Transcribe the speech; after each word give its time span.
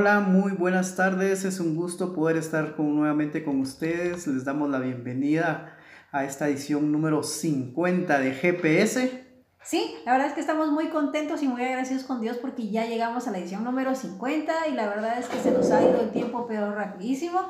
Hola, 0.00 0.20
muy 0.20 0.52
buenas 0.52 0.94
tardes. 0.94 1.44
Es 1.44 1.58
un 1.58 1.74
gusto 1.74 2.14
poder 2.14 2.36
estar 2.36 2.78
nuevamente 2.78 3.42
con 3.42 3.58
ustedes. 3.58 4.28
Les 4.28 4.44
damos 4.44 4.70
la 4.70 4.78
bienvenida 4.78 5.76
a 6.12 6.24
esta 6.24 6.46
edición 6.46 6.92
número 6.92 7.24
50 7.24 8.20
de 8.20 8.30
GPS. 8.32 9.26
Sí, 9.60 9.96
la 10.06 10.12
verdad 10.12 10.28
es 10.28 10.34
que 10.34 10.40
estamos 10.40 10.70
muy 10.70 10.90
contentos 10.90 11.42
y 11.42 11.48
muy 11.48 11.64
agradecidos 11.64 12.04
con 12.04 12.20
Dios 12.20 12.36
porque 12.36 12.70
ya 12.70 12.86
llegamos 12.86 13.26
a 13.26 13.32
la 13.32 13.38
edición 13.38 13.64
número 13.64 13.96
50 13.96 14.68
y 14.68 14.74
la 14.74 14.88
verdad 14.88 15.18
es 15.18 15.26
que 15.26 15.40
se 15.40 15.50
nos 15.50 15.68
ha 15.72 15.82
ido 15.82 16.00
el 16.00 16.12
tiempo 16.12 16.46
pero 16.46 16.72
rapidísimo. 16.72 17.40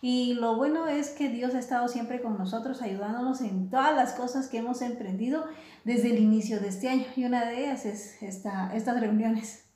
Y 0.00 0.32
lo 0.32 0.56
bueno 0.56 0.86
es 0.86 1.10
que 1.10 1.28
Dios 1.28 1.54
ha 1.54 1.58
estado 1.58 1.88
siempre 1.88 2.22
con 2.22 2.38
nosotros, 2.38 2.80
ayudándonos 2.80 3.42
en 3.42 3.68
todas 3.68 3.94
las 3.94 4.14
cosas 4.14 4.48
que 4.48 4.56
hemos 4.56 4.80
emprendido 4.80 5.44
desde 5.84 6.08
el 6.08 6.20
inicio 6.20 6.58
de 6.58 6.68
este 6.68 6.88
año. 6.88 7.04
Y 7.16 7.26
una 7.26 7.44
de 7.44 7.64
ellas 7.64 7.84
es 7.84 8.22
esta, 8.22 8.74
estas 8.74 8.98
reuniones. 8.98 9.67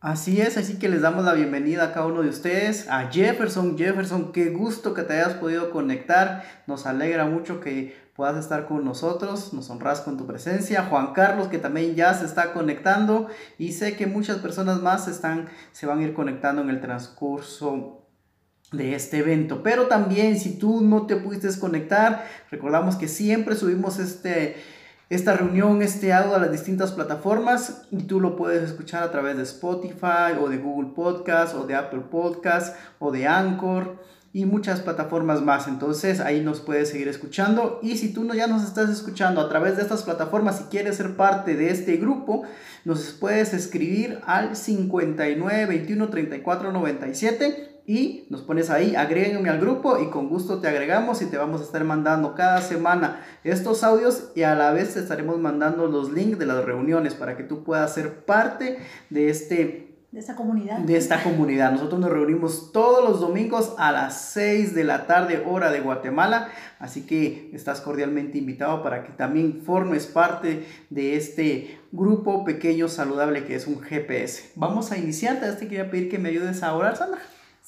Así 0.00 0.40
es, 0.40 0.56
así 0.56 0.78
que 0.78 0.88
les 0.88 1.02
damos 1.02 1.26
la 1.26 1.34
bienvenida 1.34 1.84
a 1.84 1.92
cada 1.92 2.06
uno 2.06 2.22
de 2.22 2.30
ustedes, 2.30 2.88
a 2.88 3.10
Jefferson. 3.10 3.76
Jefferson, 3.76 4.32
qué 4.32 4.48
gusto 4.48 4.94
que 4.94 5.02
te 5.02 5.12
hayas 5.12 5.34
podido 5.34 5.70
conectar. 5.70 6.42
Nos 6.66 6.86
alegra 6.86 7.26
mucho 7.26 7.60
que 7.60 7.94
puedas 8.16 8.38
estar 8.38 8.66
con 8.66 8.82
nosotros, 8.82 9.52
nos 9.52 9.68
honras 9.68 10.00
con 10.00 10.16
tu 10.16 10.26
presencia. 10.26 10.86
Juan 10.86 11.12
Carlos, 11.12 11.48
que 11.48 11.58
también 11.58 11.96
ya 11.96 12.14
se 12.14 12.24
está 12.24 12.54
conectando 12.54 13.28
y 13.58 13.72
sé 13.72 13.94
que 13.94 14.06
muchas 14.06 14.38
personas 14.38 14.80
más 14.80 15.06
están, 15.06 15.50
se 15.72 15.84
van 15.84 15.98
a 15.98 16.04
ir 16.04 16.14
conectando 16.14 16.62
en 16.62 16.70
el 16.70 16.80
transcurso 16.80 18.06
de 18.72 18.94
este 18.94 19.18
evento. 19.18 19.62
Pero 19.62 19.86
también 19.86 20.40
si 20.40 20.58
tú 20.58 20.80
no 20.80 21.04
te 21.06 21.16
pudiste 21.16 21.48
conectar, 21.60 22.26
recordamos 22.50 22.96
que 22.96 23.06
siempre 23.06 23.54
subimos 23.54 23.98
este 23.98 24.56
esta 25.10 25.34
reunión, 25.34 25.82
este 25.82 26.12
audio 26.12 26.36
a 26.36 26.38
las 26.38 26.52
distintas 26.52 26.92
plataformas 26.92 27.82
y 27.90 28.04
tú 28.04 28.20
lo 28.20 28.36
puedes 28.36 28.62
escuchar 28.62 29.02
a 29.02 29.10
través 29.10 29.36
de 29.36 29.42
Spotify 29.42 30.38
o 30.40 30.48
de 30.48 30.58
Google 30.58 30.92
Podcast 30.94 31.56
o 31.56 31.66
de 31.66 31.74
Apple 31.74 32.04
Podcast 32.08 32.76
o 33.00 33.10
de 33.10 33.26
Anchor 33.26 33.96
y 34.32 34.44
muchas 34.44 34.78
plataformas 34.78 35.42
más. 35.42 35.66
Entonces 35.66 36.20
ahí 36.20 36.42
nos 36.42 36.60
puedes 36.60 36.90
seguir 36.90 37.08
escuchando 37.08 37.80
y 37.82 37.96
si 37.96 38.12
tú 38.12 38.22
no, 38.22 38.34
ya 38.34 38.46
nos 38.46 38.62
estás 38.62 38.88
escuchando 38.88 39.40
a 39.40 39.48
través 39.48 39.74
de 39.74 39.82
estas 39.82 40.04
plataformas 40.04 40.60
y 40.60 40.70
quieres 40.70 40.98
ser 40.98 41.16
parte 41.16 41.56
de 41.56 41.70
este 41.70 41.96
grupo, 41.96 42.44
nos 42.84 43.10
puedes 43.10 43.52
escribir 43.52 44.20
al 44.26 44.54
59 44.54 45.66
21 45.66 46.08
34 46.08 46.70
97 46.70 47.69
y 47.90 48.24
nos 48.30 48.42
pones 48.42 48.70
ahí, 48.70 48.94
agrégame 48.94 49.50
al 49.50 49.58
grupo 49.58 50.00
y 50.00 50.10
con 50.10 50.28
gusto 50.28 50.60
te 50.60 50.68
agregamos 50.68 51.22
y 51.22 51.26
te 51.26 51.36
vamos 51.36 51.60
a 51.60 51.64
estar 51.64 51.82
mandando 51.82 52.36
cada 52.36 52.62
semana 52.62 53.20
estos 53.42 53.82
audios 53.82 54.30
y 54.36 54.44
a 54.44 54.54
la 54.54 54.70
vez 54.70 54.94
te 54.94 55.00
estaremos 55.00 55.40
mandando 55.40 55.88
los 55.88 56.12
links 56.12 56.38
de 56.38 56.46
las 56.46 56.64
reuniones 56.64 57.16
para 57.16 57.36
que 57.36 57.42
tú 57.42 57.64
puedas 57.64 57.92
ser 57.92 58.24
parte 58.24 58.78
de 59.10 59.28
este 59.28 59.88
de 60.12 60.20
esta 60.20 60.36
comunidad. 60.36 60.78
De 60.78 60.96
esta 60.96 61.22
comunidad. 61.22 61.72
Nosotros 61.72 62.00
nos 62.00 62.10
reunimos 62.10 62.70
todos 62.70 63.08
los 63.08 63.20
domingos 63.20 63.74
a 63.76 63.90
las 63.90 64.20
6 64.34 64.72
de 64.72 64.84
la 64.84 65.08
tarde, 65.08 65.42
hora 65.44 65.72
de 65.72 65.80
Guatemala. 65.80 66.48
Así 66.78 67.06
que 67.06 67.50
estás 67.52 67.80
cordialmente 67.80 68.38
invitado 68.38 68.84
para 68.84 69.02
que 69.04 69.12
también 69.12 69.62
formes 69.62 70.06
parte 70.06 70.64
de 70.90 71.16
este 71.16 71.80
grupo 71.90 72.44
pequeño 72.44 72.88
saludable 72.88 73.44
que 73.44 73.54
es 73.56 73.68
un 73.68 73.80
GPS. 73.80 74.52
Vamos 74.54 74.90
a 74.92 74.98
iniciar. 74.98 75.40
Te 75.40 75.66
quería 75.66 75.90
pedir 75.90 76.08
que 76.08 76.18
me 76.18 76.28
ayudes 76.28 76.64
a 76.64 76.74
orar, 76.74 76.96
Sandra. 76.96 77.20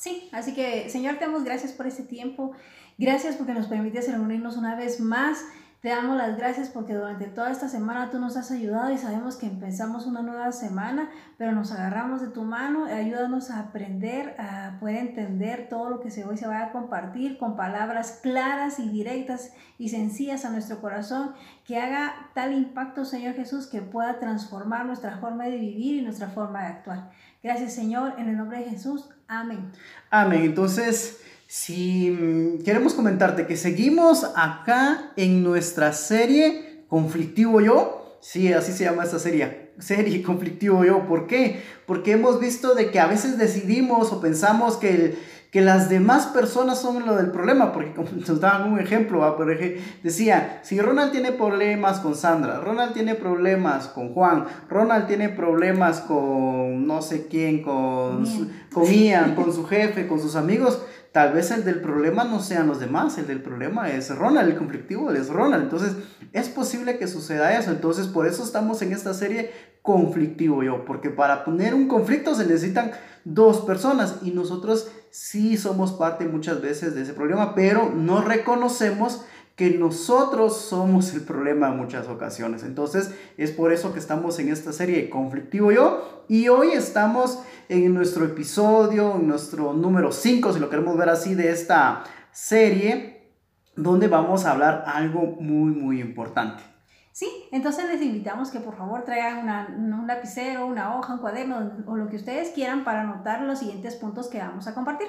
Sí, 0.02 0.28
así 0.32 0.52
que 0.52 0.90
Señor, 0.90 1.14
te 1.18 1.26
damos 1.26 1.44
gracias 1.44 1.70
por 1.70 1.86
este 1.86 2.02
tiempo. 2.02 2.50
Gracias 2.98 3.36
porque 3.36 3.54
nos 3.54 3.68
permites 3.68 4.10
reunirnos 4.10 4.56
una 4.56 4.74
vez 4.74 4.98
más. 4.98 5.44
Te 5.80 5.90
damos 5.90 6.16
las 6.16 6.36
gracias 6.36 6.70
porque 6.70 6.92
durante 6.92 7.26
toda 7.26 7.52
esta 7.52 7.68
semana 7.68 8.10
tú 8.10 8.18
nos 8.18 8.36
has 8.36 8.50
ayudado 8.50 8.92
y 8.92 8.98
sabemos 8.98 9.36
que 9.36 9.46
empezamos 9.46 10.06
una 10.06 10.22
nueva 10.22 10.50
semana, 10.50 11.08
pero 11.38 11.52
nos 11.52 11.70
agarramos 11.70 12.20
de 12.20 12.26
tu 12.26 12.42
mano. 12.42 12.86
Ayúdanos 12.86 13.52
a 13.52 13.60
aprender, 13.60 14.34
a 14.40 14.76
poder 14.80 14.96
entender 14.96 15.68
todo 15.68 15.88
lo 15.88 16.00
que 16.00 16.08
hoy 16.24 16.36
se 16.36 16.48
va 16.48 16.64
a 16.64 16.72
compartir 16.72 17.38
con 17.38 17.54
palabras 17.54 18.18
claras 18.22 18.80
y 18.80 18.88
directas 18.88 19.52
y 19.78 19.90
sencillas 19.90 20.44
a 20.44 20.50
nuestro 20.50 20.80
corazón, 20.80 21.32
que 21.64 21.78
haga 21.78 22.12
tal 22.34 22.52
impacto, 22.54 23.04
Señor 23.04 23.34
Jesús, 23.34 23.68
que 23.68 23.82
pueda 23.82 24.18
transformar 24.18 24.84
nuestra 24.84 25.18
forma 25.18 25.44
de 25.44 25.58
vivir 25.58 25.94
y 25.96 26.02
nuestra 26.02 26.28
forma 26.28 26.62
de 26.62 26.66
actuar. 26.66 27.10
Gracias, 27.42 27.72
Señor, 27.72 28.14
en 28.18 28.28
el 28.28 28.36
nombre 28.36 28.58
de 28.58 28.70
Jesús. 28.70 29.08
Amén. 29.32 29.72
Amén. 30.10 30.42
Entonces, 30.42 31.20
si 31.46 32.10
mm, 32.10 32.64
queremos 32.64 32.92
comentarte 32.92 33.46
que 33.46 33.56
seguimos 33.56 34.24
acá 34.36 35.12
en 35.16 35.42
nuestra 35.42 35.94
serie 35.94 36.84
Conflictivo 36.86 37.62
Yo, 37.62 38.18
sí, 38.20 38.52
así 38.52 38.72
se 38.72 38.84
llama 38.84 39.04
esta 39.04 39.18
serie, 39.18 39.70
serie 39.78 40.22
Conflictivo 40.22 40.84
Yo. 40.84 41.06
¿Por 41.06 41.26
qué? 41.28 41.62
Porque 41.86 42.12
hemos 42.12 42.40
visto 42.40 42.74
de 42.74 42.90
que 42.90 43.00
a 43.00 43.06
veces 43.06 43.38
decidimos 43.38 44.12
o 44.12 44.20
pensamos 44.20 44.76
que 44.76 44.90
el 44.90 45.18
que 45.52 45.60
las 45.60 45.90
demás 45.90 46.28
personas 46.28 46.80
son 46.80 47.04
lo 47.04 47.14
del 47.14 47.30
problema, 47.30 47.72
porque 47.72 47.92
como 47.92 48.08
nos 48.26 48.40
daban 48.40 48.72
un 48.72 48.80
ejemplo, 48.80 49.36
por 49.36 49.52
ejemplo, 49.52 49.82
decía, 50.02 50.60
si 50.64 50.80
Ronald 50.80 51.12
tiene 51.12 51.30
problemas 51.30 52.00
con 52.00 52.16
Sandra, 52.16 52.58
Ronald 52.58 52.94
tiene 52.94 53.14
problemas 53.14 53.86
con 53.88 54.14
Juan, 54.14 54.46
Ronald 54.70 55.06
tiene 55.06 55.28
problemas 55.28 56.00
con 56.00 56.86
no 56.86 57.02
sé 57.02 57.26
quién, 57.28 57.62
con, 57.62 58.24
con 58.72 58.84
Ian, 58.90 59.34
con 59.34 59.52
su 59.52 59.66
jefe, 59.66 60.08
con 60.08 60.20
sus 60.20 60.36
amigos, 60.36 60.82
tal 61.12 61.34
vez 61.34 61.50
el 61.50 61.64
del 61.64 61.82
problema 61.82 62.24
no 62.24 62.40
sean 62.40 62.66
los 62.66 62.80
demás, 62.80 63.18
el 63.18 63.26
del 63.26 63.42
problema 63.42 63.90
es 63.90 64.08
Ronald, 64.16 64.48
el 64.48 64.56
conflictivo 64.56 65.12
es 65.12 65.28
Ronald. 65.28 65.64
Entonces, 65.64 65.96
es 66.32 66.48
posible 66.48 66.96
que 66.96 67.06
suceda 67.06 67.58
eso. 67.58 67.70
Entonces, 67.70 68.06
por 68.06 68.26
eso 68.26 68.42
estamos 68.42 68.80
en 68.80 68.92
esta 68.92 69.12
serie 69.12 69.50
conflictivo 69.82 70.62
yo, 70.62 70.86
porque 70.86 71.10
para 71.10 71.44
poner 71.44 71.74
un 71.74 71.88
conflicto 71.88 72.34
se 72.34 72.46
necesitan 72.46 72.92
dos 73.24 73.60
personas 73.60 74.16
y 74.22 74.30
nosotros 74.30 74.90
sí 75.12 75.58
somos 75.58 75.92
parte 75.92 76.26
muchas 76.26 76.62
veces 76.62 76.94
de 76.94 77.02
ese 77.02 77.12
problema, 77.12 77.54
pero 77.54 77.90
no 77.94 78.22
reconocemos 78.22 79.24
que 79.56 79.70
nosotros 79.70 80.56
somos 80.56 81.12
el 81.12 81.20
problema 81.20 81.68
en 81.68 81.76
muchas 81.76 82.08
ocasiones. 82.08 82.62
Entonces 82.62 83.14
es 83.36 83.50
por 83.50 83.72
eso 83.72 83.92
que 83.92 83.98
estamos 83.98 84.38
en 84.38 84.48
esta 84.48 84.72
serie 84.72 84.96
de 84.96 85.10
Conflictivo 85.10 85.70
Yo 85.70 86.24
y 86.28 86.48
hoy 86.48 86.72
estamos 86.72 87.40
en 87.68 87.92
nuestro 87.92 88.24
episodio, 88.24 89.16
en 89.16 89.28
nuestro 89.28 89.74
número 89.74 90.12
5, 90.12 90.54
si 90.54 90.60
lo 90.60 90.70
queremos 90.70 90.96
ver 90.96 91.10
así, 91.10 91.34
de 91.34 91.50
esta 91.50 92.04
serie, 92.32 93.34
donde 93.76 94.08
vamos 94.08 94.46
a 94.46 94.52
hablar 94.52 94.84
algo 94.86 95.20
muy, 95.38 95.72
muy 95.72 96.00
importante. 96.00 96.71
Sí, 97.12 97.28
entonces 97.52 97.84
les 97.90 98.00
invitamos 98.00 98.50
que 98.50 98.58
por 98.58 98.74
favor 98.74 99.04
traigan 99.04 99.38
una, 99.38 99.68
un 99.76 100.06
lapicero, 100.06 100.66
una 100.66 100.96
hoja, 100.96 101.12
un 101.12 101.20
cuaderno 101.20 101.70
o 101.86 101.96
lo 101.96 102.08
que 102.08 102.16
ustedes 102.16 102.50
quieran 102.50 102.84
para 102.84 103.02
anotar 103.02 103.42
los 103.42 103.58
siguientes 103.58 103.96
puntos 103.96 104.28
que 104.28 104.38
vamos 104.38 104.66
a 104.66 104.74
compartir. 104.74 105.08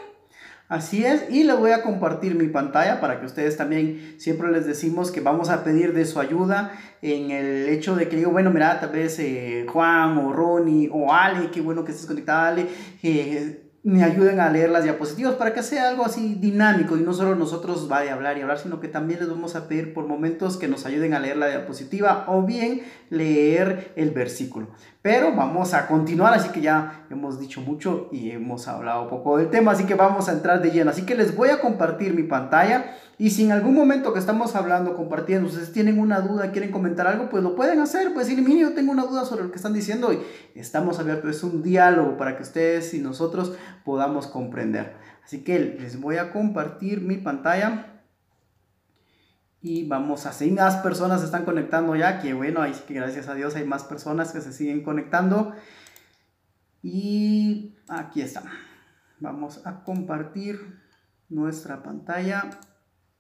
Así 0.68 1.06
es, 1.06 1.30
y 1.30 1.44
les 1.44 1.58
voy 1.58 1.72
a 1.72 1.84
compartir 1.84 2.36
mi 2.36 2.48
pantalla 2.48 3.00
para 3.00 3.20
que 3.20 3.26
ustedes 3.26 3.58
también, 3.58 4.16
siempre 4.18 4.52
les 4.52 4.66
decimos 4.66 5.12
que 5.12 5.22
vamos 5.22 5.50
a 5.50 5.64
pedir 5.64 5.94
de 5.94 6.06
su 6.06 6.20
ayuda 6.20 6.72
en 7.02 7.32
el 7.32 7.70
hecho 7.70 7.96
de 7.96 8.10
que 8.10 8.16
digo, 8.16 8.32
bueno, 8.32 8.50
mira, 8.50 8.80
tal 8.80 8.90
vez 8.90 9.20
eh, 9.20 9.66
Juan 9.70 10.18
o 10.18 10.34
Ronnie 10.34 10.90
o 10.92 11.14
Ale, 11.14 11.52
qué 11.52 11.62
bueno 11.62 11.84
que 11.84 11.92
estés 11.92 12.08
conectada, 12.08 12.48
Ale, 12.48 12.68
eh, 13.04 13.63
me 13.84 14.02
ayuden 14.04 14.40
a 14.40 14.50
leer 14.50 14.70
las 14.70 14.86
diapositivas 14.86 15.36
para 15.36 15.54
que 15.54 15.62
sea 15.62 15.90
algo 15.90 16.06
así 16.06 16.36
dinámico 16.36 16.96
y 16.96 17.02
no 17.02 17.14
solo 17.14 17.36
nosotros 17.36 17.90
vaya 17.90 18.12
a 18.12 18.16
hablar 18.16 18.38
y 18.38 18.42
hablar, 18.42 18.58
sino 18.58 18.80
que 18.80 18.88
también 18.88 19.20
les 19.20 19.30
vamos 19.30 19.56
a 19.56 19.68
pedir 19.68 19.94
por 19.94 20.08
momentos 20.08 20.56
que 20.56 20.70
nos 20.70 20.86
ayuden 20.86 21.14
a 21.14 21.20
leer 21.20 21.36
la 21.36 21.50
diapositiva 21.50 22.24
o 22.30 22.44
bien 22.44 22.84
leer 23.10 23.92
el 23.98 24.12
versículo. 24.12 24.70
Pero 25.04 25.36
vamos 25.36 25.74
a 25.74 25.86
continuar, 25.86 26.34
así 26.34 26.48
que 26.48 26.62
ya 26.62 27.06
hemos 27.10 27.38
dicho 27.38 27.60
mucho 27.60 28.08
y 28.14 28.32
hemos 28.32 28.70
hablado 28.70 29.10
poco 29.10 29.38
del 29.38 29.50
tema, 29.50 29.74
así 29.74 29.86
que 29.86 29.96
vamos 29.96 30.30
a 30.30 30.32
entrar 30.32 30.62
de 30.62 30.72
lleno. 30.72 30.92
Así 30.92 31.06
que 31.06 31.14
les 31.14 31.36
voy 31.36 31.50
a 31.50 31.60
compartir 31.60 32.14
mi 32.14 32.24
pantalla 32.24 32.96
y 33.18 33.32
si 33.32 33.44
en 33.44 33.52
algún 33.52 33.76
momento 33.76 34.14
que 34.14 34.20
estamos 34.20 34.56
hablando, 34.56 34.96
compartiendo, 34.96 35.50
ustedes 35.50 35.74
tienen 35.74 36.00
una 36.00 36.22
duda, 36.22 36.54
quieren 36.54 36.72
comentar 36.72 37.06
algo, 37.06 37.30
pues 37.30 37.44
lo 37.44 37.54
pueden 37.54 37.82
hacer. 37.82 38.14
Pues 38.14 38.28
decir, 38.28 38.42
mire, 38.42 38.62
yo 38.62 38.74
tengo 38.74 38.94
una 38.94 39.04
duda 39.04 39.26
sobre 39.26 39.44
lo 39.44 39.52
que 39.52 39.58
están 39.58 39.74
diciendo 39.74 40.14
y 40.14 40.22
estamos 40.56 40.98
abiertos. 41.00 41.36
Es 41.36 41.44
un 41.44 41.62
diálogo 41.62 42.16
para 42.16 42.38
que 42.38 42.44
ustedes 42.44 42.94
y 42.94 43.00
nosotros 43.00 43.54
podamos 43.84 44.28
comprender. 44.28 44.94
Así 45.26 45.44
que 45.44 45.60
les 45.60 46.00
voy 46.00 46.16
a 46.16 46.32
compartir 46.32 47.02
mi 47.02 47.18
pantalla 47.18 47.93
y 49.66 49.88
vamos 49.88 50.26
así, 50.26 50.52
más 50.52 50.76
personas 50.76 51.22
se 51.22 51.28
están 51.28 51.46
conectando 51.46 51.96
ya, 51.96 52.20
que 52.20 52.34
bueno, 52.34 52.62
ahí 52.62 52.74
que 52.86 52.96
gracias 52.96 53.30
a 53.30 53.34
Dios 53.34 53.56
hay 53.56 53.64
más 53.64 53.86
personas 53.86 54.34
que 54.34 54.42
se 54.42 54.52
siguen 54.52 54.84
conectando. 54.84 55.56
Y 56.82 57.74
aquí 57.88 58.22
está. 58.22 58.44
Vamos 59.22 59.66
a 59.66 59.86
compartir 59.86 60.82
nuestra 61.30 61.82
pantalla 61.82 62.50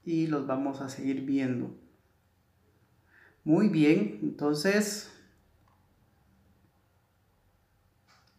y 0.04 0.28
los 0.28 0.46
vamos 0.46 0.82
a 0.82 0.90
seguir 0.90 1.22
viendo. 1.22 1.78
Muy 3.46 3.70
bien, 3.70 4.20
entonces 4.22 5.14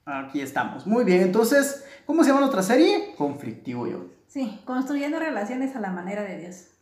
aquí 0.04 0.42
estamos. 0.42 0.86
Muy 0.86 1.04
bien, 1.04 1.22
entonces, 1.22 1.86
¿cómo 2.04 2.22
se 2.22 2.28
llama 2.28 2.40
nuestra 2.40 2.62
serie? 2.62 3.14
Conflictivo 3.16 3.86
yo. 3.86 4.10
Sí, 4.26 4.60
construyendo 4.66 5.18
relaciones 5.18 5.74
a 5.74 5.80
la 5.80 5.90
manera 5.90 6.22
de 6.22 6.38
Dios. 6.38 6.73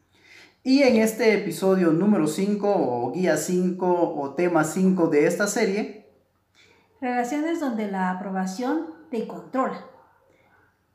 Y 0.65 0.85
en 0.85 0.99
este 0.99 1.35
episodio 1.35 1.91
número 1.91 2.29
5 2.29 2.73
o 2.73 3.11
guía 3.11 3.37
5 3.37 4.15
o 4.15 4.35
tema 4.35 4.63
5 4.63 5.09
de 5.09 5.27
esta 5.27 5.49
serie, 5.49 6.07
relaciones 7.01 7.59
donde 7.59 7.91
la 7.91 8.13
aprobación 8.13 8.87
te 9.11 9.27
controla. 9.27 9.85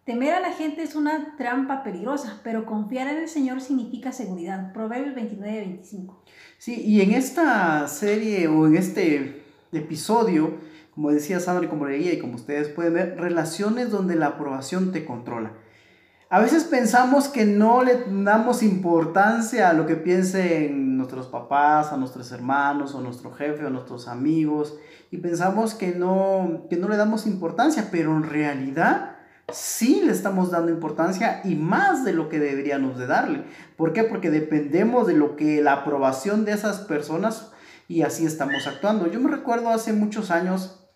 Temer 0.06 0.36
a 0.36 0.40
la 0.40 0.54
gente 0.54 0.84
es 0.84 0.96
una 0.96 1.36
trampa 1.36 1.84
peligrosa, 1.84 2.40
pero 2.46 2.66
confiar 2.66 3.10
en 3.10 3.18
el 3.18 3.28
Señor 3.28 3.60
significa 3.60 4.14
seguridad. 4.14 4.72
Proverbios 4.72 5.16
29, 5.16 5.60
25. 5.60 6.24
Sí, 6.58 6.82
y 6.86 7.02
en 7.02 7.12
esta 7.12 7.90
serie 7.90 8.48
o 8.48 8.68
en 8.68 8.78
este 8.78 9.44
episodio, 9.74 10.60
como 10.96 11.12
decía 11.12 11.42
Sandra 11.42 11.66
y 11.66 11.70
como 11.70 11.88
leía 11.88 12.14
y 12.14 12.20
como 12.20 12.36
ustedes 12.36 12.70
pueden 12.70 12.94
ver, 12.94 13.18
relaciones 13.20 13.92
donde 13.92 14.16
la 14.16 14.28
aprobación 14.28 14.94
te 14.94 15.04
controla. 15.04 15.52
A 16.30 16.42
veces 16.42 16.66
pensamos 16.66 17.30
que 17.30 17.46
no 17.46 17.84
le 17.84 18.04
damos 18.10 18.62
importancia 18.62 19.70
a 19.70 19.74
lo 19.74 19.86
que 19.86 19.96
piensen 19.96 20.98
nuestros 20.98 21.28
papás, 21.28 21.94
a 21.94 21.98
nuestros 21.98 22.34
hermanos, 22.34 22.94
o 22.96 23.02
nuestro 23.02 23.32
jefe, 23.32 23.66
o 23.66 23.70
nuestros 23.70 24.10
amigos, 24.10 24.78
y 25.10 25.18
pensamos 25.18 25.74
que 25.74 25.96
no, 25.96 26.66
que 26.70 26.76
no 26.76 26.90
le 26.90 26.98
damos 26.98 27.28
importancia, 27.28 27.88
pero 27.92 28.12
en 28.18 28.24
realidad 28.24 29.16
sí 29.54 30.02
le 30.04 30.12
estamos 30.12 30.52
dando 30.52 30.70
importancia 30.70 31.40
y 31.46 31.56
más 31.56 32.04
de 32.04 32.12
lo 32.12 32.28
que 32.28 32.40
deberíamos 32.40 32.98
de 32.98 33.08
darle. 33.08 33.46
¿Por 33.78 33.94
qué? 33.94 34.04
Porque 34.04 34.30
dependemos 34.30 35.08
de 35.08 35.14
lo 35.14 35.38
que 35.38 35.62
la 35.62 35.72
aprobación 35.72 36.44
de 36.44 36.52
esas 36.52 36.80
personas 36.80 37.54
y 37.88 38.02
así 38.02 38.26
estamos 38.26 38.68
actuando. 38.68 39.08
Yo 39.08 39.22
me 39.22 39.32
recuerdo 39.32 39.70
hace 39.70 39.94
muchos 39.94 40.30
años, 40.30 40.87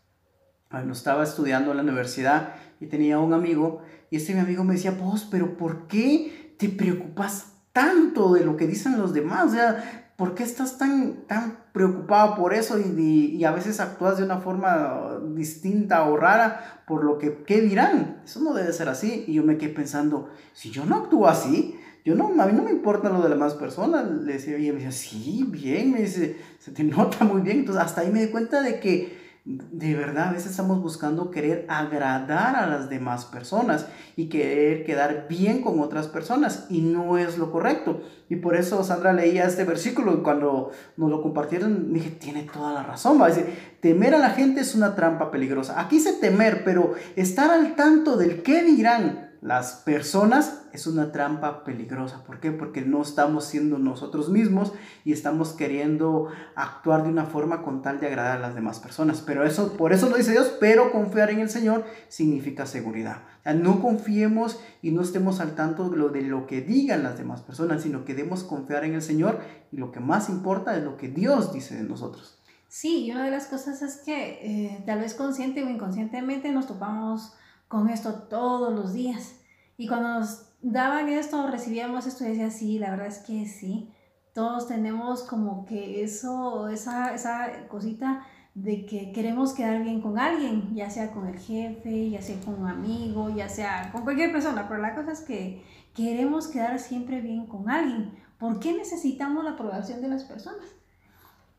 cuando 0.71 0.93
estaba 0.93 1.23
estudiando 1.23 1.71
en 1.71 1.77
la 1.77 1.83
universidad 1.83 2.55
y 2.79 2.87
tenía 2.87 3.19
un 3.19 3.33
amigo 3.33 3.81
y 4.09 4.17
este 4.17 4.33
mi 4.33 4.39
amigo 4.39 4.63
me 4.63 4.73
decía, 4.73 4.97
pues, 4.97 5.23
pero 5.23 5.57
¿por 5.57 5.87
qué 5.87 6.55
te 6.57 6.69
preocupas 6.69 7.53
tanto 7.71 8.33
de 8.33 8.43
lo 8.43 8.57
que 8.57 8.67
dicen 8.67 8.97
los 8.97 9.13
demás? 9.13 9.51
O 9.51 9.53
sea, 9.53 10.13
¿por 10.17 10.35
qué 10.35 10.43
estás 10.43 10.77
tan, 10.77 11.25
tan 11.27 11.57
preocupado 11.71 12.35
por 12.35 12.53
eso 12.53 12.77
y, 12.77 13.37
y, 13.37 13.43
a 13.45 13.51
veces 13.51 13.79
actúas 13.79 14.17
de 14.17 14.23
una 14.23 14.39
forma 14.39 15.17
distinta 15.33 16.03
o 16.03 16.17
rara 16.17 16.83
por 16.85 17.05
lo 17.05 17.17
que 17.17 17.43
¿qué 17.43 17.61
dirán? 17.61 18.21
Eso 18.25 18.41
no 18.41 18.53
debe 18.53 18.73
ser 18.73 18.89
así. 18.89 19.23
Y 19.27 19.33
yo 19.33 19.43
me 19.43 19.57
quedé 19.57 19.73
pensando, 19.73 20.29
si 20.53 20.71
yo 20.71 20.85
no 20.85 20.97
actúo 20.97 21.27
así, 21.27 21.79
yo 22.03 22.15
no, 22.15 22.27
a 22.41 22.45
mí 22.47 22.53
no 22.53 22.63
me 22.63 22.71
importa 22.71 23.09
lo 23.09 23.15
de 23.21 23.29
las 23.29 23.37
demás 23.37 23.53
personas. 23.53 24.09
Le 24.09 24.33
decía, 24.33 24.57
y 24.57 24.67
me 24.71 24.75
decía, 24.75 24.91
sí, 24.91 25.45
bien, 25.47 25.91
me 25.91 26.01
dice, 26.01 26.37
se 26.59 26.71
te 26.71 26.83
nota 26.83 27.23
muy 27.23 27.41
bien. 27.41 27.59
Entonces 27.59 27.81
hasta 27.81 28.01
ahí 28.01 28.11
me 28.11 28.25
di 28.25 28.31
cuenta 28.31 28.61
de 28.61 28.81
que 28.81 29.20
de 29.43 29.95
verdad 29.95 30.29
a 30.29 30.31
veces 30.33 30.51
estamos 30.51 30.83
buscando 30.83 31.31
querer 31.31 31.65
agradar 31.67 32.55
a 32.55 32.67
las 32.67 32.91
demás 32.91 33.25
personas 33.25 33.87
y 34.15 34.29
querer 34.29 34.85
quedar 34.85 35.25
bien 35.27 35.63
con 35.63 35.79
otras 35.79 36.07
personas 36.07 36.67
y 36.69 36.81
no 36.81 37.17
es 37.17 37.39
lo 37.39 37.51
correcto. 37.51 38.01
Y 38.29 38.35
por 38.35 38.55
eso 38.55 38.83
Sandra 38.83 39.13
leía 39.13 39.45
este 39.45 39.63
versículo 39.63 40.13
y 40.13 40.21
cuando 40.21 40.71
nos 40.95 41.09
lo 41.09 41.23
compartieron 41.23 41.91
dije, 41.91 42.11
tiene 42.11 42.43
toda 42.43 42.71
la 42.71 42.83
razón. 42.83 43.19
Va 43.19 43.25
a 43.25 43.29
decir, 43.29 43.47
temer 43.81 44.13
a 44.13 44.19
la 44.19 44.29
gente 44.29 44.61
es 44.61 44.75
una 44.75 44.93
trampa 44.93 45.31
peligrosa. 45.31 45.81
Aquí 45.81 45.99
se 45.99 46.13
temer, 46.13 46.63
pero 46.63 46.93
estar 47.15 47.49
al 47.49 47.75
tanto 47.75 48.17
del 48.17 48.43
qué 48.43 48.61
dirán 48.61 49.30
las 49.41 49.73
personas 49.73 50.61
es 50.71 50.85
una 50.85 51.11
trampa 51.11 51.63
peligrosa. 51.63 52.23
¿Por 52.23 52.39
qué? 52.39 52.51
Porque 52.51 52.81
no 52.81 53.01
estamos 53.01 53.43
siendo 53.45 53.79
nosotros 53.79 54.29
mismos 54.29 54.71
y 55.03 55.13
estamos 55.13 55.53
queriendo 55.53 56.27
actuar 56.55 57.01
de 57.01 57.09
una 57.09 57.25
forma 57.25 57.63
con 57.63 57.81
tal 57.81 57.99
de 57.99 58.05
agradar 58.05 58.37
a 58.37 58.39
las 58.41 58.53
demás 58.53 58.79
personas. 58.79 59.23
Pero 59.25 59.43
eso, 59.43 59.73
por 59.77 59.93
eso 59.93 60.09
lo 60.09 60.17
dice 60.17 60.31
Dios, 60.31 60.55
pero 60.59 60.91
confiar 60.91 61.31
en 61.31 61.39
el 61.39 61.49
Señor 61.49 61.85
significa 62.07 62.67
seguridad. 62.67 63.23
no 63.43 63.81
confiemos 63.81 64.59
y 64.83 64.91
no 64.91 65.01
estemos 65.01 65.39
al 65.39 65.55
tanto 65.55 65.89
de 65.89 65.97
lo, 65.97 66.09
de 66.09 66.21
lo 66.21 66.45
que 66.45 66.61
digan 66.61 67.01
las 67.01 67.17
demás 67.17 67.41
personas, 67.41 67.81
sino 67.81 68.05
que 68.05 68.13
debemos 68.13 68.43
confiar 68.43 68.85
en 68.85 68.93
el 68.93 69.01
Señor 69.01 69.39
y 69.71 69.77
lo 69.77 69.91
que 69.91 69.99
más 69.99 70.29
importa 70.29 70.77
es 70.77 70.83
lo 70.83 70.97
que 70.97 71.07
Dios 71.07 71.51
dice 71.51 71.75
de 71.75 71.83
nosotros. 71.83 72.37
Sí, 72.67 73.05
y 73.05 73.11
una 73.11 73.25
de 73.25 73.31
las 73.31 73.47
cosas 73.47 73.81
es 73.81 73.97
que 74.05 74.39
eh, 74.43 74.83
tal 74.85 74.99
vez 74.99 75.15
consciente 75.15 75.63
o 75.63 75.69
inconscientemente 75.69 76.51
nos 76.51 76.67
topamos 76.67 77.33
con 77.71 77.89
esto 77.89 78.13
todos 78.29 78.73
los 78.73 78.91
días. 78.91 79.35
Y 79.77 79.87
cuando 79.87 80.19
nos 80.19 80.43
daban 80.61 81.07
esto, 81.07 81.47
recibíamos 81.47 82.05
esto 82.05 82.25
y 82.25 82.27
decía, 82.27 82.51
sí, 82.51 82.77
la 82.77 82.91
verdad 82.91 83.07
es 83.07 83.19
que 83.19 83.47
sí. 83.47 83.89
Todos 84.33 84.67
tenemos 84.67 85.23
como 85.23 85.65
que 85.65 86.03
eso, 86.03 86.67
esa, 86.67 87.15
esa 87.15 87.67
cosita 87.69 88.25
de 88.55 88.85
que 88.85 89.13
queremos 89.13 89.53
quedar 89.53 89.81
bien 89.83 90.01
con 90.01 90.19
alguien, 90.19 90.75
ya 90.75 90.89
sea 90.89 91.11
con 91.11 91.27
el 91.27 91.39
jefe, 91.39 92.09
ya 92.09 92.21
sea 92.21 92.41
con 92.41 92.61
un 92.61 92.67
amigo, 92.67 93.29
ya 93.29 93.47
sea 93.47 93.89
con 93.93 94.03
cualquier 94.03 94.33
persona, 94.33 94.67
pero 94.67 94.81
la 94.81 94.93
cosa 94.93 95.13
es 95.13 95.21
que 95.21 95.63
queremos 95.95 96.49
quedar 96.49 96.77
siempre 96.77 97.21
bien 97.21 97.47
con 97.47 97.69
alguien. 97.69 98.13
¿Por 98.37 98.59
qué 98.59 98.73
necesitamos 98.73 99.45
la 99.45 99.51
aprobación 99.51 100.01
de 100.01 100.09
las 100.09 100.25
personas? 100.25 100.65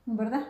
¿Verdad? 0.05 0.43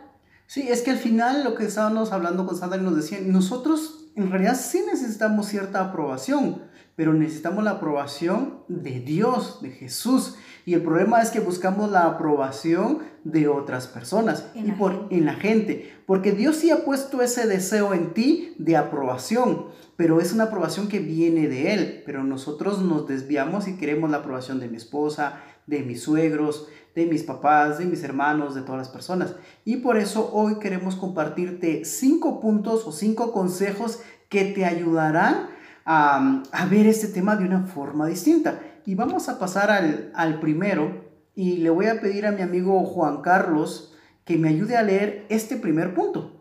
Sí, 0.45 0.67
es 0.67 0.81
que 0.81 0.91
al 0.91 0.97
final 0.97 1.45
lo 1.45 1.55
que 1.55 1.65
estábamos 1.65 2.11
hablando 2.11 2.45
con 2.45 2.57
Sandra 2.57 2.81
nos 2.81 2.97
decía, 2.97 3.19
nosotros 3.21 4.02
en 4.15 4.29
realidad 4.29 4.55
sí 4.55 4.83
necesitamos 4.85 5.47
cierta 5.47 5.81
aprobación, 5.81 6.61
pero 6.95 7.13
necesitamos 7.13 7.63
la 7.63 7.71
aprobación 7.71 8.59
de 8.67 8.99
Dios, 8.99 9.59
de 9.61 9.71
Jesús. 9.71 10.35
Y 10.65 10.75
el 10.75 10.83
problema 10.83 11.21
es 11.21 11.31
que 11.31 11.39
buscamos 11.39 11.89
la 11.89 12.05
aprobación 12.05 12.99
de 13.23 13.47
otras 13.47 13.87
personas 13.87 14.51
y 14.53 14.71
por, 14.73 15.07
en 15.09 15.25
la 15.25 15.33
gente. 15.33 15.91
Porque 16.05 16.31
Dios 16.31 16.57
sí 16.57 16.69
ha 16.69 16.85
puesto 16.85 17.21
ese 17.21 17.47
deseo 17.47 17.93
en 17.93 18.13
ti 18.13 18.53
de 18.59 18.77
aprobación, 18.77 19.65
pero 19.97 20.21
es 20.21 20.33
una 20.33 20.45
aprobación 20.45 20.87
que 20.87 20.99
viene 20.99 21.47
de 21.47 21.73
Él. 21.73 22.03
Pero 22.05 22.23
nosotros 22.23 22.81
nos 22.81 23.07
desviamos 23.07 23.67
y 23.67 23.77
queremos 23.77 24.11
la 24.11 24.17
aprobación 24.17 24.59
de 24.59 24.69
mi 24.69 24.77
esposa, 24.77 25.41
de 25.67 25.81
mis 25.81 26.01
suegros, 26.03 26.67
de 26.95 27.05
mis 27.05 27.23
papás, 27.23 27.79
de 27.79 27.85
mis 27.85 28.03
hermanos, 28.03 28.55
de 28.55 28.61
todas 28.61 28.77
las 28.77 28.89
personas. 28.89 29.35
Y 29.65 29.77
por 29.77 29.97
eso 29.97 30.31
hoy 30.33 30.59
queremos 30.59 30.95
compartirte 30.95 31.85
cinco 31.85 32.39
puntos 32.39 32.85
o 32.85 32.91
cinco 32.91 33.31
consejos 33.31 34.01
que 34.29 34.45
te 34.45 34.65
ayudarán 34.65 35.49
a, 35.85 36.67
ver 36.69 36.87
este 36.87 37.07
tema 37.07 37.35
de 37.35 37.45
una 37.45 37.65
forma 37.65 38.07
distinta. 38.07 38.61
Y 38.85 38.95
vamos 38.95 39.29
a 39.29 39.39
pasar 39.39 39.71
al, 39.71 40.11
al 40.15 40.39
primero 40.39 41.11
y 41.35 41.57
le 41.57 41.69
voy 41.69 41.87
a 41.87 41.99
pedir 41.99 42.25
a 42.25 42.31
mi 42.31 42.41
amigo 42.41 42.83
Juan 42.85 43.21
Carlos 43.21 43.93
que 44.25 44.37
me 44.37 44.49
ayude 44.49 44.77
a 44.77 44.83
leer 44.83 45.25
este 45.29 45.57
primer 45.57 45.93
punto. 45.93 46.33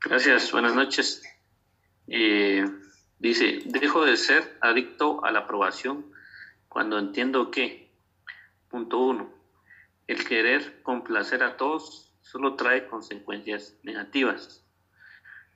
Gracias, 0.00 0.52
buenas 0.52 0.74
noches. 0.74 1.22
Eh, 2.06 2.64
Dice, 3.18 3.62
dejo 3.64 4.04
de 4.04 4.16
ser 4.16 4.56
adicto 4.60 5.24
a 5.24 5.32
la 5.32 5.40
aprobación 5.40 6.12
cuando 6.68 6.98
entiendo 6.98 7.50
que, 7.50 7.90
punto 8.68 8.98
uno, 8.98 9.34
el 10.06 10.24
querer 10.24 10.82
complacer 10.82 11.42
a 11.42 11.56
todos 11.56 12.12
solo 12.22 12.54
trae 12.54 12.86
consecuencias 12.86 13.76
negativas. 13.82 14.64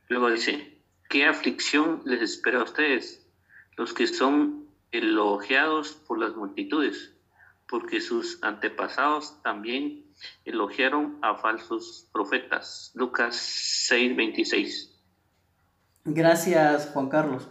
Luego 0.09 0.31
dice, 0.31 0.79
¿qué 1.09 1.27
aflicción 1.27 2.03
les 2.05 2.21
espera 2.21 2.61
a 2.61 2.65
ustedes, 2.65 3.27
los 3.77 3.95
que 3.95 4.07
son 4.09 4.69
elogiados 4.91 5.93
por 5.93 6.19
las 6.19 6.35
multitudes? 6.35 7.15
Porque 7.69 8.01
sus 8.01 8.43
antepasados 8.43 9.41
también 9.43 10.05
elogiaron 10.45 11.19
a 11.23 11.37
falsos 11.37 12.09
profetas. 12.13 12.91
Lucas 12.95 13.37
6, 13.37 14.17
26. 14.17 14.92
Gracias, 16.05 16.91
Juan 16.93 17.09
Carlos. 17.09 17.49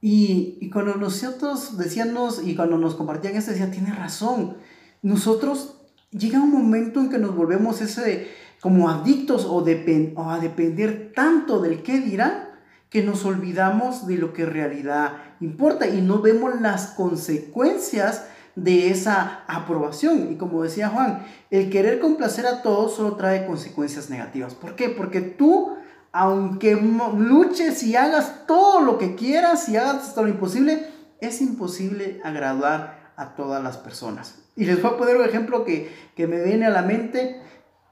Y, 0.00 0.58
y, 0.60 0.70
cuando 0.70 0.94
nosotros 0.94 1.76
decíamos, 1.76 2.42
y 2.44 2.54
cuando 2.54 2.78
nos 2.78 2.94
compartían 2.94 3.36
esto, 3.36 3.50
decía, 3.50 3.70
tiene 3.70 3.92
razón. 3.92 4.56
Nosotros 5.02 5.80
llega 6.10 6.40
un 6.40 6.52
momento 6.52 7.00
en 7.00 7.10
que 7.10 7.18
nos 7.18 7.34
volvemos 7.34 7.80
ese, 7.80 8.28
como 8.60 8.88
adictos 8.88 9.44
o, 9.44 9.56
o 9.56 10.30
a 10.30 10.38
depender 10.38 11.12
tanto 11.14 11.60
del 11.60 11.82
qué 11.82 12.00
dirán, 12.00 12.48
que 12.90 13.02
nos 13.02 13.24
olvidamos 13.24 14.06
de 14.06 14.16
lo 14.16 14.32
que 14.32 14.42
en 14.42 14.52
realidad 14.52 15.12
importa 15.40 15.86
y 15.86 16.00
no 16.00 16.22
vemos 16.22 16.60
las 16.60 16.86
consecuencias 16.88 18.24
de 18.54 18.90
esa 18.90 19.44
aprobación. 19.46 20.32
Y 20.32 20.36
como 20.36 20.62
decía 20.62 20.88
Juan, 20.88 21.24
el 21.50 21.70
querer 21.70 22.00
complacer 22.00 22.46
a 22.46 22.62
todos 22.62 22.94
solo 22.96 23.16
trae 23.16 23.46
consecuencias 23.46 24.10
negativas. 24.10 24.54
¿Por 24.54 24.74
qué? 24.74 24.88
Porque 24.88 25.20
tú 25.20 25.77
aunque 26.12 26.74
luches 26.74 27.82
y 27.82 27.96
hagas 27.96 28.46
todo 28.46 28.80
lo 28.80 28.98
que 28.98 29.14
quieras 29.14 29.68
y 29.68 29.76
hagas 29.76 30.08
hasta 30.08 30.22
lo 30.22 30.28
imposible, 30.28 30.86
es 31.20 31.40
imposible 31.40 32.20
agradar 32.24 33.12
a 33.16 33.34
todas 33.34 33.62
las 33.62 33.76
personas. 33.76 34.36
Y 34.56 34.64
les 34.64 34.80
voy 34.82 34.92
a 34.92 34.96
poner 34.96 35.16
un 35.16 35.24
ejemplo 35.24 35.64
que, 35.64 35.94
que 36.16 36.26
me 36.26 36.42
viene 36.42 36.66
a 36.66 36.70
la 36.70 36.82
mente. 36.82 37.40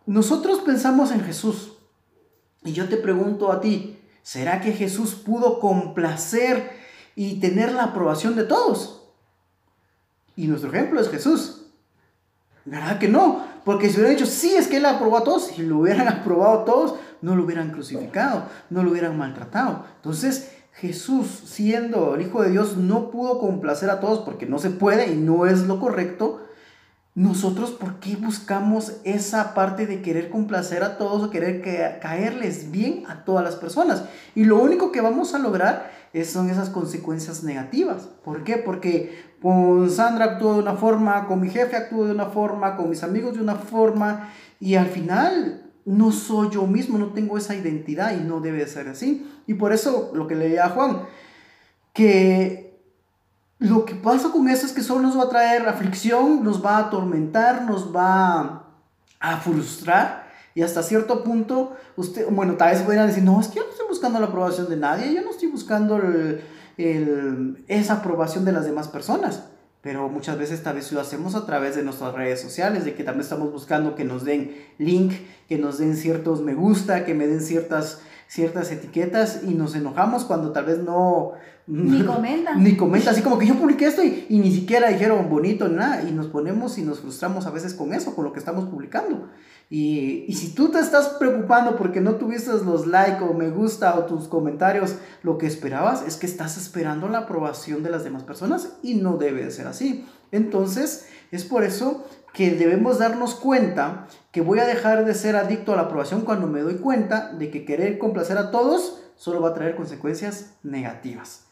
Nosotros 0.06 0.60
pensamos 0.60 1.10
en 1.10 1.22
Jesús. 1.22 1.72
Y 2.64 2.72
yo 2.72 2.88
te 2.88 2.96
pregunto 2.96 3.52
a 3.52 3.60
ti, 3.60 3.98
¿será 4.22 4.60
que 4.60 4.72
Jesús 4.72 5.14
pudo 5.14 5.60
complacer 5.60 6.70
y 7.14 7.38
tener 7.38 7.72
la 7.72 7.84
aprobación 7.84 8.34
de 8.34 8.44
todos? 8.44 9.08
Y 10.34 10.46
nuestro 10.48 10.70
ejemplo 10.70 11.00
es 11.00 11.08
Jesús. 11.08 11.66
¿Verdad 12.64 12.98
que 12.98 13.08
no? 13.08 13.44
Porque 13.64 13.88
si 13.88 13.96
hubieran 13.96 14.16
dicho, 14.16 14.26
sí, 14.26 14.54
es 14.54 14.66
que 14.66 14.76
Él 14.76 14.86
aprobó 14.86 15.18
a 15.18 15.24
todos, 15.24 15.46
si 15.46 15.62
lo 15.62 15.78
hubieran 15.78 16.08
aprobado 16.08 16.60
a 16.60 16.64
todos, 16.64 16.94
no 17.22 17.36
lo 17.36 17.44
hubieran 17.44 17.70
crucificado, 17.70 18.44
no 18.70 18.82
lo 18.82 18.90
hubieran 18.90 19.16
maltratado. 19.18 19.84
Entonces, 19.96 20.52
Jesús, 20.72 21.26
siendo 21.46 22.14
el 22.14 22.22
Hijo 22.22 22.42
de 22.42 22.50
Dios, 22.50 22.76
no 22.76 23.10
pudo 23.10 23.38
complacer 23.38 23.88
a 23.88 24.00
todos 24.00 24.20
porque 24.20 24.46
no 24.46 24.58
se 24.58 24.70
puede 24.70 25.12
y 25.12 25.16
no 25.16 25.46
es 25.46 25.66
lo 25.66 25.80
correcto. 25.80 26.42
nosotros, 27.14 27.70
¿por 27.70 27.98
qué 27.98 28.14
buscamos 28.14 28.98
esa 29.04 29.54
parte 29.54 29.86
de 29.86 30.02
querer 30.02 30.28
complacer 30.28 30.84
a 30.84 30.98
todos 30.98 31.22
o 31.22 31.30
querer 31.30 31.62
caerles 31.98 32.70
bien 32.70 33.04
a 33.08 33.24
todas 33.24 33.42
las 33.42 33.56
personas? 33.56 34.04
Y 34.34 34.44
lo 34.44 34.58
único 34.58 34.92
que 34.92 35.00
vamos 35.00 35.34
a 35.34 35.38
lograr 35.38 35.90
son 36.24 36.50
esas 36.50 36.68
consecuencias 36.68 37.42
negativas. 37.42 38.02
¿Por 38.22 38.44
qué? 38.44 38.58
Porque 38.58 39.24
con 39.40 39.90
Sandra 39.90 40.26
actúo 40.26 40.54
de 40.54 40.60
una 40.60 40.74
forma, 40.74 41.26
con 41.26 41.40
mi 41.40 41.48
jefe 41.48 41.74
actúo 41.76 42.04
de 42.04 42.12
una 42.12 42.26
forma, 42.26 42.76
con 42.76 42.90
mis 42.90 43.02
amigos 43.02 43.34
de 43.34 43.40
una 43.40 43.54
forma, 43.54 44.28
y 44.60 44.74
al 44.74 44.86
final 44.86 45.65
no 45.86 46.12
soy 46.12 46.50
yo 46.50 46.66
mismo, 46.66 46.98
no 46.98 47.12
tengo 47.12 47.38
esa 47.38 47.54
identidad 47.54 48.12
y 48.12 48.22
no 48.22 48.40
debe 48.40 48.66
ser 48.66 48.88
así. 48.88 49.26
Y 49.46 49.54
por 49.54 49.72
eso 49.72 50.10
lo 50.14 50.26
que 50.26 50.34
leía 50.34 50.66
a 50.66 50.70
Juan, 50.70 51.02
que 51.94 52.78
lo 53.58 53.86
que 53.86 53.94
pasa 53.94 54.30
con 54.30 54.48
eso 54.48 54.66
es 54.66 54.72
que 54.72 54.82
solo 54.82 55.00
nos 55.00 55.16
va 55.16 55.24
a 55.24 55.28
traer 55.30 55.66
aflicción, 55.66 56.44
nos 56.44 56.62
va 56.62 56.76
a 56.76 56.80
atormentar, 56.88 57.62
nos 57.62 57.94
va 57.94 58.64
a 59.20 59.36
frustrar 59.38 60.26
y 60.56 60.62
hasta 60.62 60.82
cierto 60.82 61.22
punto, 61.22 61.76
usted, 61.96 62.26
bueno, 62.30 62.54
tal 62.54 62.72
vez 62.72 62.82
podrían 62.82 63.06
decir, 63.06 63.22
no, 63.22 63.38
es 63.40 63.48
que 63.48 63.56
yo 63.56 63.64
no 63.64 63.70
estoy 63.70 63.86
buscando 63.88 64.18
la 64.18 64.26
aprobación 64.26 64.68
de 64.70 64.76
nadie, 64.76 65.14
yo 65.14 65.22
no 65.22 65.30
estoy 65.30 65.48
buscando 65.48 66.00
esa 66.76 67.92
aprobación 67.92 68.44
de 68.44 68.52
las 68.52 68.64
demás 68.64 68.88
personas. 68.88 69.44
Pero 69.86 70.08
muchas 70.08 70.36
veces 70.36 70.64
tal 70.64 70.74
vez 70.74 70.90
lo 70.90 71.00
hacemos 71.00 71.36
a 71.36 71.46
través 71.46 71.76
de 71.76 71.84
nuestras 71.84 72.12
redes 72.12 72.40
sociales, 72.40 72.84
de 72.84 72.94
que 72.94 73.04
también 73.04 73.22
estamos 73.22 73.52
buscando 73.52 73.94
que 73.94 74.02
nos 74.02 74.24
den 74.24 74.50
link, 74.78 75.12
que 75.48 75.58
nos 75.58 75.78
den 75.78 75.94
ciertos 75.96 76.42
me 76.42 76.54
gusta, 76.54 77.04
que 77.04 77.14
me 77.14 77.28
den 77.28 77.40
ciertas 77.40 78.00
ciertas 78.26 78.72
etiquetas 78.72 79.42
y 79.46 79.54
nos 79.54 79.76
enojamos 79.76 80.24
cuando 80.24 80.50
tal 80.50 80.64
vez 80.64 80.78
no... 80.78 81.34
Ni 81.68 82.02
comentan. 82.02 82.62
Ni 82.64 82.76
comentan, 82.76 83.12
así 83.12 83.22
como 83.22 83.38
que 83.38 83.46
yo 83.46 83.54
publiqué 83.54 83.86
esto 83.86 84.02
y, 84.02 84.26
ni 84.28 84.52
siquiera 84.52 84.88
dijeron 84.88 85.30
bonito 85.30 85.68
ni 85.68 85.76
nada 85.76 86.02
y 86.02 86.10
nos 86.10 86.26
ponemos 86.26 86.78
y 86.78 86.82
nos 86.82 86.98
frustramos 86.98 87.46
a 87.46 87.50
veces 87.50 87.72
con 87.72 87.94
eso, 87.94 88.16
con 88.16 88.24
lo 88.24 88.32
que 88.32 88.40
estamos 88.40 88.64
publicando. 88.64 89.28
Y, 89.68 90.24
y, 90.28 90.34
si 90.34 90.54
tú 90.54 90.68
te 90.68 90.78
estás 90.78 91.08
preocupando 91.18 91.76
porque 91.76 92.00
no 92.00 92.14
tuviste 92.14 92.52
los 92.52 92.86
likes 92.86 93.24
o 93.24 93.34
me 93.34 93.50
gusta 93.50 93.98
o 93.98 94.04
tus 94.04 94.28
comentarios, 94.28 94.96
lo 95.24 95.38
que 95.38 95.46
esperabas 95.46 96.06
es 96.06 96.16
que 96.16 96.26
estás 96.26 96.56
esperando 96.56 97.08
la 97.08 97.18
aprobación 97.18 97.82
de 97.82 97.90
las 97.90 98.04
demás 98.04 98.22
personas 98.22 98.76
y 98.84 98.94
no 98.94 99.16
debe 99.16 99.44
de 99.44 99.50
ser 99.50 99.66
así. 99.66 100.06
Entonces, 100.30 101.08
es 101.32 101.44
por 101.44 101.64
eso 101.64 102.04
que 102.32 102.52
debemos 102.52 102.98
darnos 102.98 103.34
cuenta 103.34 104.06
que 104.30 104.40
voy 104.40 104.58
a 104.58 104.66
dejar 104.66 105.04
de 105.04 105.14
ser 105.14 105.34
adicto 105.34 105.72
a 105.72 105.76
la 105.76 105.82
aprobación 105.82 106.20
cuando 106.20 106.46
me 106.46 106.60
doy 106.60 106.76
cuenta 106.76 107.32
de 107.32 107.50
que 107.50 107.64
querer 107.64 107.98
complacer 107.98 108.38
a 108.38 108.50
todos 108.50 109.02
solo 109.16 109.40
va 109.40 109.48
a 109.48 109.54
traer 109.54 109.74
consecuencias 109.74 110.54
negativas. 110.62 111.46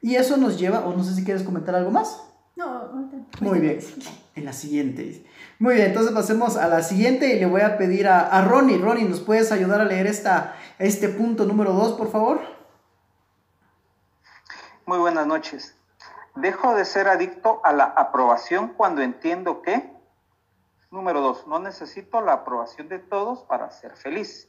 Y 0.00 0.16
eso 0.16 0.36
nos 0.36 0.58
lleva, 0.58 0.86
o 0.86 0.96
no 0.96 1.04
sé 1.04 1.14
si 1.14 1.24
quieres 1.24 1.42
comentar 1.42 1.74
algo 1.74 1.90
más. 1.90 2.20
No, 2.56 3.08
Muy 3.40 3.58
bien, 3.60 3.78
en 4.34 4.44
la 4.44 4.52
siguiente. 4.52 5.24
Muy 5.58 5.74
bien, 5.76 5.88
entonces 5.88 6.12
pasemos 6.12 6.56
a 6.56 6.68
la 6.68 6.82
siguiente 6.82 7.34
y 7.34 7.38
le 7.38 7.46
voy 7.46 7.62
a 7.62 7.78
pedir 7.78 8.08
a, 8.08 8.20
a 8.20 8.42
Ronnie. 8.42 8.78
Ronnie, 8.78 9.04
¿nos 9.04 9.20
puedes 9.20 9.52
ayudar 9.52 9.80
a 9.80 9.84
leer 9.84 10.06
esta, 10.06 10.56
este 10.78 11.08
punto 11.08 11.44
número 11.44 11.72
2, 11.72 11.92
por 11.94 12.10
favor? 12.10 12.40
Muy 14.86 14.98
buenas 14.98 15.26
noches. 15.26 15.76
Dejo 16.34 16.74
de 16.74 16.84
ser 16.84 17.08
adicto 17.08 17.60
a 17.64 17.72
la 17.72 17.84
aprobación 17.84 18.74
cuando 18.76 19.02
entiendo 19.02 19.62
que 19.62 19.94
Número 20.94 21.20
dos, 21.20 21.48
no 21.48 21.58
necesito 21.58 22.20
la 22.20 22.34
aprobación 22.34 22.88
de 22.88 23.00
todos 23.00 23.42
para 23.42 23.68
ser 23.72 23.96
feliz. 23.96 24.48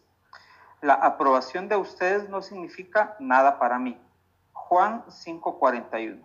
La 0.79 0.93
aprobación 0.93 1.67
de 1.67 1.75
ustedes 1.75 2.29
no 2.29 2.43
significa 2.43 3.15
nada 3.19 3.57
para 3.57 3.79
mí. 3.79 3.99
Juan 4.53 5.03
5:41. 5.09 6.21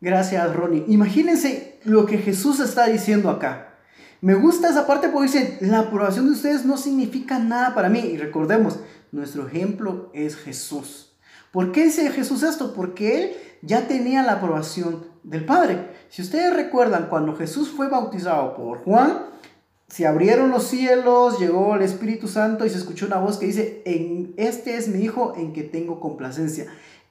Gracias, 0.00 0.54
Ronnie. 0.54 0.84
Imagínense 0.86 1.80
lo 1.82 2.06
que 2.06 2.18
Jesús 2.18 2.60
está 2.60 2.86
diciendo 2.86 3.28
acá. 3.28 3.67
Me 4.20 4.34
gusta 4.34 4.68
esa 4.68 4.86
parte 4.86 5.08
porque 5.08 5.30
dice, 5.30 5.58
la 5.60 5.80
aprobación 5.80 6.26
de 6.26 6.32
ustedes 6.32 6.64
no 6.64 6.76
significa 6.76 7.38
nada 7.38 7.74
para 7.74 7.88
mí. 7.88 8.00
Y 8.00 8.16
recordemos, 8.16 8.80
nuestro 9.12 9.46
ejemplo 9.46 10.10
es 10.12 10.36
Jesús. 10.36 11.12
¿Por 11.52 11.72
qué 11.72 11.84
dice 11.84 12.10
Jesús 12.10 12.42
esto? 12.42 12.74
Porque 12.74 13.22
Él 13.22 13.36
ya 13.62 13.86
tenía 13.86 14.22
la 14.22 14.34
aprobación 14.34 15.06
del 15.22 15.44
Padre. 15.44 15.90
Si 16.08 16.22
ustedes 16.22 16.54
recuerdan, 16.54 17.08
cuando 17.08 17.36
Jesús 17.36 17.70
fue 17.70 17.88
bautizado 17.88 18.54
por 18.56 18.78
Juan, 18.78 19.26
se 19.88 20.06
abrieron 20.06 20.50
los 20.50 20.64
cielos, 20.64 21.38
llegó 21.38 21.74
el 21.74 21.82
Espíritu 21.82 22.28
Santo 22.28 22.66
y 22.66 22.70
se 22.70 22.78
escuchó 22.78 23.06
una 23.06 23.18
voz 23.18 23.38
que 23.38 23.46
dice, 23.46 23.82
en, 23.86 24.34
este 24.36 24.76
es 24.76 24.88
mi 24.88 25.00
Hijo 25.02 25.34
en 25.36 25.52
que 25.52 25.62
tengo 25.62 26.00
complacencia. 26.00 26.66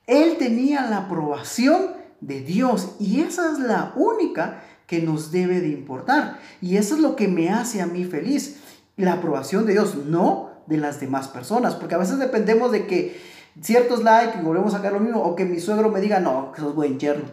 Él 0.05 0.37
tenía 0.37 0.87
la 0.89 0.97
aprobación 0.97 1.95
de 2.21 2.41
Dios 2.41 2.95
y 2.99 3.21
esa 3.21 3.51
es 3.51 3.59
la 3.59 3.93
única 3.95 4.63
que 4.87 5.01
nos 5.01 5.31
debe 5.31 5.61
de 5.61 5.67
importar. 5.67 6.39
Y 6.61 6.77
eso 6.77 6.95
es 6.95 7.01
lo 7.01 7.15
que 7.15 7.27
me 7.27 7.49
hace 7.49 7.81
a 7.81 7.85
mí 7.85 8.05
feliz. 8.05 8.61
La 8.95 9.13
aprobación 9.13 9.65
de 9.67 9.73
Dios, 9.73 9.95
no 10.07 10.49
de 10.65 10.77
las 10.77 10.99
demás 10.99 11.27
personas, 11.27 11.75
porque 11.75 11.95
a 11.95 11.99
veces 11.99 12.17
dependemos 12.17 12.71
de 12.71 12.87
que 12.87 13.37
ciertos 13.61 14.03
likes 14.03 14.39
y 14.39 14.41
volvemos 14.43 14.73
a 14.73 14.77
sacar 14.77 14.93
lo 14.93 14.99
mismo, 14.99 15.21
o 15.21 15.35
que 15.35 15.45
mi 15.45 15.59
suegro 15.59 15.89
me 15.89 16.01
diga, 16.01 16.19
no, 16.19 16.51
que 16.51 16.61
sos 16.61 16.75
buen 16.75 16.99
yerno, 16.99 17.25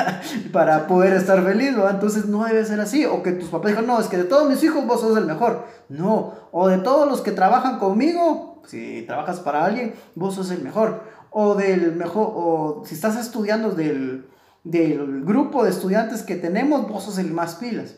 para 0.52 0.86
poder 0.86 1.14
estar 1.14 1.42
feliz, 1.44 1.72
¿no? 1.72 1.88
Entonces 1.88 2.26
no 2.26 2.44
debe 2.44 2.64
ser 2.64 2.80
así, 2.80 3.04
o 3.04 3.22
que 3.22 3.32
tus 3.32 3.48
papás 3.48 3.70
digan, 3.70 3.86
no, 3.86 4.00
es 4.00 4.06
que 4.06 4.16
de 4.16 4.24
todos 4.24 4.48
mis 4.48 4.62
hijos 4.62 4.86
vos 4.86 5.00
sos 5.00 5.16
el 5.16 5.26
mejor, 5.26 5.66
no, 5.88 6.34
o 6.52 6.68
de 6.68 6.78
todos 6.78 7.08
los 7.08 7.20
que 7.20 7.32
trabajan 7.32 7.78
conmigo, 7.78 8.62
si 8.66 9.02
trabajas 9.06 9.40
para 9.40 9.64
alguien, 9.64 9.94
vos 10.14 10.34
sos 10.34 10.50
el 10.50 10.62
mejor, 10.62 11.02
o 11.30 11.54
del 11.54 11.94
mejor, 11.96 12.32
o 12.34 12.82
si 12.86 12.94
estás 12.94 13.16
estudiando 13.16 13.70
del, 13.70 14.26
del 14.64 15.24
grupo 15.24 15.64
de 15.64 15.70
estudiantes 15.70 16.22
que 16.22 16.36
tenemos, 16.36 16.88
vos 16.88 17.04
sos 17.04 17.18
el 17.18 17.32
más 17.32 17.56
pilas. 17.56 17.96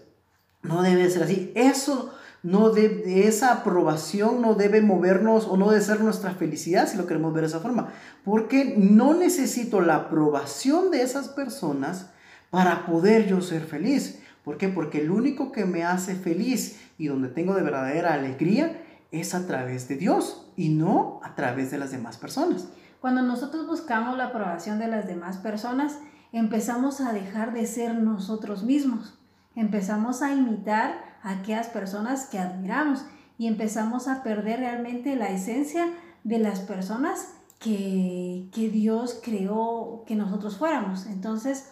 No 0.62 0.82
debe 0.82 1.10
ser 1.10 1.24
así. 1.24 1.52
Eso 1.54 2.12
no 2.42 2.70
de, 2.70 3.26
esa 3.26 3.52
aprobación 3.52 4.42
no 4.42 4.54
debe 4.54 4.82
movernos 4.82 5.46
o 5.46 5.56
no 5.56 5.70
debe 5.70 5.82
ser 5.82 6.00
nuestra 6.00 6.32
felicidad 6.32 6.88
si 6.88 6.96
lo 6.96 7.06
queremos 7.06 7.32
ver 7.32 7.42
de 7.42 7.48
esa 7.48 7.60
forma. 7.60 7.88
Porque 8.24 8.74
no 8.76 9.14
necesito 9.14 9.80
la 9.80 9.96
aprobación 9.96 10.90
de 10.90 11.02
esas 11.02 11.28
personas 11.28 12.10
para 12.50 12.86
poder 12.86 13.26
yo 13.26 13.40
ser 13.40 13.62
feliz. 13.62 14.20
¿Por 14.44 14.58
qué? 14.58 14.68
Porque 14.68 15.00
el 15.00 15.10
único 15.10 15.52
que 15.52 15.64
me 15.64 15.84
hace 15.84 16.14
feliz 16.14 16.80
y 16.98 17.06
donde 17.08 17.28
tengo 17.28 17.54
de 17.54 17.62
verdadera 17.62 18.12
alegría 18.12 18.82
es 19.10 19.34
a 19.34 19.46
través 19.46 19.88
de 19.88 19.96
Dios 19.96 20.46
y 20.56 20.68
no 20.68 21.20
a 21.22 21.34
través 21.34 21.70
de 21.70 21.78
las 21.78 21.90
demás 21.90 22.18
personas. 22.18 22.68
Cuando 23.00 23.22
nosotros 23.22 23.66
buscamos 23.66 24.16
la 24.18 24.26
aprobación 24.26 24.78
de 24.78 24.88
las 24.88 25.06
demás 25.06 25.38
personas, 25.38 25.98
empezamos 26.38 27.00
a 27.00 27.12
dejar 27.12 27.52
de 27.52 27.66
ser 27.66 27.94
nosotros 27.94 28.64
mismos. 28.64 29.18
Empezamos 29.54 30.20
a 30.20 30.32
imitar 30.32 31.18
aquellas 31.22 31.68
personas 31.68 32.26
que 32.26 32.38
admiramos 32.38 33.04
y 33.38 33.46
empezamos 33.46 34.08
a 34.08 34.22
perder 34.22 34.60
realmente 34.60 35.16
la 35.16 35.30
esencia 35.30 35.88
de 36.24 36.38
las 36.38 36.60
personas 36.60 37.34
que, 37.60 38.48
Dios 38.52 39.20
creó 39.22 40.04
que 40.06 40.16
nosotros 40.16 40.56
fuéramos. 40.56 41.06
Entonces, 41.06 41.70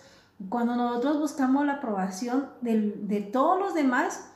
cuando 0.49 0.77
nosotros 0.77 1.19
buscamos 1.19 1.67
la 1.67 1.75
aprobación 1.75 2.49
de, 2.61 2.93
de 3.03 3.21
todos 3.21 3.59
los 3.59 3.75
demás, 3.75 4.29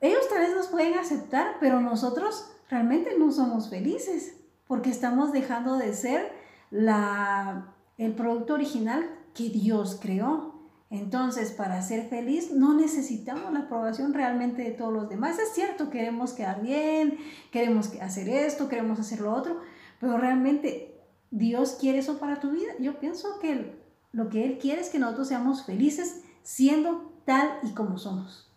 ellos 0.00 0.28
tal 0.28 0.40
vez 0.40 0.54
nos 0.54 0.68
pueden 0.68 0.98
aceptar, 0.98 1.56
pero 1.60 1.80
nosotros 1.80 2.50
realmente 2.70 3.18
no 3.18 3.30
somos 3.30 3.68
felices 3.68 4.38
porque 4.66 4.88
estamos 4.88 5.32
dejando 5.32 5.76
de 5.76 5.92
ser 5.92 6.32
la, 6.70 7.74
el 7.98 8.14
producto 8.14 8.54
original 8.54 9.06
que 9.34 9.50
Dios 9.50 9.98
creó. 10.00 10.52
Entonces, 10.90 11.52
para 11.52 11.80
ser 11.80 12.08
feliz 12.08 12.52
no 12.52 12.74
necesitamos 12.74 13.52
la 13.52 13.60
aprobación 13.60 14.12
realmente 14.12 14.62
de 14.62 14.72
todos 14.72 14.92
los 14.92 15.08
demás. 15.08 15.38
Es 15.38 15.54
cierto, 15.54 15.88
queremos 15.88 16.32
quedar 16.32 16.60
bien, 16.60 17.16
queremos 17.50 17.90
hacer 18.00 18.28
esto, 18.28 18.68
queremos 18.68 19.00
hacer 19.00 19.20
lo 19.20 19.34
otro, 19.34 19.60
pero 19.98 20.18
realmente 20.18 21.00
Dios 21.30 21.78
quiere 21.80 21.98
eso 21.98 22.18
para 22.18 22.40
tu 22.40 22.50
vida. 22.50 22.72
Yo 22.78 23.00
pienso 23.00 23.40
que 23.40 23.74
lo 24.12 24.28
que 24.28 24.44
Él 24.44 24.58
quiere 24.58 24.82
es 24.82 24.90
que 24.90 24.98
nosotros 24.98 25.28
seamos 25.28 25.64
felices 25.64 26.22
siendo 26.42 27.12
tal 27.24 27.48
y 27.62 27.70
como 27.70 27.96
somos. 27.96 28.50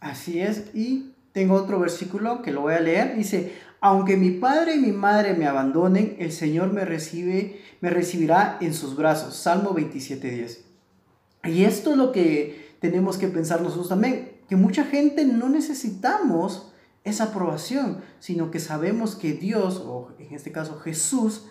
Así 0.00 0.40
es, 0.40 0.74
y 0.74 1.14
tengo 1.32 1.56
otro 1.56 1.78
versículo 1.80 2.42
que 2.42 2.52
lo 2.52 2.62
voy 2.62 2.74
a 2.74 2.80
leer. 2.80 3.16
Dice, 3.16 3.52
aunque 3.84 4.16
mi 4.16 4.30
padre 4.30 4.76
y 4.76 4.78
mi 4.78 4.92
madre 4.92 5.34
me 5.34 5.46
abandonen, 5.46 6.16
el 6.18 6.32
Señor 6.32 6.72
me 6.72 6.86
recibe, 6.86 7.60
me 7.82 7.90
recibirá 7.90 8.56
en 8.62 8.72
sus 8.72 8.96
brazos. 8.96 9.36
Salmo 9.36 9.74
27.10. 9.74 10.60
Y 11.52 11.64
esto 11.64 11.90
es 11.90 11.98
lo 11.98 12.10
que 12.10 12.76
tenemos 12.80 13.18
que 13.18 13.28
pensar 13.28 13.60
nosotros 13.60 13.90
también, 13.90 14.38
que 14.48 14.56
mucha 14.56 14.84
gente 14.84 15.26
no 15.26 15.50
necesitamos 15.50 16.72
esa 17.04 17.24
aprobación, 17.24 18.00
sino 18.20 18.50
que 18.50 18.58
sabemos 18.58 19.16
que 19.16 19.34
Dios, 19.34 19.82
o 19.84 20.14
en 20.18 20.32
este 20.32 20.50
caso 20.50 20.78
Jesús, 20.78 21.44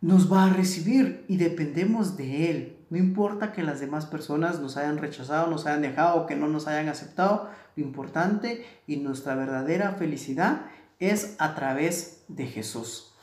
nos 0.00 0.32
va 0.32 0.46
a 0.46 0.52
recibir 0.52 1.24
y 1.28 1.36
dependemos 1.36 2.16
de 2.16 2.50
Él. 2.50 2.78
No 2.90 2.98
importa 2.98 3.52
que 3.52 3.62
las 3.62 3.78
demás 3.78 4.06
personas 4.06 4.58
nos 4.58 4.76
hayan 4.76 4.98
rechazado, 4.98 5.48
nos 5.48 5.66
hayan 5.66 5.82
dejado 5.82 6.26
que 6.26 6.34
no 6.34 6.48
nos 6.48 6.66
hayan 6.66 6.88
aceptado, 6.88 7.48
lo 7.76 7.84
importante 7.84 8.64
y 8.88 8.96
nuestra 8.96 9.36
verdadera 9.36 9.92
felicidad 9.92 10.62
es 10.98 11.36
a 11.38 11.54
través 11.54 12.24
de 12.28 12.46
Jesús. 12.46 13.14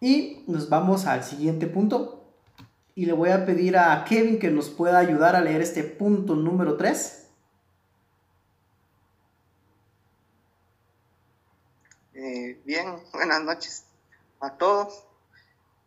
Y 0.00 0.44
nos 0.46 0.68
vamos 0.68 1.06
al 1.06 1.24
siguiente 1.24 1.66
punto. 1.66 2.24
Y 2.94 3.06
le 3.06 3.12
voy 3.12 3.30
a 3.30 3.44
pedir 3.44 3.76
a 3.76 4.04
Kevin 4.04 4.38
que 4.38 4.50
nos 4.50 4.70
pueda 4.70 4.98
ayudar 4.98 5.34
a 5.34 5.40
leer 5.40 5.60
este 5.60 5.82
punto 5.82 6.34
número 6.36 6.76
3. 6.76 7.28
Eh, 12.14 12.60
bien, 12.64 12.96
buenas 13.12 13.42
noches 13.42 13.84
a 14.40 14.56
todos. 14.56 15.04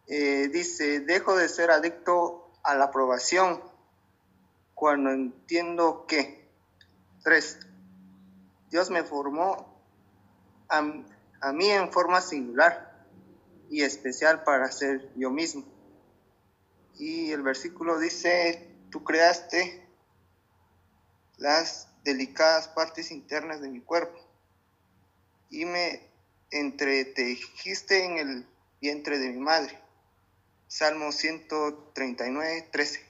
Eh, 0.07 0.49
dice, 0.51 1.01
dejo 1.01 1.35
de 1.35 1.47
ser 1.47 1.71
adicto 1.71 2.49
a 2.63 2.75
la 2.75 2.85
aprobación 2.85 3.61
cuando 4.73 5.11
entiendo 5.11 6.05
que, 6.07 6.47
tres, 7.23 7.59
Dios 8.69 8.89
me 8.89 9.03
formó 9.03 9.81
a 11.41 11.51
mí 11.53 11.69
en 11.69 11.91
forma 11.91 12.21
singular 12.21 13.05
y 13.69 13.81
especial 13.81 14.43
para 14.43 14.71
ser 14.71 15.11
yo 15.15 15.29
mismo. 15.29 15.63
Y 16.97 17.31
el 17.31 17.43
versículo 17.43 17.99
dice, 17.99 18.67
tú 18.89 19.03
creaste 19.03 19.85
las 21.37 21.87
delicadas 22.03 22.67
partes 22.69 23.11
internas 23.11 23.61
de 23.61 23.69
mi 23.69 23.81
cuerpo 23.81 24.19
y 25.49 25.65
me 25.65 26.01
entretejiste 26.51 28.05
en 28.05 28.17
el 28.17 28.45
vientre 28.81 29.19
de 29.19 29.29
mi 29.29 29.39
madre. 29.39 29.77
Salmo 30.67 31.11
139, 31.11 32.67
13. 32.71 33.01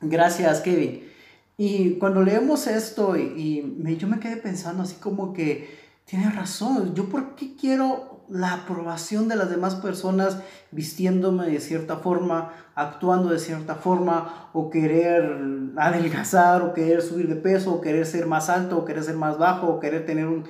Gracias, 0.00 0.60
Kevin. 0.60 1.12
Y 1.56 1.98
cuando 1.98 2.22
leemos 2.22 2.66
esto, 2.66 3.16
y, 3.16 3.96
yo 3.98 4.08
me 4.08 4.20
quedé 4.20 4.36
pensando 4.36 4.82
así 4.82 4.96
como 4.96 5.32
que, 5.32 5.85
tiene 6.06 6.30
razón, 6.30 6.94
yo 6.94 7.08
por 7.08 7.34
qué 7.34 7.56
quiero 7.56 8.24
la 8.28 8.54
aprobación 8.54 9.26
de 9.28 9.34
las 9.34 9.50
demás 9.50 9.74
personas 9.74 10.38
vistiéndome 10.70 11.46
de 11.46 11.60
cierta 11.60 11.96
forma, 11.96 12.52
actuando 12.76 13.30
de 13.30 13.40
cierta 13.40 13.74
forma, 13.74 14.50
o 14.52 14.70
querer 14.70 15.36
adelgazar, 15.76 16.62
o 16.62 16.74
querer 16.74 17.02
subir 17.02 17.28
de 17.28 17.34
peso, 17.34 17.74
o 17.74 17.80
querer 17.80 18.06
ser 18.06 18.26
más 18.26 18.48
alto, 18.48 18.78
o 18.78 18.84
querer 18.84 19.02
ser 19.02 19.16
más 19.16 19.36
bajo, 19.36 19.66
o 19.66 19.80
querer 19.80 20.06
tener 20.06 20.28
un 20.28 20.44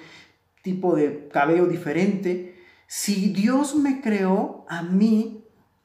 tipo 0.62 0.94
de 0.94 1.28
cabello 1.32 1.66
diferente. 1.66 2.54
Si 2.86 3.32
Dios 3.32 3.74
me 3.76 4.02
creó 4.02 4.66
a 4.68 4.82
mí 4.82 5.42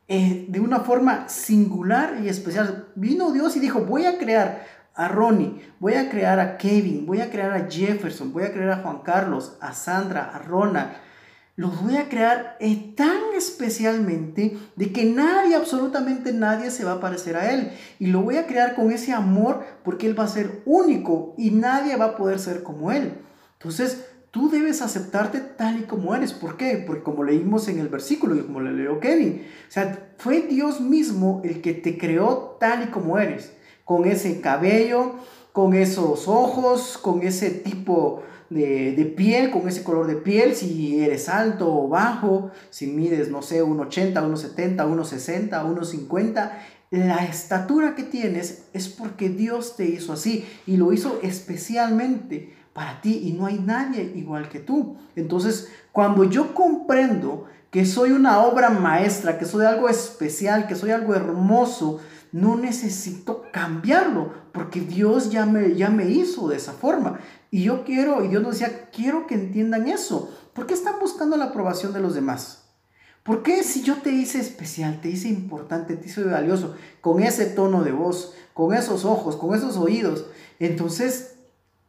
eh, 0.09 0.47
de 0.49 0.59
una 0.59 0.81
forma 0.81 1.29
singular 1.29 2.19
y 2.21 2.27
especial, 2.27 2.89
vino 2.95 3.31
Dios 3.31 3.55
y 3.55 3.61
dijo, 3.61 3.85
voy 3.85 4.05
a 4.05 4.17
crear 4.17 4.65
a 4.95 5.07
Ronnie, 5.07 5.61
voy 5.79 5.93
a 5.93 6.09
crear 6.09 6.39
a 6.39 6.57
Kevin, 6.57 7.05
voy 7.05 7.21
a 7.21 7.29
crear 7.29 7.51
a 7.51 7.69
Jefferson, 7.69 8.33
voy 8.33 8.43
a 8.43 8.51
crear 8.51 8.71
a 8.71 8.77
Juan 8.77 8.99
Carlos, 8.99 9.57
a 9.61 9.73
Sandra, 9.73 10.23
a 10.33 10.39
Ronald, 10.39 10.91
los 11.55 11.81
voy 11.81 11.97
a 11.97 12.09
crear 12.09 12.57
eh, 12.59 12.93
tan 12.95 13.19
especialmente 13.37 14.57
de 14.75 14.91
que 14.91 15.05
nadie, 15.05 15.55
absolutamente 15.55 16.33
nadie 16.33 16.71
se 16.71 16.85
va 16.85 16.93
a 16.93 16.99
parecer 16.99 17.35
a 17.35 17.53
Él. 17.53 17.71
Y 17.99 18.07
lo 18.07 18.21
voy 18.21 18.37
a 18.37 18.47
crear 18.47 18.73
con 18.73 18.91
ese 18.91 19.13
amor 19.13 19.63
porque 19.83 20.07
Él 20.07 20.17
va 20.17 20.23
a 20.23 20.29
ser 20.29 20.61
único 20.65 21.35
y 21.37 21.51
nadie 21.51 21.95
va 21.97 22.05
a 22.05 22.17
poder 22.17 22.39
ser 22.39 22.63
como 22.63 22.91
Él. 22.91 23.13
Entonces, 23.59 24.05
tú 24.31 24.49
debes 24.49 24.81
aceptarte 24.81 25.39
tal 25.39 25.79
y 25.79 25.83
como 25.83 26.15
eres. 26.15 26.33
¿Por 26.33 26.57
qué? 26.57 26.83
Porque 26.85 27.03
como 27.03 27.23
leímos 27.23 27.67
en 27.67 27.79
el 27.79 27.89
versículo 27.89 28.35
y 28.35 28.41
como 28.41 28.61
le 28.61 28.71
leo 28.71 28.99
Kevin, 28.99 29.45
o 29.67 29.71
sea, 29.71 30.13
fue 30.17 30.41
Dios 30.41 30.79
mismo 30.79 31.41
el 31.43 31.61
que 31.61 31.73
te 31.73 31.97
creó 31.97 32.57
tal 32.59 32.83
y 32.83 32.87
como 32.87 33.19
eres. 33.19 33.53
Con 33.91 34.05
ese 34.05 34.39
cabello, 34.39 35.15
con 35.51 35.73
esos 35.73 36.29
ojos, 36.29 36.97
con 36.97 37.23
ese 37.23 37.49
tipo 37.49 38.23
de, 38.49 39.13
piel, 39.17 39.51
con 39.51 39.67
ese 39.67 39.83
color 39.83 40.07
de 40.07 40.15
piel, 40.15 40.55
si 40.55 41.03
eres 41.03 41.27
alto 41.27 41.67
o 41.69 41.89
bajo, 41.89 42.51
si 42.69 42.87
mides, 42.87 43.29
no 43.29 43.41
sé, 43.41 43.61
1,80, 43.61 44.13
1,70, 44.13 44.77
1,60, 44.77 45.49
1,50, 45.49 46.51
la 46.91 47.25
estatura 47.25 47.93
que 47.93 48.03
tienes 48.03 48.63
es 48.71 48.87
porque 48.87 49.27
Dios 49.27 49.75
te 49.75 49.83
hizo 49.83 50.13
así 50.13 50.47
y 50.65 50.77
lo 50.77 50.93
hizo 50.93 51.19
especialmente 51.21 52.53
para 52.71 53.01
ti 53.01 53.23
y 53.25 53.33
no 53.33 53.45
hay 53.45 53.59
nadie 53.59 54.09
igual 54.15 54.47
que 54.47 54.59
tú. 54.59 54.95
Entonces, 55.17 55.67
cuando 55.91 56.23
yo 56.23 56.53
comprendo 56.53 57.45
que 57.69 57.85
soy 57.85 58.11
una 58.11 58.41
obra 58.41 58.69
maestra, 58.69 59.37
que 59.37 59.43
soy 59.43 59.65
algo 59.65 59.89
especial, 59.89 60.65
que 60.65 60.75
soy 60.75 60.91
algo 60.91 61.13
hermoso, 61.13 61.99
no 62.31 62.55
necesito 62.55 63.40
cambiarlo, 63.51 64.33
porque 64.51 64.81
Dios 64.81 65.31
ya 65.31 65.45
me, 65.45 65.75
ya 65.75 65.89
me 65.89 66.09
hizo 66.09 66.47
de 66.47 66.57
esa 66.57 66.73
forma. 66.73 67.19
Y 67.49 67.63
yo 67.63 67.83
quiero, 67.83 68.23
y 68.23 68.29
Dios 68.29 68.41
nos 68.41 68.59
decía, 68.59 68.89
quiero 68.91 69.27
que 69.27 69.35
entiendan 69.35 69.87
eso. 69.87 70.33
¿Por 70.53 70.65
qué 70.67 70.73
están 70.73 70.99
buscando 70.99 71.37
la 71.37 71.45
aprobación 71.45 71.93
de 71.93 71.99
los 71.99 72.15
demás? 72.15 72.63
¿Por 73.23 73.43
qué 73.43 73.63
si 73.63 73.83
yo 73.83 73.97
te 73.97 74.11
hice 74.11 74.39
especial, 74.39 74.99
te 75.01 75.09
hice 75.09 75.27
importante, 75.27 75.95
te 75.95 76.07
hice 76.07 76.23
valioso, 76.23 76.75
con 77.01 77.21
ese 77.21 77.45
tono 77.45 77.83
de 77.83 77.91
voz, 77.91 78.33
con 78.53 78.73
esos 78.73 79.05
ojos, 79.05 79.35
con 79.35 79.55
esos 79.55 79.77
oídos? 79.77 80.25
Entonces, 80.59 81.35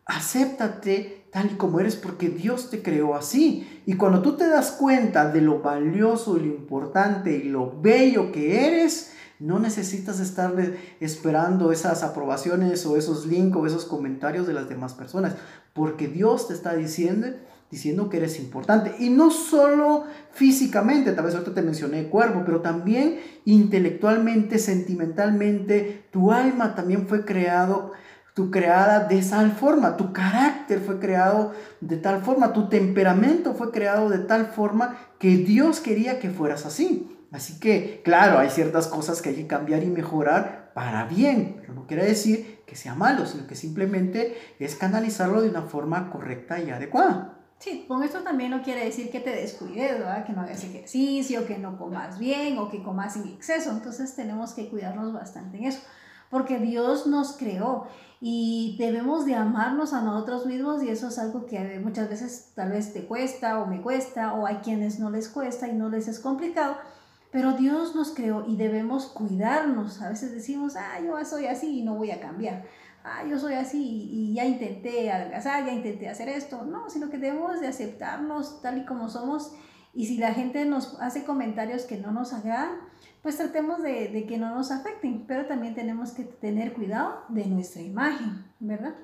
acéptate 0.05 1.22
tal 1.33 1.51
y 1.51 1.55
como 1.55 1.81
eres 1.81 1.97
porque 1.97 2.29
Dios 2.29 2.71
te 2.71 2.83
creó 2.83 3.17
así. 3.17 3.83
Y 3.87 3.95
cuando 3.95 4.21
tú 4.21 4.37
te 4.37 4.47
das 4.47 4.71
cuenta 4.73 5.33
de 5.33 5.41
lo 5.41 5.61
valioso 5.61 6.37
lo 6.37 6.45
importante 6.45 7.35
y 7.35 7.49
lo 7.49 7.81
bello 7.81 8.31
que 8.31 8.67
eres, 8.67 9.13
no 9.41 9.59
necesitas 9.59 10.21
estar 10.21 10.55
esperando 11.01 11.73
esas 11.73 12.03
aprobaciones 12.03 12.85
o 12.85 12.97
esos 12.97 13.27
links 13.27 13.57
o 13.57 13.67
esos 13.67 13.87
comentarios 13.87 14.47
de 14.47 14.53
las 14.53 14.69
demás 14.69 14.93
personas, 14.93 15.35
porque 15.73 16.07
Dios 16.07 16.49
te 16.49 16.55
está 16.55 16.75
diciendo, 16.75 17.29
diciendo 17.71 18.11
que 18.11 18.19
eres 18.19 18.39
importante. 18.39 18.95
Y 19.01 19.09
no 19.09 19.31
solo 19.31 20.05
físicamente, 20.33 21.13
tal 21.13 21.25
vez 21.25 21.35
ahorita 21.35 21.55
te 21.55 21.63
mencioné 21.63 22.09
cuerpo, 22.09 22.43
pero 22.45 22.61
también 22.61 23.19
intelectualmente, 23.47 24.59
sentimentalmente, 24.59 26.05
tu 26.13 26.31
alma 26.31 26.75
también 26.75 27.09
fue 27.09 27.25
creado 27.25 27.93
tu 28.35 28.51
creada 28.51 29.01
de 29.01 29.23
tal 29.23 29.53
forma, 29.53 29.97
tu 29.97 30.13
carácter 30.13 30.81
fue 30.81 30.99
creado 30.99 31.53
de 31.81 31.97
tal 31.97 32.23
forma, 32.23 32.53
tu 32.53 32.69
temperamento 32.69 33.55
fue 33.55 33.71
creado 33.71 34.09
de 34.09 34.19
tal 34.19 34.47
forma 34.47 34.97
que 35.19 35.37
Dios 35.37 35.81
quería 35.81 36.19
que 36.19 36.31
fueras 36.31 36.65
así. 36.65 37.09
Así 37.31 37.59
que, 37.59 38.03
claro, 38.05 38.39
hay 38.39 38.51
ciertas 38.51 38.89
cosas 38.89 39.23
que 39.23 39.31
hay 39.31 39.37
que 39.37 39.47
cambiar 39.47 39.83
y 39.83 39.87
mejorar 39.87 40.71
para 40.75 41.05
bien, 41.05 41.57
pero 41.61 41.75
no 41.75 41.87
quiere 41.87 42.05
decir 42.05 42.63
que 42.67 42.77
sea 42.77 42.95
malo, 42.95 43.27
sino 43.27 43.47
que 43.47 43.55
simplemente 43.55 44.37
es 44.59 44.77
canalizarlo 44.77 45.41
de 45.41 45.49
una 45.49 45.63
forma 45.63 46.11
correcta 46.11 46.61
y 46.61 46.71
adecuada. 46.71 47.39
Sí, 47.59 47.85
con 47.87 48.03
esto 48.03 48.21
también 48.23 48.51
no 48.51 48.63
quiere 48.63 48.85
decir 48.85 49.11
que 49.11 49.21
te 49.21 49.31
descuides, 49.31 49.99
¿verdad? 49.99 50.27
que 50.27 50.33
no 50.33 50.41
hagas 50.41 50.65
ejercicio, 50.65 51.47
que 51.47 51.59
no 51.59 51.79
comas 51.79 52.19
bien 52.19 52.59
o 52.59 52.69
que 52.69 52.83
comas 52.83 53.17
en 53.17 53.29
exceso. 53.29 53.71
Entonces 53.71 54.17
tenemos 54.17 54.53
que 54.53 54.69
cuidarnos 54.69 55.13
bastante 55.13 55.59
en 55.59 55.65
eso, 55.65 55.81
porque 56.29 56.59
Dios 56.59 57.07
nos 57.07 57.37
creó 57.37 57.87
y 58.25 58.77
debemos 58.79 59.27
de 59.27 59.35
amarnos 59.35 59.93
a 59.93 60.01
nosotros 60.01 60.47
mismos 60.47 60.83
y 60.83 60.89
eso 60.89 61.09
es 61.09 61.19
algo 61.19 61.45
que 61.45 61.81
muchas 61.83 62.09
veces 62.09 62.53
tal 62.55 62.71
vez 62.71 62.93
te 62.95 63.05
cuesta 63.05 63.61
o 63.61 63.67
me 63.67 63.83
cuesta 63.83 64.35
o 64.35 64.47
hay 64.47 64.57
quienes 64.59 65.01
no 65.01 65.11
les 65.11 65.29
cuesta 65.29 65.67
y 65.67 65.73
no 65.73 65.89
les 65.89 66.07
es 66.07 66.21
complicado 66.21 66.77
pero 67.33 67.55
Dios 67.55 67.97
nos 67.97 68.11
creó 68.11 68.45
y 68.47 68.57
debemos 68.57 69.07
cuidarnos. 69.07 70.03
A 70.03 70.11
veces 70.11 70.33
decimos, 70.33 70.77
ah, 70.77 71.01
yo 71.03 71.25
soy 71.25 71.47
así 71.47 71.79
y 71.79 71.83
no 71.83 71.95
voy 71.95 72.11
a 72.11 72.21
cambiar. 72.21 72.63
Ah, 73.05 73.25
yo 73.29 73.39
soy 73.39 73.55
así 73.55 73.83
y 74.13 74.35
ya 74.35 74.45
intenté 74.45 75.11
adelgazar, 75.11 75.65
ya 75.65 75.73
intenté 75.73 76.11
hacer 76.11 76.29
esto. 76.29 76.63
No, 76.65 76.91
sino 76.91 77.09
que 77.09 77.17
debemos 77.17 77.59
de 77.61 77.69
aceptarnos 77.69 78.61
tal 78.61 78.79
y 78.79 78.85
como 78.85 79.09
somos. 79.09 79.53
Y 79.95 80.07
si 80.07 80.19
la 80.19 80.35
gente 80.35 80.67
nos 80.67 81.01
hace 81.01 81.25
comentarios 81.25 81.85
que 81.85 81.97
no 81.97 82.13
nos 82.13 82.35
agradan, 82.35 82.73
pues 83.23 83.37
tratemos 83.37 83.83
de, 83.83 84.09
de 84.09 84.27
que 84.27 84.39
no 84.39 84.55
nos 84.55 84.71
afecten. 84.71 85.25
Pero 85.27 85.47
también 85.47 85.75
tenemos 85.75 86.13
que 86.13 86.25
tener 86.25 86.73
cuidado 86.73 87.25
de 87.29 87.47
nuestra 87.47 87.83
imagen, 87.83 88.45
¿verdad? 88.61 88.95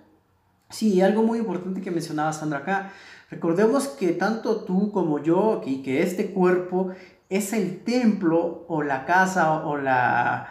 Sí, 0.71 1.01
algo 1.01 1.23
muy 1.23 1.39
importante 1.39 1.81
que 1.81 1.91
mencionaba 1.91 2.33
Sandra 2.33 2.59
acá. 2.59 2.93
Recordemos 3.31 3.89
que 3.89 4.13
tanto 4.13 4.65
tú 4.65 4.93
como 4.93 5.23
yo 5.23 5.63
y 5.65 5.83
que 5.83 6.03
este 6.03 6.33
cuerpo 6.33 6.91
es 7.31 7.53
el 7.53 7.85
templo 7.85 8.65
o 8.69 8.83
la 8.83 9.05
casa 9.05 9.67
o 9.67 9.77
la, 9.77 10.49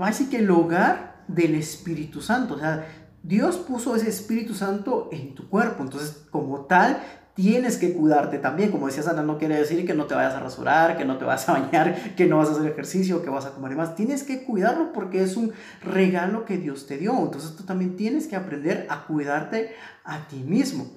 así 0.00 0.28
que 0.28 0.38
el 0.38 0.50
hogar 0.50 1.24
del 1.28 1.54
Espíritu 1.54 2.20
Santo. 2.20 2.54
O 2.54 2.58
sea, 2.58 2.86
Dios 3.22 3.56
puso 3.58 3.96
ese 3.96 4.08
Espíritu 4.08 4.54
Santo 4.54 5.08
en 5.12 5.34
tu 5.34 5.48
cuerpo. 5.48 5.82
Entonces, 5.82 6.26
como 6.30 6.62
tal, 6.62 7.00
tienes 7.38 7.76
que 7.76 7.92
cuidarte 7.92 8.38
también. 8.38 8.72
Como 8.72 8.88
decía 8.88 9.04
Sandra, 9.04 9.22
no 9.22 9.38
quiere 9.38 9.54
decir 9.54 9.86
que 9.86 9.94
no 9.94 10.06
te 10.06 10.14
vayas 10.16 10.34
a 10.34 10.40
rasurar, 10.40 10.98
que 10.98 11.04
no 11.04 11.18
te 11.18 11.24
vas 11.24 11.48
a 11.48 11.52
bañar, 11.52 12.14
que 12.16 12.26
no 12.26 12.38
vas 12.38 12.48
a 12.48 12.52
hacer 12.52 12.66
ejercicio, 12.66 13.22
que 13.22 13.30
vas 13.30 13.46
a 13.46 13.50
comer 13.50 13.76
más. 13.76 13.94
Tienes 13.94 14.24
que 14.24 14.42
cuidarlo 14.42 14.92
porque 14.92 15.22
es 15.22 15.36
un 15.36 15.52
regalo 15.80 16.44
que 16.44 16.58
Dios 16.58 16.88
te 16.88 16.98
dio. 16.98 17.16
Entonces 17.16 17.54
tú 17.54 17.62
también 17.62 17.94
tienes 17.94 18.26
que 18.26 18.34
aprender 18.34 18.88
a 18.90 19.06
cuidarte 19.06 19.72
a 20.02 20.26
ti 20.26 20.38
mismo. 20.38 20.88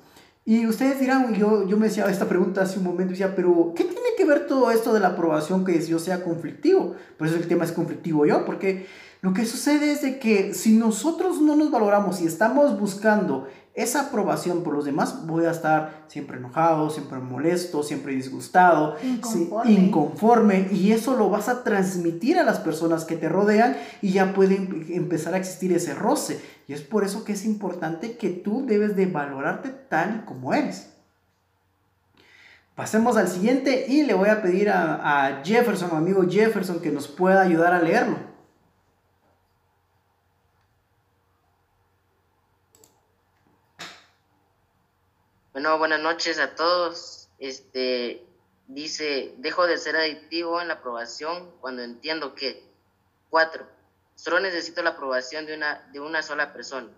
Y 0.44 0.66
ustedes 0.66 1.00
dirán, 1.00 1.36
yo, 1.36 1.68
yo 1.68 1.78
me 1.78 1.90
decía 1.90 2.06
esta 2.10 2.28
pregunta 2.28 2.64
hace 2.64 2.80
un 2.80 2.86
momento, 2.86 3.12
decía, 3.12 3.36
pero 3.36 3.74
¿qué 3.76 3.84
tiene 3.84 4.10
que 4.18 4.26
ver 4.26 4.48
todo 4.48 4.72
esto 4.72 4.96
de 4.96 5.00
la 5.00 5.10
aprobación 5.10 5.64
que 5.64 5.80
yo 5.80 6.00
sea 6.00 6.24
conflictivo? 6.24 6.96
Por 7.20 7.28
eso 7.28 7.36
el 7.36 7.48
tema 7.48 7.66
es 7.66 7.72
conflictivo 7.72 8.26
yo, 8.26 8.46
porque 8.46 8.88
lo 9.22 9.34
que 9.34 9.46
sucede 9.46 9.92
es 9.92 10.02
de 10.02 10.18
que 10.18 10.56
si 10.56 10.76
nosotros 10.76 11.40
no 11.40 11.56
nos 11.56 11.70
valoramos 11.70 12.20
y 12.22 12.26
estamos 12.26 12.80
buscando 12.80 13.48
esa 13.74 14.08
aprobación 14.08 14.64
por 14.64 14.74
los 14.74 14.84
demás, 14.84 15.26
voy 15.26 15.46
a 15.46 15.52
estar 15.52 16.04
siempre 16.08 16.38
enojado, 16.38 16.90
siempre 16.90 17.20
molesto, 17.20 17.84
siempre 17.84 18.14
disgustado, 18.14 18.98
inconforme. 19.02 19.72
inconforme. 19.72 20.68
y 20.72 20.92
eso 20.92 21.16
lo 21.16 21.30
vas 21.30 21.48
a 21.48 21.64
transmitir 21.64 22.38
a 22.38 22.44
las 22.44 22.60
personas 22.60 23.06
que 23.06 23.16
te 23.16 23.30
rodean 23.30 23.78
y 24.02 24.12
ya 24.12 24.34
puede 24.34 24.56
empezar 24.90 25.34
a 25.34 25.38
existir 25.38 25.72
ese 25.72 25.94
roce. 25.94 26.42
Y 26.68 26.74
es 26.74 26.82
por 26.82 27.06
eso 27.06 27.24
que 27.24 27.34
es 27.34 27.46
importante 27.46 28.18
que 28.18 28.30
tú 28.30 28.66
debes 28.66 28.96
de 28.96 29.06
valorarte 29.06 29.70
tal 29.70 30.26
como 30.26 30.54
eres. 30.54 30.90
Pasemos 32.76 33.16
al 33.16 33.28
siguiente 33.28 33.86
y 33.88 34.04
le 34.04 34.14
voy 34.14 34.30
a 34.30 34.42
pedir 34.42 34.70
a, 34.70 35.28
a 35.28 35.44
Jefferson, 35.44 35.96
amigo 35.96 36.26
Jefferson, 36.30 36.80
que 36.82 36.92
nos 36.92 37.08
pueda 37.08 37.42
ayudar 37.42 37.74
a 37.74 37.82
leerlo. 37.82 38.31
Bueno, 45.62 45.78
buenas 45.78 46.00
noches 46.00 46.40
a 46.40 46.56
todos. 46.56 47.30
Este 47.38 48.26
dice, 48.66 49.36
dejo 49.38 49.68
de 49.68 49.78
ser 49.78 49.96
adictivo 49.96 50.60
en 50.60 50.70
la 50.70 50.74
aprobación 50.74 51.52
cuando 51.62 51.84
entiendo 51.84 52.34
que. 52.34 52.66
Cuatro, 53.30 53.68
solo 54.16 54.40
necesito 54.40 54.82
la 54.82 54.90
aprobación 54.90 55.46
de 55.46 55.54
una, 55.54 55.88
de 55.94 56.00
una 56.00 56.24
sola 56.24 56.52
persona. 56.52 56.90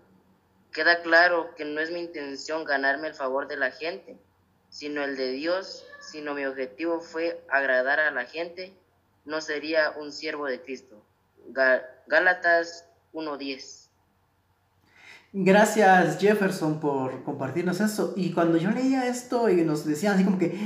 Queda 0.72 1.02
claro 1.02 1.54
que 1.54 1.66
no 1.66 1.78
es 1.78 1.90
mi 1.90 2.00
intención 2.00 2.64
ganarme 2.64 3.08
el 3.08 3.14
favor 3.14 3.48
de 3.48 3.58
la 3.58 3.70
gente, 3.70 4.16
sino 4.70 5.04
el 5.04 5.18
de 5.18 5.32
Dios. 5.32 5.84
Sino 6.00 6.32
mi 6.32 6.46
objetivo 6.46 7.00
fue 7.00 7.44
agradar 7.50 8.00
a 8.00 8.12
la 8.12 8.24
gente, 8.24 8.72
no 9.26 9.42
sería 9.42 9.90
un 9.90 10.10
siervo 10.10 10.46
de 10.46 10.62
Cristo. 10.62 11.04
Gálatas 12.06 12.88
1.10. 13.12 13.83
Gracias 15.36 16.20
Jefferson 16.20 16.78
por 16.78 17.24
compartirnos 17.24 17.80
eso. 17.80 18.12
Y 18.14 18.30
cuando 18.30 18.56
yo 18.56 18.70
leía 18.70 19.08
esto 19.08 19.48
y 19.48 19.64
nos 19.64 19.84
decían 19.84 20.14
así 20.14 20.22
como 20.22 20.38
que 20.38 20.56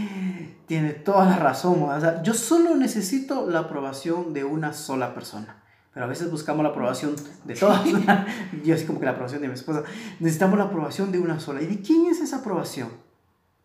tiene 0.66 0.90
toda 0.90 1.24
la 1.24 1.38
razón, 1.38 1.82
o 1.84 2.00
sea, 2.00 2.22
yo 2.22 2.34
solo 2.34 2.76
necesito 2.76 3.48
la 3.48 3.60
aprobación 3.60 4.34
de 4.34 4.44
una 4.44 4.74
sola 4.74 5.14
persona. 5.14 5.62
Pero 5.94 6.04
a 6.04 6.08
veces 6.10 6.30
buscamos 6.30 6.62
la 6.64 6.68
aprobación 6.68 7.16
de 7.44 7.54
todas. 7.54 7.82
yo 8.62 8.74
así 8.74 8.84
como 8.84 8.98
que 9.00 9.06
la 9.06 9.12
aprobación 9.12 9.40
de 9.40 9.48
mi 9.48 9.54
esposa. 9.54 9.84
Necesitamos 10.20 10.58
la 10.58 10.66
aprobación 10.66 11.12
de 11.12 11.18
una 11.18 11.40
sola. 11.40 11.62
¿Y 11.62 11.66
de 11.66 11.80
quién 11.80 12.04
es 12.04 12.20
esa 12.20 12.36
aprobación? 12.36 12.90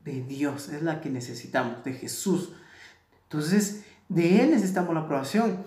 De 0.05 0.21
Dios, 0.23 0.69
es 0.69 0.83
la 0.83 1.01
que 1.01 1.09
necesitamos, 1.09 1.83
de 1.83 1.93
Jesús. 1.93 2.53
Entonces, 3.23 3.83
de 4.07 4.41
Él 4.41 4.51
necesitamos 4.51 4.93
la 4.93 5.01
aprobación. 5.01 5.57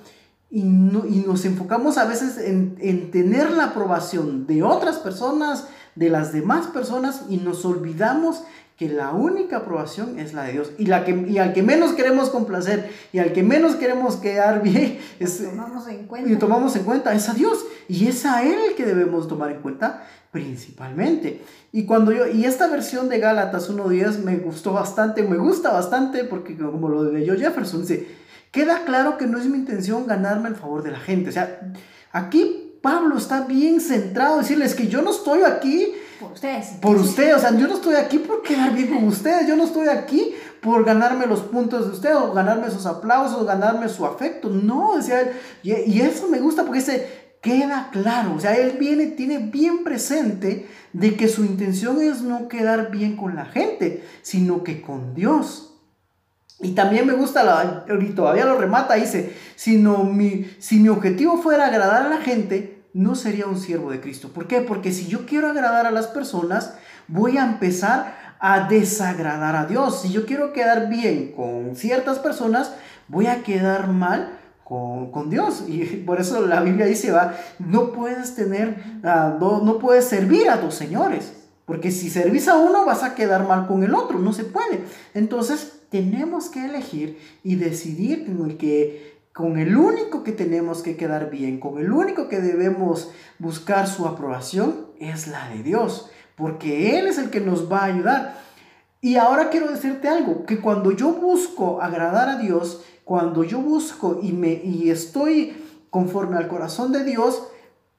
Y, 0.49 0.63
nos 0.63 1.45
enfocamos 1.45 1.99
a 1.99 2.05
veces 2.05 2.39
en, 2.39 2.77
en, 2.81 3.11
tener 3.11 3.51
la 3.51 3.67
aprobación 3.67 4.47
de 4.47 4.63
otras 4.63 4.97
personas, 4.97 5.67
de 5.95 6.09
las 6.09 6.33
demás 6.33 6.69
personas, 6.69 7.23
y 7.29 7.39
nos 7.39 7.65
olvidamos 7.65 8.43
que 8.77 8.89
la 8.91 9.13
única 9.13 9.59
aprobación 9.59 10.19
es 10.19 10.35
la 10.35 10.45
de 10.45 10.53
Dios. 10.53 10.73
Y, 10.79 10.87
la 10.87 11.05
que, 11.05 11.13
y 11.29 11.39
al 11.39 11.55
que 11.55 11.63
menos 11.63 11.93
queremos 11.93 12.29
complacer 12.29 12.91
y 13.13 13.19
al 13.19 13.33
que 13.33 13.43
menos 13.43 13.77
queremos 13.77 14.17
quedar 14.17 14.63
bien, 14.63 14.99
es, 15.19 15.43
tomamos 15.43 15.89
en 15.89 16.07
cuenta. 16.07 16.31
y 16.31 16.37
tomamos 16.37 16.77
en 16.77 16.85
cuenta 16.85 17.15
es 17.15 17.29
a 17.29 17.35
Dios. 17.35 17.65
Y 17.89 18.07
es 18.09 18.27
a 18.27 18.43
Él 18.43 18.75
que 18.77 18.85
debemos 18.85 19.29
tomar 19.29 19.51
en 19.51 19.63
cuenta 19.63 20.05
principalmente. 20.31 21.43
Y 21.73 21.87
cuando 21.87 22.13
yo, 22.13 22.27
y 22.27 22.45
esta 22.45 22.69
versión 22.69 23.09
de 23.09 23.19
Gálatas 23.19 23.71
1.10 23.71 24.19
me 24.19 24.37
gustó 24.37 24.75
bastante, 24.75 25.23
me 25.23 25.39
gusta 25.39 25.73
bastante, 25.73 26.25
porque 26.25 26.57
como 26.59 26.91
lo 26.91 27.11
leyó 27.11 27.35
Jefferson, 27.35 27.81
dice, 27.81 28.07
queda 28.51 28.85
claro 28.85 29.19
que 29.19 29.27
no 29.27 29.39
es 29.39 29.47
mi 29.47 29.59
intención 29.59 30.07
ganarme 30.07 30.49
el 30.49 30.57
favor 30.57 30.83
de 30.83 30.93
la 30.93 30.99
gente. 30.99 31.31
O 31.31 31.33
sea, 31.33 31.61
aquí 32.13 32.79
Pablo 32.83 33.17
está 33.17 33.43
bien 33.43 33.81
centrado, 33.81 34.39
decirles 34.39 34.75
que 34.75 34.89
yo 34.89 35.03
no 35.03 35.11
estoy 35.11 35.43
aquí 35.43 35.93
por 36.21 36.33
ustedes. 36.33 36.67
Por 36.81 36.97
ustedes, 36.97 37.35
o 37.35 37.39
sea, 37.39 37.57
yo 37.57 37.67
no 37.69 37.75
estoy 37.75 37.97
aquí 37.97 38.19
por 38.19 38.43
quedar 38.43 38.73
bien 38.73 38.95
con 38.95 39.05
ustedes, 39.05 39.47
yo 39.47 39.57
no 39.57 39.65
estoy 39.65 39.89
aquí 39.89 40.35
por 40.61 40.85
ganarme 40.85 41.27
los 41.27 41.41
puntos 41.41 41.87
de 41.87 41.93
ustedes, 41.93 42.17
o 42.17 42.33
ganarme 42.33 42.71
sus 42.71 42.87
aplausos, 42.87 43.47
ganarme 43.47 43.89
su 43.89 44.07
afecto. 44.07 44.49
No, 44.49 44.97
decía 44.97 45.21
él, 45.21 45.33
y, 45.63 45.73
y 45.73 46.01
eso 46.01 46.29
me 46.29 46.41
gusta 46.41 46.65
porque 46.65 46.81
se 46.81 47.27
queda 47.41 47.91
claro, 47.93 48.35
o 48.35 48.41
sea, 48.41 48.57
él 48.57 48.77
viene, 48.79 49.07
tiene 49.07 49.39
bien 49.39 49.85
presente 49.85 50.67
de 50.93 51.17
que 51.17 51.29
su 51.29 51.45
intención 51.45 52.01
es 52.01 52.23
no 52.23 52.49
quedar 52.49 52.91
bien 52.91 53.17
con 53.17 53.37
la 53.37 53.45
gente, 53.45 54.03
sino 54.23 54.65
que 54.65 54.83
con 54.83 55.15
Dios. 55.15 55.66
Y 56.61 56.73
también 56.73 57.07
me 57.07 57.12
gusta, 57.12 57.42
la, 57.45 57.85
y 58.01 58.11
todavía 58.11 58.47
lo 58.47 58.57
remata, 58.57 58.95
dice, 58.95 59.37
sino 59.57 60.05
mi, 60.05 60.51
si 60.59 60.81
mi 60.81 60.88
objetivo 60.88 61.37
fuera 61.37 61.66
agradar 61.66 62.07
a 62.07 62.09
la 62.09 62.19
gente, 62.19 62.83
no 62.95 63.14
sería 63.14 63.47
un 63.47 63.59
siervo 63.59 63.90
de 63.90 64.01
Cristo. 64.01 64.31
¿Por 64.33 64.47
qué? 64.47 64.62
Porque 64.62 64.90
si 64.90 65.07
yo 65.07 65.27
quiero 65.27 65.49
agradar 65.49 65.85
a 65.85 65.90
las 65.90 66.07
personas, 66.07 66.75
voy 67.09 67.37
a 67.37 67.45
empezar 67.45 68.16
a 68.40 68.69
desagradar 68.69 69.55
a 69.55 69.66
Dios. 69.66 70.01
Si 70.01 70.11
yo 70.11 70.25
quiero 70.25 70.55
quedar 70.55 70.88
bien 70.88 71.33
con 71.33 71.77
ciertas 71.77 72.19
personas, 72.19 72.73
voy 73.09 73.27
a 73.27 73.42
quedar 73.42 73.88
mal 73.88 74.38
con, 74.64 75.29
Dios. 75.29 75.64
Y 75.69 75.85
por 76.07 76.21
eso 76.21 76.47
la 76.47 76.62
Biblia 76.62 76.87
dice, 76.87 77.12
va, 77.12 77.35
no 77.59 77.92
puedes 77.92 78.35
tener, 78.35 78.77
uh, 79.03 79.38
no, 79.38 79.61
no 79.61 79.79
puedes 79.79 80.07
servir 80.07 80.49
a 80.49 80.57
dos 80.57 80.75
señores. 80.75 81.35
Porque 81.66 81.90
si 81.90 82.09
servís 82.09 82.49
a 82.49 82.57
uno, 82.57 82.87
vas 82.87 83.03
a 83.03 83.14
quedar 83.14 83.47
mal 83.47 83.66
con 83.66 83.83
el 83.83 83.95
otro. 83.95 84.21
No 84.21 84.33
se 84.33 84.45
puede. 84.45 84.85
Entonces, 85.14 85.76
tenemos 85.97 86.51
que 86.51 86.67
elegir 86.67 87.19
y 87.43 87.55
decidir 87.57 88.27
con 88.27 88.51
el 88.51 88.57
que 88.59 89.17
con 89.33 89.59
el 89.59 89.77
único 89.77 90.23
que 90.23 90.33
tenemos 90.33 90.83
que 90.83 90.97
quedar 90.97 91.31
bien, 91.31 91.61
con 91.61 91.79
el 91.79 91.93
único 91.93 92.29
que 92.29 92.41
debemos 92.41 93.11
buscar 93.39 93.87
su 93.87 94.07
aprobación, 94.07 94.87
es 94.99 95.27
la 95.27 95.51
de 95.51 95.63
Dios, 95.63 96.11
porque 96.37 96.99
Él 96.99 97.07
es 97.07 97.19
el 97.19 97.29
que 97.29 97.41
nos 97.41 97.71
va 97.71 97.81
a 97.81 97.85
ayudar. 97.85 98.39
Y 99.03 99.17
ahora 99.17 99.51
quiero 99.51 99.69
decirte 99.69 100.09
algo, 100.09 100.47
que 100.47 100.59
cuando 100.59 100.91
yo 100.91 101.13
busco 101.13 101.83
agradar 101.83 102.31
a 102.31 102.39
Dios, 102.39 102.83
cuando 103.05 103.45
yo 103.45 103.61
busco 103.61 104.21
y, 104.23 104.33
me, 104.33 104.55
y 104.55 104.89
estoy 104.89 105.55
conforme 105.91 106.39
al 106.39 106.49
corazón 106.49 106.93
de 106.93 107.05
Dios, 107.05 107.43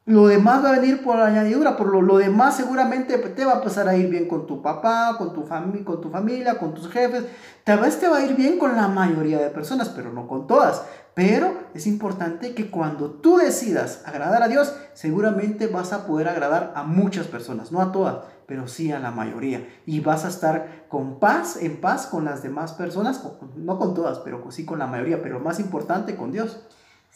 lo 0.08 0.28
demás 0.28 0.64
va 0.64 0.70
a 0.70 0.80
venir 0.80 1.04
por 1.04 1.20
añadidura, 1.20 1.76
por 1.76 1.92
lo, 1.92 2.02
lo, 2.02 2.18
demás 2.18 2.56
seguramente 2.56 3.18
te 3.18 3.44
va 3.44 3.56
a 3.56 3.62
pasar 3.62 3.90
a 3.90 3.98
ir 3.98 4.10
bien 4.10 4.30
con 4.30 4.48
tu 4.48 4.62
papá, 4.62 5.16
con 5.18 5.34
tu, 5.34 5.46
con 5.84 6.02
tu 6.02 6.10
familia, 6.10 6.58
con 6.58 6.74
tus 6.74 6.90
jefes. 6.90 7.26
Tal 7.66 7.82
vez 7.82 8.00
te 8.00 8.08
va 8.08 8.20
a 8.20 8.24
ir 8.24 8.34
bien 8.34 8.58
con 8.58 8.74
la 8.78 8.88
mayoría 8.88 9.38
de 9.38 9.50
personas, 9.50 9.90
pero 9.90 10.14
no 10.14 10.26
con 10.26 10.48
todas. 10.48 10.82
Pero 11.14 11.58
es 11.74 11.88
importante 11.88 12.56
que 12.56 12.72
cuando 12.72 13.10
tú 13.10 13.36
decidas 13.36 14.04
agradar 14.06 14.44
a 14.44 14.48
Dios, 14.48 14.74
seguramente 14.94 15.68
vas 15.68 15.92
a 15.92 16.08
poder 16.08 16.30
agradar 16.30 16.72
a 16.74 16.84
muchas 16.84 17.28
personas, 17.28 17.74
no 17.74 17.82
a 17.82 17.92
todas, 17.92 18.20
pero 18.46 18.70
sí 18.70 18.94
a 18.94 19.00
la 19.00 19.12
mayoría. 19.12 19.68
Y 19.86 20.00
vas 20.00 20.24
a 20.24 20.30
estar 20.30 20.86
con 20.88 21.20
paz, 21.20 21.58
en 21.62 21.82
paz 21.82 22.08
con 22.08 22.24
las 22.24 22.44
demás 22.44 22.72
personas, 22.72 23.22
no 23.58 23.78
con 23.78 23.94
todas, 23.94 24.20
pero 24.20 24.50
sí 24.52 24.64
con 24.64 24.80
la 24.80 24.88
mayoría, 24.88 25.22
pero 25.22 25.42
más 25.42 25.60
importante 25.60 26.16
con 26.16 26.32
Dios. 26.32 26.62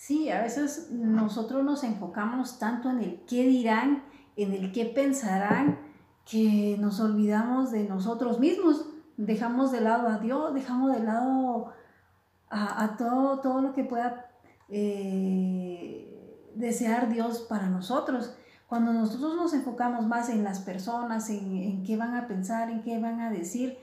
Sí, 0.02 0.32
a 0.32 0.42
veces 0.42 0.90
nosotros 0.90 1.64
nos 1.64 1.84
enfocamos 1.84 2.58
tanto 2.58 2.90
en 2.90 3.02
el 3.02 3.24
qué 3.28 3.44
dirán, 3.44 4.04
en 4.36 4.52
el 4.52 4.72
qué 4.72 4.86
pensarán, 4.86 5.78
que 6.26 6.76
nos 6.80 7.00
olvidamos 7.00 7.70
de 7.70 7.84
nosotros 7.84 8.40
mismos. 8.40 8.90
Dejamos 9.18 9.72
de 9.72 9.82
lado 9.82 10.08
a 10.08 10.18
Dios, 10.18 10.56
dejamos 10.56 10.92
de 10.92 11.04
lado 11.04 11.72
a, 12.50 12.96
todo, 12.98 13.42
todo 13.42 13.62
lo 13.62 13.74
que 13.74 13.84
pueda 13.84 14.32
eh, 14.70 16.50
desear 16.56 17.08
Dios 17.14 17.46
para 17.48 17.70
nosotros. 17.70 18.36
Cuando 18.66 18.94
nosotros 18.94 19.36
nos 19.36 19.54
enfocamos 19.54 20.08
más 20.08 20.30
en 20.30 20.44
las 20.44 20.62
personas, 20.62 21.30
en, 21.30 21.56
en 21.56 21.84
qué 21.84 21.96
van 21.96 22.16
a 22.16 22.28
pensar, 22.28 22.72
en 22.72 22.82
qué 22.82 22.98
van 22.98 23.22
a 23.22 23.30
decir, 23.30 23.78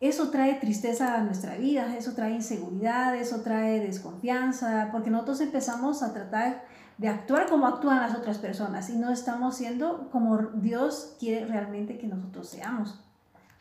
eso 0.00 0.30
trae 0.30 0.54
tristeza 0.54 1.14
a 1.14 1.22
nuestra 1.22 1.56
vida, 1.56 1.96
eso 1.96 2.12
trae 2.14 2.32
inseguridad, 2.32 3.14
eso 3.16 3.42
trae 3.42 3.80
desconfianza, 3.80 4.88
porque 4.92 5.10
nosotros 5.10 5.40
empezamos 5.40 6.02
a 6.02 6.12
tratar 6.12 6.64
de 6.98 7.08
actuar 7.08 7.48
como 7.48 7.66
actúan 7.66 8.00
las 8.00 8.14
otras 8.14 8.38
personas 8.38 8.88
y 8.90 8.96
no 8.96 9.10
estamos 9.10 9.56
siendo 9.56 10.08
como 10.10 10.38
Dios 10.54 11.16
quiere 11.18 11.46
realmente 11.46 11.98
que 11.98 12.06
nosotros 12.06 12.48
seamos. 12.48 13.00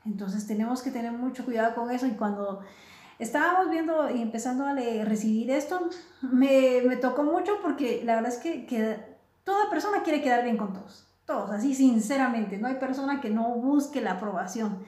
Entonces 0.06 0.46
tenemos 0.46 0.82
que 0.82 0.91
tener 0.91 1.12
mucho 1.13 1.46
cuidado 1.46 1.76
con 1.76 1.89
eso 1.89 2.06
y 2.06 2.12
cuando 2.12 2.62
estábamos 3.19 3.69
viendo 3.69 4.10
y 4.10 4.22
empezando 4.22 4.65
a 4.65 4.74
recibir 4.74 5.50
esto, 5.50 5.89
me, 6.22 6.82
me, 6.86 6.98
tocó 6.98 7.24
mucho 7.24 7.54
porque 7.62 8.02
la 8.04 8.15
verdad 8.15 8.32
es 8.32 8.39
que, 8.39 8.65
que 8.65 9.00
toda 9.43 9.69
persona 9.69 10.04
quiere 10.04 10.22
quedar 10.22 10.43
bien 10.43 10.58
con 10.58 10.74
todos, 10.74 11.08
todos, 11.26 11.52
así 11.52 11.74
sinceramente, 11.74 12.58
no 12.58 12.67
hay 12.67 12.76
persona 12.76 13.22
que 13.22 13.30
no 13.30 13.50
busque 13.56 14.02
la 14.02 14.13
aprobación. 14.13 14.84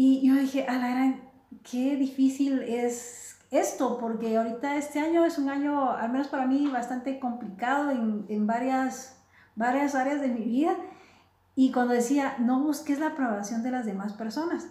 Y 0.00 0.24
yo 0.24 0.36
dije, 0.36 0.64
a 0.68 0.78
la 0.78 0.90
gran, 0.90 1.28
qué 1.68 1.96
difícil 1.96 2.62
es 2.62 3.36
esto, 3.50 3.98
porque 3.98 4.36
ahorita 4.36 4.76
este 4.76 5.00
año 5.00 5.24
es 5.24 5.38
un 5.38 5.48
año, 5.48 5.90
al 5.90 6.12
menos 6.12 6.28
para 6.28 6.46
mí, 6.46 6.68
bastante 6.68 7.18
complicado 7.18 7.90
en, 7.90 8.24
en 8.28 8.46
varias, 8.46 9.16
varias 9.56 9.96
áreas 9.96 10.20
de 10.20 10.28
mi 10.28 10.42
vida. 10.42 10.76
Y 11.56 11.72
cuando 11.72 11.94
decía, 11.94 12.36
no 12.38 12.60
busques 12.60 13.00
la 13.00 13.08
aprobación 13.08 13.64
de 13.64 13.72
las 13.72 13.86
demás 13.86 14.12
personas. 14.12 14.68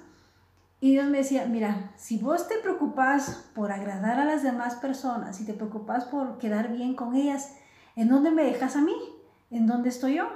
Y 0.79 0.93
Dios 0.93 1.07
me 1.07 1.17
decía, 1.17 1.45
mira, 1.45 1.91
si 1.97 2.19
vos 2.19 2.47
te 2.47 2.59
preocupas 2.59 3.49
por 3.53 3.73
agradar 3.73 4.21
a 4.21 4.25
las 4.25 4.43
demás 4.43 4.75
personas, 4.75 5.35
si 5.35 5.45
te 5.45 5.51
preocupas 5.51 6.05
por 6.05 6.37
quedar 6.37 6.71
bien 6.71 6.95
con 6.95 7.17
ellas, 7.17 7.53
¿en 7.97 8.07
dónde 8.07 8.31
me 8.31 8.45
dejas 8.45 8.77
a 8.77 8.81
mí? 8.81 8.95
¿En 9.51 9.67
dónde 9.67 9.89
estoy 9.89 10.15
yo? 10.15 10.29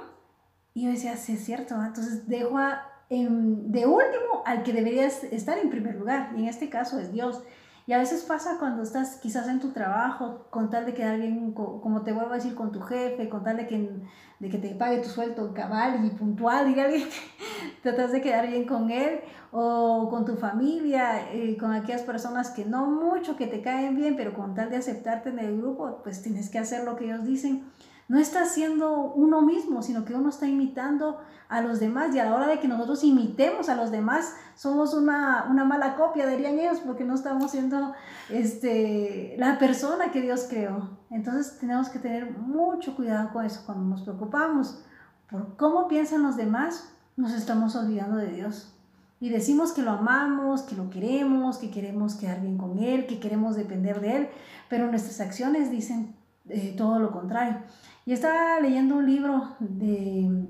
Y 0.74 0.84
yo 0.84 0.90
decía, 0.90 1.16
sí, 1.16 1.32
es 1.32 1.46
cierto. 1.46 1.82
Entonces 1.82 2.28
dejo 2.28 2.58
a, 2.58 2.91
de 3.08 3.86
último 3.86 4.42
al 4.46 4.62
que 4.62 4.72
deberías 4.72 5.24
estar 5.24 5.58
en 5.58 5.70
primer 5.70 5.96
lugar, 5.96 6.32
y 6.36 6.42
en 6.42 6.48
este 6.48 6.68
caso 6.70 6.98
es 6.98 7.12
Dios. 7.12 7.42
Y 7.86 7.92
a 7.94 7.98
veces 7.98 8.22
pasa 8.22 8.58
cuando 8.60 8.82
estás 8.82 9.16
quizás 9.16 9.48
en 9.48 9.58
tu 9.58 9.72
trabajo, 9.72 10.46
con 10.50 10.70
tal 10.70 10.86
de 10.86 10.94
quedar 10.94 11.18
bien, 11.18 11.52
como 11.52 12.02
te 12.02 12.12
vuelvo 12.12 12.30
a 12.30 12.36
decir, 12.36 12.54
con 12.54 12.70
tu 12.70 12.80
jefe, 12.80 13.28
con 13.28 13.42
tal 13.42 13.56
de 13.56 13.66
que, 13.66 13.90
de 14.38 14.48
que 14.48 14.58
te 14.58 14.74
pague 14.76 14.98
tu 14.98 15.08
sueldo 15.08 15.52
cabal 15.52 16.04
y 16.04 16.10
puntual, 16.10 16.70
y 16.70 16.78
alguien 16.78 17.08
tratas 17.82 18.12
de 18.12 18.20
quedar 18.20 18.46
bien 18.46 18.66
con 18.66 18.90
él, 18.90 19.20
o 19.50 20.08
con 20.08 20.24
tu 20.24 20.36
familia, 20.36 21.32
eh, 21.32 21.56
con 21.58 21.72
aquellas 21.72 22.02
personas 22.02 22.50
que 22.50 22.64
no 22.64 22.86
mucho 22.86 23.36
que 23.36 23.48
te 23.48 23.60
caen 23.60 23.96
bien, 23.96 24.16
pero 24.16 24.32
con 24.32 24.54
tal 24.54 24.70
de 24.70 24.76
aceptarte 24.76 25.30
en 25.30 25.40
el 25.40 25.58
grupo, 25.58 26.00
pues 26.04 26.22
tienes 26.22 26.48
que 26.50 26.58
hacer 26.58 26.84
lo 26.84 26.96
que 26.96 27.06
ellos 27.06 27.24
dicen 27.24 27.64
no 28.08 28.18
está 28.18 28.44
siendo 28.44 29.12
uno 29.14 29.42
mismo, 29.42 29.82
sino 29.82 30.04
que 30.04 30.14
uno 30.14 30.28
está 30.28 30.46
imitando 30.46 31.20
a 31.48 31.60
los 31.60 31.80
demás 31.80 32.14
y 32.14 32.18
a 32.18 32.24
la 32.24 32.34
hora 32.34 32.46
de 32.46 32.60
que 32.60 32.68
nosotros 32.68 33.04
imitemos 33.04 33.68
a 33.68 33.74
los 33.74 33.90
demás, 33.90 34.34
somos 34.54 34.94
una, 34.94 35.44
mala 35.66 35.96
copia, 35.96 36.26
dirían 36.26 36.58
ellos, 36.58 36.80
porque 36.80 37.04
no 37.04 37.14
estamos 37.14 37.50
siendo 37.50 37.92
este, 38.30 39.34
la 39.38 39.58
persona 39.58 40.10
que 40.10 40.22
Dios 40.22 40.46
creó. 40.48 40.98
Entonces 41.10 41.58
tenemos 41.58 41.90
que 41.90 41.98
tener 41.98 42.30
mucho 42.38 42.96
cuidado 42.96 43.32
con 43.32 43.44
eso. 43.44 43.62
Cuando 43.66 43.84
nos 43.84 44.02
preocupamos 44.02 44.82
por 45.30 45.56
cómo 45.56 45.88
piensan 45.88 46.22
los 46.22 46.36
demás, 46.36 46.92
nos 47.16 47.32
estamos 47.32 47.76
olvidando 47.76 48.16
de 48.16 48.28
Dios. 48.28 48.74
Y 49.20 49.28
decimos 49.28 49.72
que 49.72 49.82
lo 49.82 49.92
amamos, 49.92 50.62
que 50.62 50.74
lo 50.74 50.90
queremos, 50.90 51.58
que 51.58 51.70
queremos 51.70 52.14
quedar 52.14 52.40
bien 52.40 52.58
con 52.58 52.78
Él, 52.78 53.06
que 53.06 53.20
queremos 53.20 53.56
depender 53.56 54.00
de 54.00 54.16
Él, 54.16 54.28
pero 54.68 54.88
nuestras 54.88 55.20
acciones 55.20 55.70
dicen 55.70 56.16
eh, 56.48 56.74
todo 56.76 56.98
lo 56.98 57.12
contrario. 57.12 57.58
Y 58.04 58.12
estaba 58.12 58.58
leyendo 58.60 58.96
un 58.96 59.06
libro 59.06 59.56
de, 59.60 60.48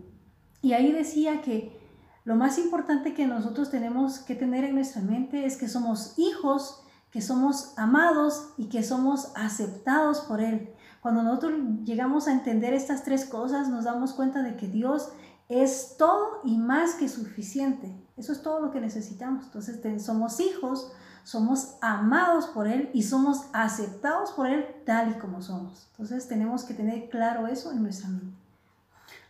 y 0.63 0.73
ahí 0.73 0.93
decía 0.93 1.43
que 1.43 1.81
lo 2.25 2.37
más 2.37 2.59
importante 2.59 3.15
que 3.15 3.27
nosotros 3.27 3.71
tenemos 3.71 4.21
que 4.21 4.35
tener 4.35 4.65
en 4.65 4.77
nuestra 4.77 5.03
mente 5.03 5.45
es 5.45 5.57
que 5.57 5.69
somos 5.69 6.15
hijos, 6.19 6.83
que 7.11 7.21
somos 7.21 7.75
amados 7.77 8.51
y 8.57 8.69
que 8.69 8.83
somos 8.83 9.33
aceptados 9.35 10.21
por 10.21 10.41
Él. 10.41 10.71
Cuando 11.01 11.25
nosotros 11.25 11.53
llegamos 11.85 12.29
a 12.29 12.33
entender 12.33 12.75
estas 12.75 13.03
tres 13.03 13.25
cosas, 13.25 13.69
nos 13.69 13.85
damos 13.85 14.13
cuenta 14.13 14.43
de 14.43 14.57
que 14.57 14.69
Dios 14.69 15.09
es 15.49 15.97
todo 15.99 16.41
y 16.45 16.57
más 16.57 16.95
que 16.95 17.09
suficiente. 17.09 17.93
Eso 18.17 18.33
es 18.33 18.41
todo 18.43 18.61
lo 18.61 18.71
que 18.71 18.81
necesitamos. 18.81 19.47
Entonces 19.47 19.81
somos 20.05 20.39
hijos, 20.39 20.93
somos 21.25 21.75
amados 21.81 22.47
por 22.47 22.67
Él 22.67 22.91
y 22.93 23.03
somos 23.03 23.43
aceptados 23.53 24.33
por 24.33 24.47
Él 24.47 24.67
tal 24.85 25.11
y 25.11 25.19
como 25.19 25.43
somos. 25.43 25.87
Entonces 25.93 26.29
tenemos 26.29 26.65
que 26.65 26.75
tener 26.75 27.09
claro 27.09 27.47
eso 27.47 27.73
en 27.73 27.83
nuestra 27.83 28.09
mente. 28.09 28.43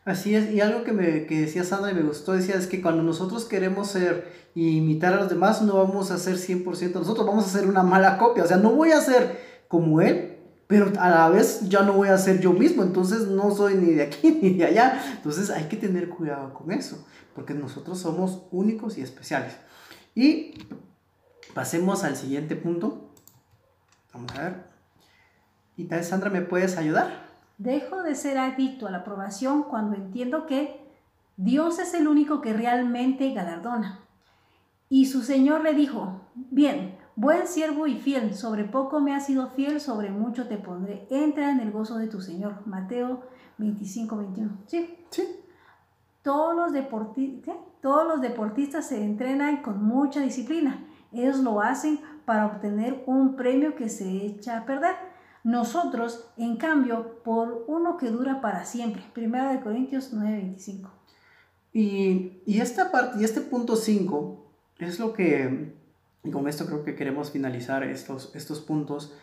Así 0.05 0.35
es, 0.35 0.51
y 0.51 0.61
algo 0.61 0.83
que, 0.83 0.93
me, 0.93 1.27
que 1.27 1.43
decía 1.43 1.63
Sandra 1.63 1.93
y 1.93 1.95
me 1.95 2.03
gustó, 2.03 2.33
decía, 2.33 2.57
es 2.57 2.67
que 2.67 2.83
cuando 2.83 3.05
nosotros 3.05 3.45
queremos 3.45 3.89
ser 3.89 4.33
y 4.53 4.79
imitar 4.79 5.15
a 5.15 5.19
los 5.19 5.29
demás, 5.29 5.63
no 5.63 5.77
vamos 5.77 6.11
a 6.11 6.19
ser 6.19 6.37
100% 6.37 6.95
nosotros, 6.95 7.25
vamos 7.25 7.47
a 7.47 7.49
ser 7.49 7.69
una 7.69 7.85
mala 7.85 8.19
copia, 8.19 8.43
o 8.43 8.47
sea, 8.47 8.57
no 8.57 8.73
voy 8.73 8.91
a 8.91 9.01
ser 9.01 9.39
como 9.69 10.01
Él, 10.01 10.39
pero 10.67 10.91
a 10.99 11.09
la 11.09 11.29
vez 11.29 11.69
ya 11.69 11.83
no 11.83 11.93
voy 11.93 12.09
a 12.09 12.19
ser 12.19 12.41
yo 12.41 12.53
mismo, 12.53 12.83
entonces 12.83 13.29
no 13.29 13.55
soy 13.55 13.75
ni 13.75 13.93
de 13.93 14.03
aquí 14.03 14.39
ni 14.43 14.55
de 14.55 14.65
allá, 14.65 15.01
entonces 15.17 15.51
hay 15.51 15.69
que 15.69 15.77
tener 15.77 16.09
cuidado 16.09 16.53
con 16.53 16.73
eso, 16.73 17.07
porque 17.33 17.55
nosotros 17.55 18.01
somos 18.01 18.43
únicos 18.51 18.99
y 18.99 19.03
especiales. 19.03 19.53
Y 20.17 20.55
Pasemos 21.55 22.03
al 22.05 22.17
siguiente 22.17 22.57
punto. 22.57 23.11
Vamos 24.15 24.35
a 24.35 24.43
ver. 24.43 24.65
Y 25.77 25.85
tal, 25.85 26.03
Sandra, 26.03 26.31
¿me 26.31 26.41
puedes 26.41 26.79
ayudar? 26.79 27.27
Dejo 27.59 28.03
de 28.03 28.15
ser 28.15 28.39
adicto 28.39 28.87
a 28.87 28.91
la 28.91 28.99
aprobación 28.99 29.65
cuando 29.65 29.97
entiendo 29.97 30.47
que 30.47 30.81
Dios 31.37 31.79
es 31.79 31.95
el 31.95 32.09
único 32.09 32.41
que 32.41 32.53
realmente 32.53 33.33
galardona. 33.33 34.01
Y 34.89 35.07
su 35.07 35.23
Señor 35.23 35.63
le 35.63 35.75
dijo, 35.75 36.21
bien, 36.35 36.99
buen 37.17 37.47
siervo 37.47 37.87
y 37.87 37.99
fiel, 37.99 38.35
sobre 38.35 38.65
poco 38.65 39.01
me 39.01 39.15
has 39.15 39.27
sido 39.27 39.49
fiel, 39.51 39.81
sobre 39.81 40.11
mucho 40.11 40.49
te 40.49 40.57
pondré. 40.57 41.07
Entra 41.11 41.51
en 41.51 41.61
el 41.61 41.71
gozo 41.71 41.99
de 41.99 42.09
tu 42.09 42.21
Señor. 42.21 42.67
Mateo 42.67 43.23
25, 43.59 44.17
21. 44.17 44.59
Sí. 44.67 44.99
Sí. 45.11 45.23
Todos 46.23 46.55
los, 46.55 46.73
todos 47.81 48.07
los 48.07 48.21
deportistas 48.21 48.87
se 48.87 49.03
entrenan 49.03 49.63
con 49.63 49.83
mucha 49.83 50.21
disciplina 50.21 50.87
ellos 51.15 51.39
lo 51.39 51.61
hacen 51.61 52.01
para 52.25 52.47
obtener 52.47 53.03
un 53.07 53.37
premio 53.37 53.75
que 53.75 53.89
se 53.89 54.25
echa 54.25 54.59
a 54.59 54.67
perder. 54.67 54.95
Nosotros, 55.45 56.29
en 56.37 56.57
cambio, 56.57 57.23
por 57.25 57.65
uno 57.67 57.97
que 57.97 58.11
dura 58.11 58.41
para 58.41 58.65
siempre. 58.65 59.03
Primera 59.13 59.53
de 59.53 59.61
Corintios 59.61 60.13
9:25. 60.13 60.91
Y, 61.73 62.43
y 62.47 62.61
esta 62.61 62.93
parte, 62.93 63.21
y 63.21 63.25
este 63.25 63.41
punto 63.41 63.77
5 63.77 64.47
es 64.79 64.99
lo 64.99 65.13
que, 65.13 65.75
y 66.23 66.31
con 66.31 66.47
esto 66.47 66.67
creo 66.67 66.85
que 66.85 66.95
queremos 66.95 67.31
finalizar 67.31 67.83
estos, 67.83 68.35
estos 68.35 68.61
puntos, 68.61 69.15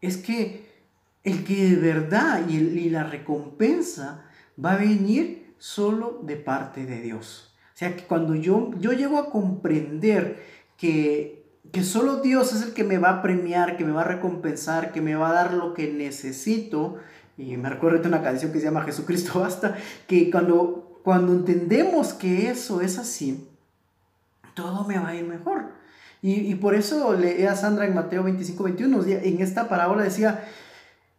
es 0.00 0.18
que 0.18 0.68
el 1.24 1.44
que 1.44 1.70
de 1.70 1.76
verdad 1.76 2.46
y, 2.48 2.56
y 2.56 2.90
la 2.90 3.04
recompensa 3.04 4.26
va 4.62 4.72
a 4.72 4.76
venir 4.76 5.54
solo 5.58 6.20
de 6.22 6.36
parte 6.36 6.86
de 6.86 7.00
Dios. 7.00 7.54
O 7.74 7.78
sea 7.78 7.96
que 7.96 8.04
cuando 8.04 8.34
yo, 8.34 8.72
yo 8.80 8.92
llego 8.92 9.18
a 9.18 9.30
comprender 9.30 10.42
que, 10.78 11.44
que 11.72 11.82
solo 11.84 12.22
Dios 12.22 12.54
es 12.54 12.62
el 12.62 12.72
que 12.72 12.84
me 12.84 12.96
va 12.96 13.10
a 13.10 13.22
premiar, 13.22 13.76
que 13.76 13.84
me 13.84 13.92
va 13.92 14.00
a 14.02 14.04
recompensar, 14.04 14.92
que 14.92 15.02
me 15.02 15.16
va 15.16 15.30
a 15.30 15.34
dar 15.34 15.52
lo 15.52 15.74
que 15.74 15.92
necesito. 15.92 16.96
Y 17.36 17.56
me 17.58 17.68
recuerdo 17.68 18.08
una 18.08 18.22
canción 18.22 18.52
que 18.52 18.60
se 18.60 18.64
llama 18.64 18.84
Jesucristo 18.84 19.40
Basta, 19.40 19.76
que 20.06 20.30
cuando, 20.30 21.00
cuando 21.04 21.32
entendemos 21.32 22.14
que 22.14 22.48
eso 22.48 22.80
es 22.80 22.98
así, 22.98 23.46
todo 24.54 24.84
me 24.84 24.98
va 24.98 25.08
a 25.08 25.16
ir 25.16 25.24
mejor. 25.24 25.72
Y, 26.22 26.32
y 26.32 26.54
por 26.54 26.74
eso 26.74 27.12
leía 27.14 27.52
a 27.52 27.56
Sandra 27.56 27.86
en 27.86 27.94
Mateo 27.94 28.24
25, 28.24 28.64
21, 28.64 29.04
en 29.04 29.40
esta 29.40 29.68
parábola 29.68 30.02
decía, 30.02 30.44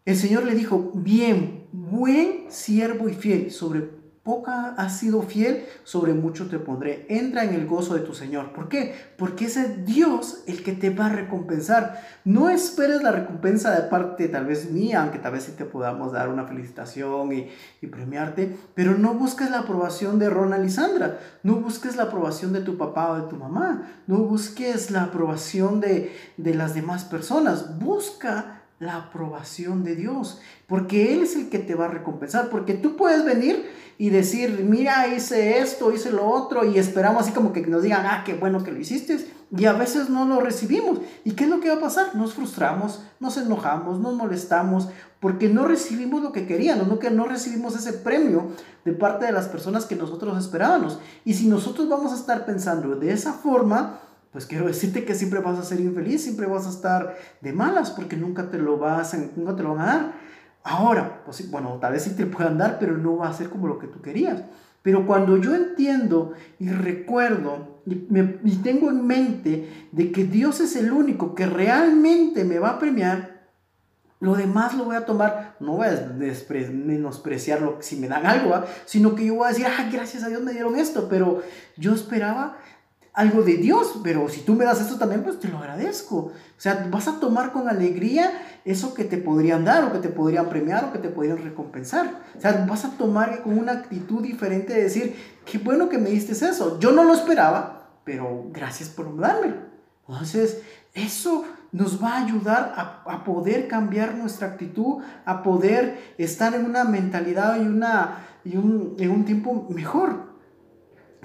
el 0.05 0.15
Señor 0.15 0.43
le 0.43 0.55
dijo, 0.55 0.91
bien, 0.95 1.67
buen 1.71 2.45
siervo 2.49 3.07
y 3.07 3.13
fiel, 3.13 3.51
sobre 3.51 3.98
poca 4.23 4.75
has 4.77 4.97
sido 4.97 5.21
fiel, 5.21 5.65
sobre 5.83 6.13
mucho 6.13 6.49
te 6.49 6.59
pondré. 6.59 7.05
Entra 7.09 7.43
en 7.43 7.53
el 7.53 7.65
gozo 7.65 7.95
de 7.95 8.01
tu 8.01 8.13
Señor. 8.13 8.53
¿Por 8.53 8.69
qué? 8.69 8.95
Porque 9.17 9.45
es 9.45 9.85
Dios 9.85 10.43
el 10.47 10.63
que 10.63 10.73
te 10.73 10.89
va 10.89 11.07
a 11.07 11.09
recompensar. 11.09 12.01
No 12.25 12.49
esperes 12.49 13.01
la 13.01 13.11
recompensa 13.11 13.71
de 13.71 13.89
parte 13.89 14.27
tal 14.27 14.45
vez 14.45 14.71
mía, 14.71 15.01
aunque 15.01 15.19
tal 15.19 15.33
vez 15.33 15.43
sí 15.43 15.53
te 15.53 15.65
podamos 15.65 16.11
dar 16.11 16.29
una 16.29 16.45
felicitación 16.45 17.31
y, 17.33 17.49
y 17.81 17.87
premiarte, 17.87 18.55
pero 18.75 18.97
no 18.97 19.13
busques 19.13 19.49
la 19.49 19.59
aprobación 19.59 20.19
de 20.19 20.29
Ronald 20.29 20.65
y 20.65 20.69
Sandra. 20.69 21.19
No 21.43 21.55
busques 21.55 21.95
la 21.95 22.03
aprobación 22.03 22.53
de 22.53 22.61
tu 22.61 22.77
papá 22.77 23.11
o 23.11 23.21
de 23.21 23.29
tu 23.29 23.35
mamá. 23.35 23.89
No 24.07 24.17
busques 24.17 24.91
la 24.91 25.03
aprobación 25.03 25.79
de, 25.79 26.15
de 26.37 26.53
las 26.53 26.73
demás 26.73 27.03
personas. 27.05 27.79
Busca 27.79 28.58
la 28.79 28.95
aprobación 28.95 29.83
de 29.83 29.95
Dios, 29.95 30.39
porque 30.67 31.13
Él 31.13 31.23
es 31.23 31.35
el 31.35 31.49
que 31.49 31.59
te 31.59 31.75
va 31.75 31.85
a 31.85 31.89
recompensar, 31.89 32.49
porque 32.49 32.73
tú 32.73 32.95
puedes 32.95 33.25
venir 33.25 33.69
y 33.97 34.09
decir, 34.09 34.65
mira, 34.67 35.13
hice 35.13 35.59
esto, 35.59 35.91
hice 35.91 36.11
lo 36.11 36.25
otro, 36.25 36.63
y 36.63 36.79
esperamos 36.79 37.23
así 37.23 37.31
como 37.33 37.51
que 37.51 37.61
nos 37.67 37.83
digan, 37.83 38.05
ah, 38.05 38.23
qué 38.25 38.33
bueno 38.33 38.63
que 38.63 38.71
lo 38.71 38.79
hiciste, 38.79 39.17
y 39.51 39.65
a 39.65 39.73
veces 39.73 40.09
no 40.09 40.25
lo 40.25 40.39
recibimos. 40.39 40.99
¿Y 41.25 41.31
qué 41.31 41.43
es 41.43 41.49
lo 41.49 41.59
que 41.59 41.67
va 41.67 41.75
a 41.75 41.81
pasar? 41.81 42.15
Nos 42.15 42.33
frustramos, 42.33 43.03
nos 43.19 43.35
enojamos, 43.35 43.99
nos 43.99 44.15
molestamos, 44.15 44.87
porque 45.19 45.49
no 45.49 45.65
recibimos 45.65 46.23
lo 46.23 46.31
que 46.31 46.47
queríamos, 46.47 46.87
no 46.87 46.99
que 46.99 47.11
no 47.11 47.25
recibimos 47.25 47.75
ese 47.75 47.91
premio 47.91 48.47
de 48.85 48.93
parte 48.93 49.25
de 49.25 49.33
las 49.33 49.49
personas 49.49 49.85
que 49.85 49.97
nosotros 49.97 50.37
esperábamos. 50.37 50.99
Y 51.25 51.33
si 51.33 51.47
nosotros 51.47 51.89
vamos 51.89 52.13
a 52.13 52.15
estar 52.15 52.45
pensando 52.45 52.95
de 52.95 53.11
esa 53.11 53.33
forma, 53.33 53.99
pues 54.31 54.45
quiero 54.45 54.67
decirte 54.67 55.05
que 55.05 55.15
siempre 55.15 55.39
vas 55.39 55.57
a 55.57 55.63
ser 55.63 55.79
infeliz, 55.79 56.23
siempre 56.23 56.45
vas 56.45 56.67
a 56.67 56.69
estar 56.69 57.17
de 57.41 57.53
malas 57.53 57.91
porque 57.91 58.15
nunca 58.15 58.49
te 58.49 58.57
lo 58.57 58.77
vas 58.77 59.13
a, 59.13 59.17
nunca 59.35 59.55
te 59.55 59.63
lo 59.63 59.73
van 59.73 59.81
a 59.81 59.85
dar. 59.85 60.13
Ahora, 60.63 61.23
pues 61.25 61.49
bueno, 61.49 61.77
tal 61.81 61.93
vez 61.93 62.03
sí 62.03 62.15
te 62.15 62.25
puedan 62.25 62.57
dar, 62.57 62.77
pero 62.79 62.97
no 62.97 63.17
va 63.17 63.29
a 63.29 63.33
ser 63.33 63.49
como 63.49 63.67
lo 63.67 63.79
que 63.79 63.87
tú 63.87 64.01
querías. 64.01 64.43
Pero 64.83 65.05
cuando 65.05 65.37
yo 65.37 65.55
entiendo 65.55 66.33
y 66.59 66.69
recuerdo 66.69 67.81
y, 67.85 68.07
y 68.43 68.55
tengo 68.63 68.89
en 68.89 69.05
mente 69.05 69.87
de 69.91 70.11
que 70.11 70.25
Dios 70.25 70.59
es 70.59 70.75
el 70.75 70.91
único 70.91 71.33
que 71.33 71.47
realmente 71.47 72.45
me 72.45 72.59
va 72.59 72.71
a 72.71 72.79
premiar, 72.79 73.39
lo 74.19 74.35
demás 74.35 74.75
lo 74.75 74.83
voy 74.85 74.97
a 74.97 75.05
tomar, 75.05 75.55
no 75.59 75.77
voy 75.77 75.87
a 75.87 76.13
menospreciarlo 76.17 77.77
si 77.79 77.95
me 77.95 78.09
dan 78.09 78.25
algo, 78.25 78.63
sino 78.85 79.15
que 79.15 79.25
yo 79.25 79.35
voy 79.35 79.45
a 79.45 79.49
decir, 79.49 79.65
ah, 79.65 79.89
gracias 79.91 80.23
a 80.23 80.27
Dios 80.27 80.41
me 80.41 80.51
dieron 80.51 80.75
esto, 80.75 81.07
pero 81.09 81.41
yo 81.77 81.93
esperaba 81.93 82.57
algo 83.19 83.43
de 83.43 83.57
Dios, 83.57 83.99
pero 84.01 84.29
si 84.29 84.39
tú 84.43 84.53
me 84.55 84.63
das 84.63 84.79
esto 84.79 84.97
también, 84.97 85.23
pues 85.23 85.41
te 85.41 85.49
lo 85.49 85.57
agradezco. 85.57 86.15
O 86.15 86.31
sea, 86.55 86.87
vas 86.89 87.09
a 87.09 87.19
tomar 87.19 87.51
con 87.51 87.67
alegría 87.67 88.31
eso 88.63 88.93
que 88.93 89.03
te 89.03 89.17
podrían 89.17 89.65
dar 89.65 89.83
o 89.83 89.91
que 89.91 89.99
te 89.99 90.07
podrían 90.07 90.47
premiar 90.47 90.85
o 90.85 90.93
que 90.93 90.99
te 90.99 91.09
podrían 91.09 91.37
recompensar. 91.39 92.21
O 92.37 92.39
sea, 92.39 92.65
vas 92.65 92.85
a 92.85 92.91
tomar 92.91 93.43
con 93.43 93.59
una 93.59 93.73
actitud 93.73 94.23
diferente 94.23 94.71
de 94.71 94.83
decir, 94.83 95.17
qué 95.45 95.57
bueno 95.57 95.89
que 95.89 95.97
me 95.97 96.11
diste 96.11 96.31
eso. 96.31 96.79
Yo 96.79 96.93
no 96.93 97.03
lo 97.03 97.13
esperaba, 97.13 97.89
pero 98.05 98.45
gracias 98.53 98.87
por 98.87 99.13
dármelo. 99.17 99.57
Entonces, 100.07 100.61
eso 100.93 101.43
nos 101.73 102.01
va 102.01 102.13
a 102.13 102.23
ayudar 102.23 102.73
a, 102.77 103.03
a, 103.05 103.25
poder 103.25 103.67
cambiar 103.67 104.15
nuestra 104.15 104.47
actitud, 104.47 105.03
a 105.25 105.43
poder 105.43 106.13
estar 106.17 106.55
en 106.55 106.63
una 106.63 106.85
mentalidad 106.85 107.57
y, 107.61 107.67
una, 107.67 108.19
y 108.45 108.55
un, 108.55 108.95
en 108.97 109.11
un 109.11 109.25
tiempo 109.25 109.67
mejor. 109.69 110.28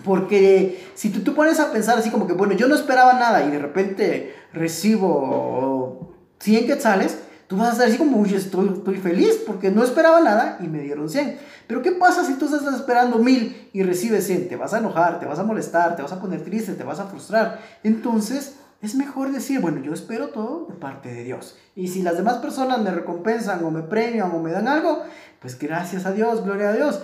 Porque 0.03 0.85
si 0.95 1.11
tú 1.11 1.21
te 1.21 1.31
pones 1.31 1.61
a 1.61 1.73
pensar 1.73 1.99
así 1.99 2.11
como 2.11 2.27
que, 2.27 2.33
bueno, 2.33 2.55
yo 2.55 2.69
no 2.69 2.75
esperaba 2.75 3.15
nada 3.15 3.45
y 3.47 3.51
de 3.51 3.59
repente 3.59 4.35
recibo 4.53 6.15
100 6.41 6.67
quetzales, 6.67 7.19
tú 7.47 7.57
vas 7.57 7.69
a 7.69 7.73
estar 7.73 7.89
así 7.89 7.97
como, 7.97 8.19
uy, 8.19 8.35
estoy, 8.35 8.69
estoy 8.75 8.97
feliz 8.97 9.43
porque 9.47 9.71
no 9.71 9.83
esperaba 9.85 10.21
nada 10.21 10.59
y 10.61 10.69
me 10.69 10.81
dieron 10.81 11.09
100. 11.09 11.39
Pero 11.67 11.83
¿qué 11.83 11.93
pasa 11.93 12.25
si 12.25 12.35
tú 12.35 12.47
estás 12.47 12.75
esperando 12.75 13.19
1000 13.19 13.71
y 13.73 13.83
recibes 13.83 14.27
100? 14.27 14.49
Te 14.49 14.57
vas 14.57 14.75
a 14.75 14.79
enojar, 14.79 15.21
te 15.21 15.27
vas 15.27 15.39
a 15.39 15.45
molestar, 15.45 15.97
te 15.97 16.03
vas 16.03 16.13
a 16.13 16.21
poner 16.21 16.43
triste, 16.43 16.75
te 16.75 16.85
vas 16.85 17.01
a 17.01 17.07
frustrar. 17.07 17.61
Entonces, 17.83 18.57
es 18.83 18.95
mejor 18.95 19.33
decir, 19.33 19.61
bueno, 19.61 19.81
yo 19.81 19.95
espero 19.95 20.29
todo 20.29 20.67
de 20.69 20.75
parte 20.75 21.09
de 21.09 21.25
Dios. 21.25 21.57
Y 21.75 21.89
si 21.89 22.03
las 22.03 22.19
demás 22.19 22.37
personas 22.39 22.81
me 22.81 22.91
recompensan 22.91 23.65
o 23.65 23.71
me 23.71 23.83
premian 23.83 24.31
o 24.33 24.41
me 24.41 24.53
dan 24.53 24.69
algo, 24.69 25.03
pues 25.41 25.59
gracias 25.59 26.05
a 26.05 26.13
Dios, 26.13 26.45
gloria 26.45 26.69
a 26.69 26.73
Dios. 26.75 27.01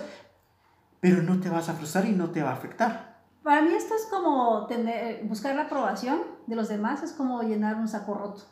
Pero 1.01 1.21
no 1.23 1.39
te 1.41 1.49
vas 1.49 1.67
a 1.67 1.73
frustrar 1.73 2.05
y 2.05 2.11
no 2.11 2.29
te 2.29 2.41
va 2.41 2.51
a 2.51 2.53
afectar. 2.53 3.11
Para 3.43 3.63
mí 3.63 3.73
esto 3.73 3.95
es 3.95 4.05
como 4.05 4.67
tener, 4.67 5.23
buscar 5.25 5.55
la 5.55 5.63
aprobación 5.63 6.21
de 6.45 6.55
los 6.55 6.69
demás, 6.69 7.01
es 7.01 7.11
como 7.11 7.41
llenar 7.41 7.75
un 7.75 7.87
saco 7.87 8.13
roto, 8.13 8.43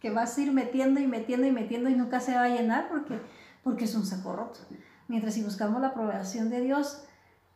que 0.00 0.10
vas 0.10 0.38
a 0.38 0.40
ir 0.40 0.52
metiendo 0.52 1.00
y 1.00 1.06
metiendo 1.08 1.46
y 1.46 1.50
metiendo 1.50 1.90
y 1.90 1.94
nunca 1.94 2.20
se 2.20 2.34
va 2.34 2.44
a 2.44 2.48
llenar 2.48 2.88
porque, 2.88 3.20
porque 3.64 3.84
es 3.84 3.94
un 3.96 4.06
saco 4.06 4.32
roto. 4.34 4.60
Mientras 5.08 5.34
si 5.34 5.42
buscamos 5.42 5.80
la 5.80 5.88
aprobación 5.88 6.48
de 6.48 6.60
Dios, 6.60 7.04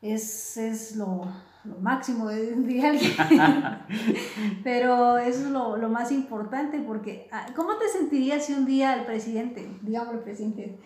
es, 0.01 0.57
es 0.57 0.97
lo, 0.97 1.29
lo 1.63 1.77
máximo, 1.77 2.29
diría 2.29 2.91
alguien. 2.91 3.13
Pero 4.65 5.19
eso 5.19 5.45
es 5.45 5.51
lo, 5.51 5.77
lo, 5.77 5.89
más 5.89 6.11
importante 6.11 6.81
porque, 6.81 7.29
ah, 7.31 7.47
¿cómo 7.55 7.77
te 7.77 7.89
sentirías 7.89 8.47
si 8.47 8.53
un 8.53 8.67
día 8.67 8.95
el 8.95 9.05
presidente, 9.05 9.79
digamos 9.83 10.15
el 10.15 10.21
presidente, 10.21 10.79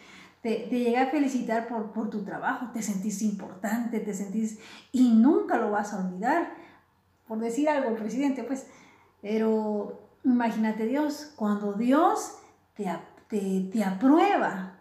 te, 0.47 0.69
te 0.71 0.79
llega 0.79 1.03
a 1.03 1.07
felicitar 1.07 1.67
por, 1.67 1.91
por 1.91 2.09
tu 2.09 2.23
trabajo? 2.23 2.67
Te 2.73 2.81
sentís 2.81 3.21
importante, 3.23 3.99
te 3.99 4.15
sentís... 4.15 4.61
y 4.93 5.11
nunca 5.11 5.59
lo 5.59 5.73
vas 5.73 5.93
a 5.93 6.07
olvidar, 6.07 6.55
por 7.27 7.41
decir 7.41 7.69
algo 7.69 7.91
el 7.91 7.97
presidente, 7.97 8.45
pues. 8.45 8.69
Pero 9.21 10.09
imagínate 10.23 10.87
Dios, 10.87 11.33
cuando 11.35 11.73
Dios 11.73 12.39
te, 12.77 12.87
te, 13.29 13.69
te 13.73 13.83
aprueba 13.83 14.79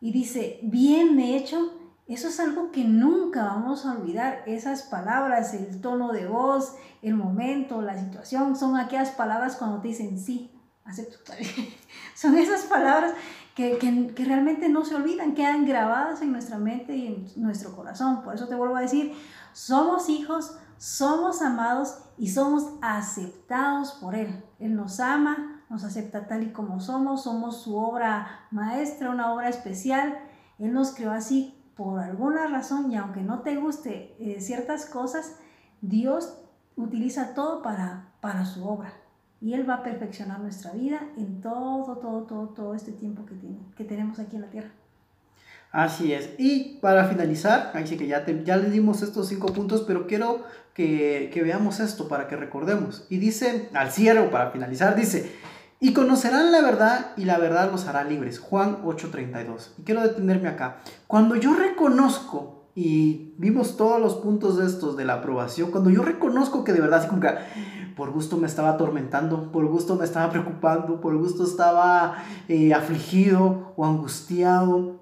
y 0.00 0.10
dice, 0.10 0.58
bien 0.62 1.20
hecho, 1.20 1.78
eso 2.08 2.26
es 2.26 2.40
algo 2.40 2.72
que 2.72 2.82
nunca 2.82 3.44
vamos 3.44 3.86
a 3.86 3.92
olvidar. 3.92 4.42
Esas 4.46 4.82
palabras, 4.82 5.54
el 5.54 5.80
tono 5.80 6.12
de 6.12 6.26
voz, 6.26 6.74
el 7.02 7.14
momento, 7.14 7.82
la 7.82 7.96
situación, 7.96 8.56
son 8.56 8.76
aquellas 8.76 9.10
palabras 9.10 9.54
cuando 9.54 9.80
te 9.80 9.88
dicen 9.88 10.18
sí, 10.18 10.50
acepto. 10.84 11.18
son 12.16 12.36
esas 12.36 12.62
palabras 12.64 13.14
que, 13.54 13.78
que, 13.78 14.14
que, 14.14 14.24
realmente 14.24 14.68
no 14.68 14.84
se 14.84 14.96
olvidan, 14.96 15.34
quedan 15.34 15.64
grabadas 15.64 16.22
en 16.22 16.32
nuestra 16.32 16.58
mente 16.58 16.96
y 16.96 17.06
en 17.06 17.42
nuestro 17.42 17.74
corazón. 17.74 18.22
Por 18.22 18.34
eso 18.34 18.48
te 18.48 18.54
vuelvo 18.54 18.76
a 18.76 18.80
decir, 18.80 19.14
somos 19.52 20.08
hijos, 20.08 20.58
somos 20.76 21.40
amados 21.40 21.98
y 22.18 22.28
somos 22.28 22.74
aceptados 22.82 23.92
por 23.92 24.14
Él. 24.14 24.44
Él 24.58 24.74
nos 24.74 25.00
ama, 25.00 25.62
nos 25.70 25.84
acepta 25.84 26.26
tal 26.26 26.42
y 26.42 26.52
como 26.52 26.80
somos, 26.80 27.24
somos 27.24 27.62
su 27.62 27.76
obra 27.76 28.46
maestra, 28.50 29.10
una 29.10 29.32
obra 29.32 29.48
especial. 29.48 30.18
Él 30.58 30.72
nos 30.72 30.94
creó 30.94 31.12
así 31.12 31.60
por 31.76 32.00
alguna 32.00 32.46
razón 32.46 32.90
y 32.90 32.96
aunque 32.96 33.22
no 33.22 33.40
te 33.40 33.56
guste 33.56 34.16
eh, 34.18 34.40
ciertas 34.40 34.86
cosas, 34.86 35.36
Dios 35.80 36.38
utiliza 36.76 37.34
todo 37.34 37.62
para, 37.62 38.12
para 38.20 38.44
su 38.44 38.66
obra. 38.66 38.92
Y 39.44 39.52
Él 39.52 39.68
va 39.68 39.74
a 39.74 39.82
perfeccionar 39.82 40.40
nuestra 40.40 40.72
vida 40.72 41.02
en 41.18 41.42
todo, 41.42 41.98
todo, 41.98 42.22
todo, 42.22 42.48
todo 42.48 42.74
este 42.74 42.92
tiempo 42.92 43.26
que, 43.26 43.34
tiene, 43.34 43.58
que 43.76 43.84
tenemos 43.84 44.18
aquí 44.18 44.36
en 44.36 44.42
la 44.42 44.48
tierra. 44.48 44.70
Así 45.70 46.14
es. 46.14 46.30
Y 46.38 46.78
para 46.80 47.04
finalizar, 47.04 47.70
así 47.74 47.98
que 47.98 48.06
ya, 48.06 48.24
te, 48.24 48.42
ya 48.42 48.56
le 48.56 48.70
dimos 48.70 49.02
estos 49.02 49.28
cinco 49.28 49.52
puntos, 49.52 49.82
pero 49.86 50.06
quiero 50.06 50.44
que, 50.72 51.30
que 51.30 51.42
veamos 51.42 51.78
esto 51.80 52.08
para 52.08 52.26
que 52.26 52.36
recordemos. 52.36 53.06
Y 53.10 53.18
dice, 53.18 53.68
al 53.74 53.90
cierre, 53.90 54.22
para 54.30 54.50
finalizar, 54.50 54.96
dice, 54.96 55.30
y 55.78 55.92
conocerán 55.92 56.50
la 56.50 56.62
verdad 56.62 57.10
y 57.18 57.26
la 57.26 57.36
verdad 57.36 57.70
los 57.70 57.86
hará 57.86 58.02
libres. 58.02 58.38
Juan 58.38 58.82
8:32. 58.82 59.72
Y 59.76 59.82
quiero 59.82 60.00
detenerme 60.00 60.48
acá. 60.48 60.78
Cuando 61.06 61.36
yo 61.36 61.52
reconozco, 61.54 62.63
y 62.76 63.34
vimos 63.38 63.76
todos 63.76 64.00
los 64.00 64.14
puntos 64.16 64.58
de 64.58 64.66
estos 64.66 64.96
de 64.96 65.04
la 65.04 65.14
aprobación, 65.14 65.70
cuando 65.70 65.90
yo 65.90 66.02
reconozco 66.02 66.64
que 66.64 66.72
de 66.72 66.80
verdad, 66.80 67.00
así 67.00 67.08
como 67.08 67.20
que 67.20 67.28
por 67.96 68.10
gusto 68.10 68.36
me 68.36 68.48
estaba 68.48 68.70
atormentando, 68.70 69.52
por 69.52 69.66
gusto 69.66 69.94
me 69.94 70.04
estaba 70.04 70.30
preocupando, 70.30 71.00
por 71.00 71.16
gusto 71.16 71.44
estaba 71.44 72.24
eh, 72.48 72.74
afligido 72.74 73.72
o 73.76 73.84
angustiado. 73.84 75.00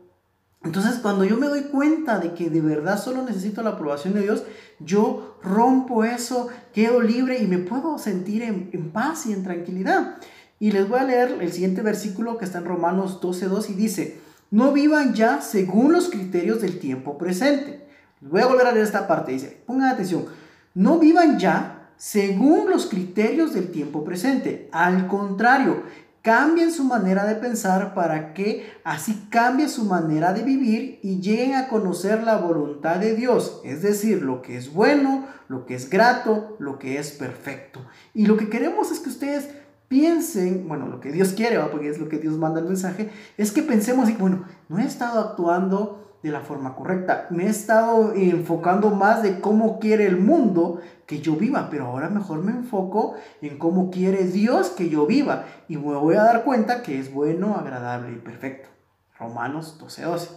Entonces 0.63 0.97
cuando 1.01 1.25
yo 1.25 1.39
me 1.39 1.49
doy 1.49 1.63
cuenta 1.63 2.19
de 2.19 2.35
que 2.35 2.51
de 2.51 2.61
verdad 2.61 3.03
solo 3.03 3.23
necesito 3.23 3.63
la 3.63 3.71
aprobación 3.71 4.13
de 4.13 4.23
Dios, 4.23 4.45
yo 4.79 5.39
rompo 5.43 6.05
eso, 6.05 6.49
quedo 6.75 7.01
libre 7.01 7.39
y 7.39 7.47
me 7.47 7.59
puedo 7.59 7.99
sentir 7.99 8.43
en, 8.43 8.69
en 8.73 8.91
paz 8.91 9.27
y 9.27 9.33
en 9.33 9.43
tranquilidad. 9.43 10.19
Y 10.61 10.71
les 10.71 10.89
voy 10.89 11.01
a 11.01 11.05
leer 11.05 11.39
el 11.41 11.53
siguiente 11.53 11.83
versículo 11.83 12.39
que 12.39 12.45
está 12.45 12.59
en 12.59 12.67
Romanos 12.67 13.21
12.2 13.21 13.71
y 13.71 13.73
dice, 13.73 14.21
no 14.53 14.71
vivan 14.71 15.15
ya 15.15 15.41
según 15.41 15.93
los 15.93 16.11
criterios 16.11 16.61
del 16.61 16.79
tiempo 16.79 17.17
presente. 17.17 17.89
Voy 18.21 18.43
a 18.43 18.47
volver 18.47 18.67
a 18.67 18.73
leer 18.73 18.85
esta 18.85 19.09
parte. 19.09 19.33
Dice, 19.33 19.63
pongan 19.67 19.91
atención, 19.91 20.27
no 20.75 20.99
vivan 20.99 21.39
ya 21.39 21.91
según 21.97 22.69
los 22.69 22.87
criterios 22.87 23.55
del 23.55 23.73
tiempo 23.73 24.05
presente. 24.05 24.69
Al 24.71 25.09
contrario, 25.09 25.83
cambien 26.21 26.71
su 26.71 26.85
manera 26.85 27.25
de 27.25 27.37
pensar 27.37 27.95
para 27.95 28.35
que 28.35 28.71
así 28.85 29.27
cambie 29.31 29.71
su 29.71 29.87
manera 29.87 30.35
de 30.35 30.43
vivir 30.43 31.01
y 31.03 31.21
lleguen 31.21 31.55
a 31.55 31.69
conocer 31.69 32.23
la 32.23 32.37
voluntad 32.37 32.97
de 32.97 33.17
Dios, 33.17 33.63
es 33.65 33.81
decir, 33.81 34.21
lo 34.21 34.43
que 34.43 34.59
es 34.59 34.71
bueno, 34.73 35.27
lo 35.49 35.65
que 35.65 35.75
es 35.75 35.89
grato, 35.89 36.57
lo 36.59 36.79
que 36.79 36.99
es 36.99 37.11
perfecto. 37.13 37.81
Y 38.13 38.27
lo 38.27 38.37
que 38.37 38.51
queremos 38.51 38.93
es 38.93 39.01
que 39.01 39.09
ustedes 39.09 39.49
piensen, 39.93 40.67
bueno, 40.69 40.87
lo 40.87 41.01
que 41.01 41.13
Dios 41.13 41.35
quiere, 41.35 41.61
porque 41.71 41.91
es 41.91 41.99
lo 41.99 42.09
que 42.09 42.17
Dios 42.17 42.39
manda 42.39 42.61
el 42.61 42.65
mensaje, 42.65 43.11
es 43.37 43.53
que 43.53 43.63
pensemos 43.63 44.09
y 44.09 44.15
bueno, 44.15 44.47
no 44.71 44.79
he 44.79 44.87
estado 44.87 45.21
actuando 45.21 46.17
de 46.23 46.31
la 46.31 46.41
forma 46.41 46.75
correcta, 46.75 47.27
me 47.29 47.45
he 47.45 47.51
estado 47.51 48.15
enfocando 48.15 48.89
más 48.89 49.23
de 49.23 49.39
cómo 49.41 49.79
quiere 49.81 50.07
el 50.07 50.17
mundo 50.17 50.81
que 51.05 51.21
yo 51.21 51.37
viva, 51.37 51.69
pero 51.69 51.89
ahora 51.89 52.09
mejor 52.09 52.43
me 52.43 52.53
enfoco 52.53 53.17
en 53.43 53.59
cómo 53.59 53.91
quiere 53.91 54.25
Dios 54.25 54.71
que 54.71 54.89
yo 54.89 55.05
viva 55.07 55.45
y 55.69 55.77
me 55.77 55.95
voy 55.95 56.15
a 56.15 56.23
dar 56.23 56.45
cuenta 56.45 56.83
que 56.83 56.99
es 56.99 57.13
bueno, 57.13 57.55
agradable 57.57 58.13
y 58.13 58.19
perfecto. 58.19 58.71
Romanos 59.19 59.77
12, 59.79 60.05
12. 60.05 60.29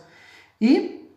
Y, 0.60 1.12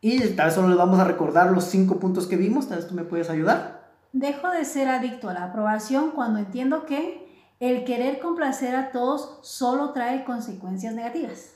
y 0.00 0.18
tal 0.30 0.46
vez 0.46 0.54
solo 0.54 0.68
les 0.68 0.78
vamos 0.78 0.98
a 0.98 1.04
recordar 1.04 1.50
los 1.50 1.64
cinco 1.64 1.98
puntos 1.98 2.26
que 2.26 2.36
vimos, 2.36 2.68
tal 2.68 2.78
vez 2.78 2.88
tú 2.88 2.94
me 2.94 3.04
puedes 3.04 3.28
ayudar. 3.28 3.84
Dejo 4.14 4.48
de 4.48 4.64
ser 4.64 4.88
adicto 4.88 5.28
a 5.28 5.34
la 5.34 5.44
aprobación 5.44 6.12
cuando 6.12 6.38
entiendo 6.38 6.86
que 6.86 7.23
el 7.64 7.84
querer 7.84 8.20
complacer 8.20 8.76
a 8.76 8.90
todos 8.90 9.38
solo 9.42 9.92
trae 9.92 10.24
consecuencias 10.24 10.94
negativas. 10.94 11.54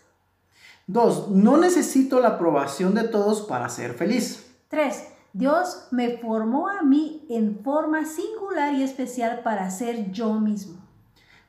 2. 0.86 1.28
No 1.30 1.58
necesito 1.58 2.18
la 2.20 2.28
aprobación 2.28 2.94
de 2.94 3.04
todos 3.04 3.42
para 3.42 3.68
ser 3.68 3.94
feliz. 3.94 4.50
3. 4.68 5.08
Dios 5.34 5.88
me 5.90 6.16
formó 6.16 6.68
a 6.68 6.82
mí 6.82 7.26
en 7.28 7.60
forma 7.62 8.06
singular 8.06 8.72
y 8.74 8.82
especial 8.82 9.42
para 9.42 9.70
ser 9.70 10.10
yo 10.10 10.34
mismo. 10.34 10.78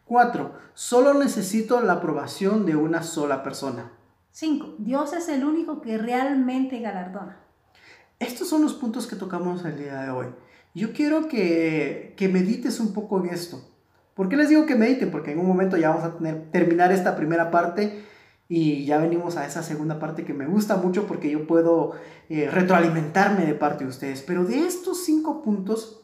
4. 0.06 0.52
Solo 0.74 1.14
necesito 1.14 1.80
la 1.82 1.94
aprobación 1.94 2.66
de 2.66 2.76
una 2.76 3.04
sola 3.04 3.44
persona. 3.44 3.92
5. 4.32 4.76
Dios 4.80 5.14
es 5.14 5.30
el 5.30 5.46
único 5.46 5.82
que 5.82 5.98
realmente 5.98 6.80
galardona. 6.80 7.40
Estos 8.20 8.50
son 8.50 8.64
los 8.64 8.74
puntos 8.74 9.08
que 9.08 9.16
tocamos 9.16 9.64
el 9.64 9.78
día 9.78 10.02
de 10.02 10.10
hoy. 10.10 10.28
Yo 10.76 10.92
quiero 10.92 11.30
que, 11.30 12.14
que 12.18 12.28
medites 12.28 12.82
un 12.82 12.94
poco 12.94 13.20
en 13.20 13.30
esto. 13.30 13.69
¿Por 14.20 14.28
qué 14.28 14.36
les 14.36 14.50
digo 14.50 14.66
que 14.66 14.76
mediten? 14.76 15.12
Porque 15.12 15.32
en 15.32 15.40
un 15.40 15.48
momento 15.48 15.78
ya 15.78 15.92
vamos 15.92 16.04
a 16.04 16.18
tener, 16.18 16.52
terminar 16.52 16.92
esta 16.92 17.16
primera 17.16 17.52
parte 17.52 18.04
y 18.50 18.84
ya 18.84 18.98
venimos 18.98 19.38
a 19.38 19.48
esa 19.48 19.64
segunda 19.64 19.98
parte 19.98 20.26
que 20.26 20.34
me 20.34 20.46
gusta 20.46 20.76
mucho 20.76 21.08
porque 21.08 21.32
yo 21.32 21.48
puedo 21.48 21.94
eh, 22.28 22.50
retroalimentarme 22.52 23.46
de 23.46 23.54
parte 23.54 23.86
de 23.86 23.90
ustedes. 23.90 24.22
Pero 24.22 24.44
de 24.44 24.68
estos 24.68 25.06
cinco 25.06 25.42
puntos, 25.42 26.02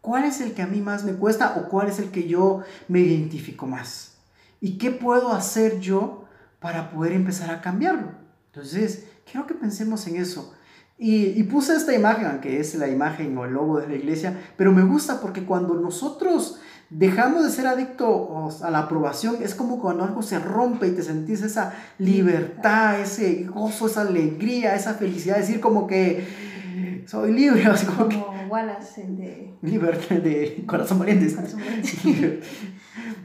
¿cuál 0.00 0.26
es 0.26 0.40
el 0.40 0.54
que 0.54 0.62
a 0.62 0.68
mí 0.68 0.80
más 0.80 1.02
me 1.02 1.14
cuesta 1.14 1.56
o 1.56 1.68
cuál 1.68 1.88
es 1.88 1.98
el 1.98 2.12
que 2.12 2.28
yo 2.28 2.62
me 2.86 3.00
identifico 3.00 3.66
más? 3.66 4.18
¿Y 4.60 4.78
qué 4.78 4.92
puedo 4.92 5.32
hacer 5.32 5.80
yo 5.80 6.24
para 6.60 6.92
poder 6.92 7.14
empezar 7.14 7.50
a 7.50 7.62
cambiarlo? 7.62 8.12
Entonces, 8.52 9.08
quiero 9.28 9.44
que 9.48 9.54
pensemos 9.54 10.06
en 10.06 10.18
eso. 10.18 10.54
Y, 10.98 11.30
y, 11.36 11.42
puse 11.42 11.74
esta 11.74 11.92
imagen, 11.92 12.40
que 12.40 12.60
es 12.60 12.76
la 12.76 12.86
imagen 12.86 13.36
o 13.36 13.44
el 13.44 13.54
logo 13.54 13.80
de 13.80 13.88
la 13.88 13.96
iglesia, 13.96 14.40
pero 14.56 14.70
me 14.70 14.84
gusta 14.84 15.20
porque 15.20 15.44
cuando 15.44 15.74
nosotros 15.74 16.60
dejamos 16.90 17.44
de 17.44 17.50
ser 17.50 17.66
adictos 17.66 18.62
a 18.62 18.70
la 18.70 18.80
aprobación, 18.80 19.36
es 19.42 19.54
como 19.54 19.80
cuando 19.80 20.04
algo 20.04 20.22
se 20.22 20.38
rompe 20.38 20.88
y 20.88 20.92
te 20.92 21.02
sentís 21.02 21.42
esa 21.42 21.74
libertad, 21.98 23.00
ese 23.00 23.44
gozo, 23.44 23.86
esa 23.86 24.02
alegría, 24.02 24.74
esa 24.74 24.94
felicidad, 24.94 25.36
decir 25.36 25.60
como 25.60 25.86
que 25.86 26.24
soy 27.06 27.32
libre, 27.32 27.64
como, 27.96 28.08
como 28.08 28.46
Wallace, 28.48 29.02
el 29.02 29.16
de... 29.16 29.54
Libertad 29.62 30.16
de 30.16 30.64
Corazón 30.66 30.98
Valiente. 30.98 31.34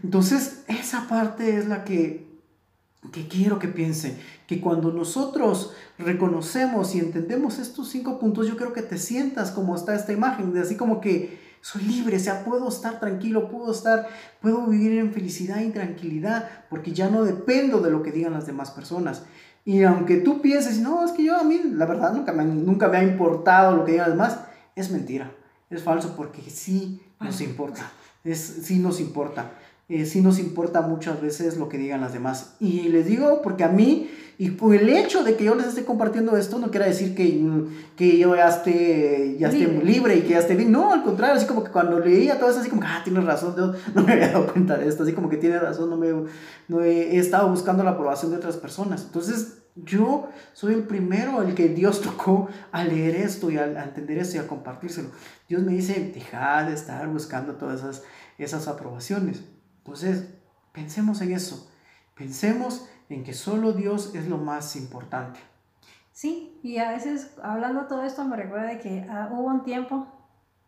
Entonces, 0.04 0.64
esa 0.68 1.08
parte 1.08 1.58
es 1.58 1.68
la 1.68 1.84
que 1.84 2.32
que 3.12 3.28
quiero 3.28 3.58
que 3.58 3.68
piensen, 3.68 4.16
que 4.46 4.62
cuando 4.62 4.92
nosotros 4.92 5.74
reconocemos 5.98 6.94
y 6.94 7.00
entendemos 7.00 7.58
estos 7.58 7.90
cinco 7.90 8.20
puntos, 8.20 8.48
yo 8.48 8.56
creo 8.56 8.74
que 8.74 8.84
te 8.84 8.98
sientas 9.00 9.52
como 9.52 9.76
está 9.76 9.96
esta 9.96 10.14
imagen, 10.14 10.54
de 10.54 10.62
así 10.62 10.76
como 10.76 11.02
que 11.02 11.40
soy 11.62 11.84
libre, 11.84 12.18
o 12.18 12.20
sea, 12.20 12.44
puedo 12.44 12.68
estar 12.68 13.00
tranquilo, 13.00 13.50
puedo 13.50 13.72
estar, 13.72 14.08
puedo 14.42 14.66
vivir 14.68 14.98
en 14.98 15.14
felicidad 15.14 15.62
y 15.62 15.70
tranquilidad, 15.70 16.50
porque 16.70 16.92
ya 16.92 17.10
no 17.10 17.24
dependo 17.24 17.80
de 17.80 17.92
lo 17.92 18.02
que 18.02 18.12
digan 18.12 18.34
las 18.34 18.48
demás 18.48 18.72
personas. 18.72 19.24
Y 19.64 19.84
aunque 19.84 20.18
tú 20.18 20.42
pienses, 20.42 20.80
no, 20.80 21.06
es 21.06 21.12
que 21.12 21.24
yo 21.24 21.38
a 21.38 21.44
mí, 21.44 21.62
la 21.64 21.86
verdad, 21.86 22.14
nunca 22.14 22.34
me, 22.34 22.44
nunca 22.44 22.88
me 22.88 22.98
ha 22.98 23.04
importado 23.04 23.78
lo 23.78 23.86
que 23.86 23.94
digan 23.94 24.10
los 24.10 24.18
demás, 24.18 24.40
es 24.76 24.90
mentira, 24.90 25.32
es 25.70 25.84
falso, 25.84 26.16
porque 26.16 26.42
sí 26.42 27.02
nos 27.20 27.42
importa, 27.42 27.92
es, 28.24 28.40
sí 28.40 28.80
nos 28.80 29.00
importa. 29.00 29.52
Eh, 29.92 30.06
sí 30.06 30.22
nos 30.22 30.40
importa 30.40 30.80
muchas 30.80 31.22
veces 31.22 31.58
lo 31.58 31.68
que 31.68 31.78
digan 31.78 32.00
las 32.00 32.14
demás. 32.14 32.56
Y 32.62 32.84
les 32.84 33.08
digo 33.08 33.42
porque 33.42 33.66
a 33.66 33.68
mí, 33.68 34.10
y 34.38 34.46
el 34.48 34.88
hecho 34.88 35.22
de 35.26 35.36
que 35.36 35.44
yo 35.44 35.54
les 35.54 35.68
esté 35.68 35.84
compartiendo 35.84 36.38
esto, 36.38 36.60
no 36.60 36.72
quiere 36.72 36.86
decir 36.86 37.14
que, 37.14 37.44
que 37.98 38.18
yo 38.18 38.34
ya 38.34 38.48
esté, 38.48 39.36
ya 39.38 39.50
esté 39.50 39.68
libre. 39.68 39.84
libre 39.86 40.16
y 40.16 40.22
que 40.22 40.30
ya 40.30 40.40
esté 40.40 40.56
bien. 40.56 40.72
No, 40.72 40.94
al 40.94 41.04
contrario, 41.04 41.36
así 41.36 41.46
como 41.46 41.62
que 41.62 41.72
cuando 41.72 42.00
leía 42.00 42.40
todo 42.40 42.50
eso, 42.50 42.62
así 42.62 42.70
como 42.70 42.82
que, 42.82 42.88
ah, 42.88 43.02
tienes 43.04 43.26
razón, 43.26 43.54
yo 43.58 43.74
no 43.94 44.04
me 44.04 44.14
había 44.14 44.30
dado 44.30 44.48
cuenta 44.54 44.78
de 44.78 44.88
esto, 44.88 45.04
así 45.04 45.12
como 45.12 45.28
que 45.28 45.36
tiene 45.36 45.60
razón, 45.60 45.90
no, 45.90 45.98
me, 45.98 46.08
no 46.70 46.82
he, 46.82 47.18
he 47.18 47.20
estado 47.20 47.50
buscando 47.50 47.84
la 47.84 47.92
aprobación 47.92 48.32
de 48.32 48.38
otras 48.38 48.56
personas. 48.56 49.04
Entonces, 49.04 49.58
yo 49.76 50.30
soy 50.54 50.74
el 50.74 50.84
primero 50.84 51.42
el 51.42 51.54
que 51.54 51.68
Dios 51.68 52.00
tocó 52.08 52.48
a 52.72 52.86
leer 52.86 53.18
esto 53.18 53.52
y 53.52 53.58
a, 53.58 53.64
a, 53.64 53.84
entender 53.84 54.20
esto 54.20 54.38
y 54.38 54.40
a 54.40 54.48
compartírselo. 54.48 55.10
Dios 55.50 55.64
me 55.64 55.74
dice, 55.74 56.14
deja 56.16 56.64
de 56.64 56.76
estar 56.76 57.06
buscando 57.10 57.56
todas 57.56 57.82
esas, 57.82 58.04
esas 58.38 58.70
aprobaciones. 58.70 59.44
Entonces, 59.84 60.34
pensemos 60.72 61.22
en 61.22 61.34
eso. 61.34 61.70
Pensemos 62.16 62.88
en 63.10 63.24
que 63.24 63.34
solo 63.34 63.74
Dios 63.74 64.14
es 64.16 64.28
lo 64.28 64.38
más 64.38 64.76
importante. 64.76 65.40
Sí, 66.14 66.60
y 66.62 66.78
a 66.78 66.92
veces 66.92 67.32
hablando 67.42 67.88
todo 67.88 68.04
esto 68.04 68.24
me 68.26 68.36
recuerda 68.36 68.68
de 68.68 68.80
que 68.80 69.08
uh, 69.10 69.34
hubo 69.34 69.48
un 69.48 69.64
tiempo 69.64 70.08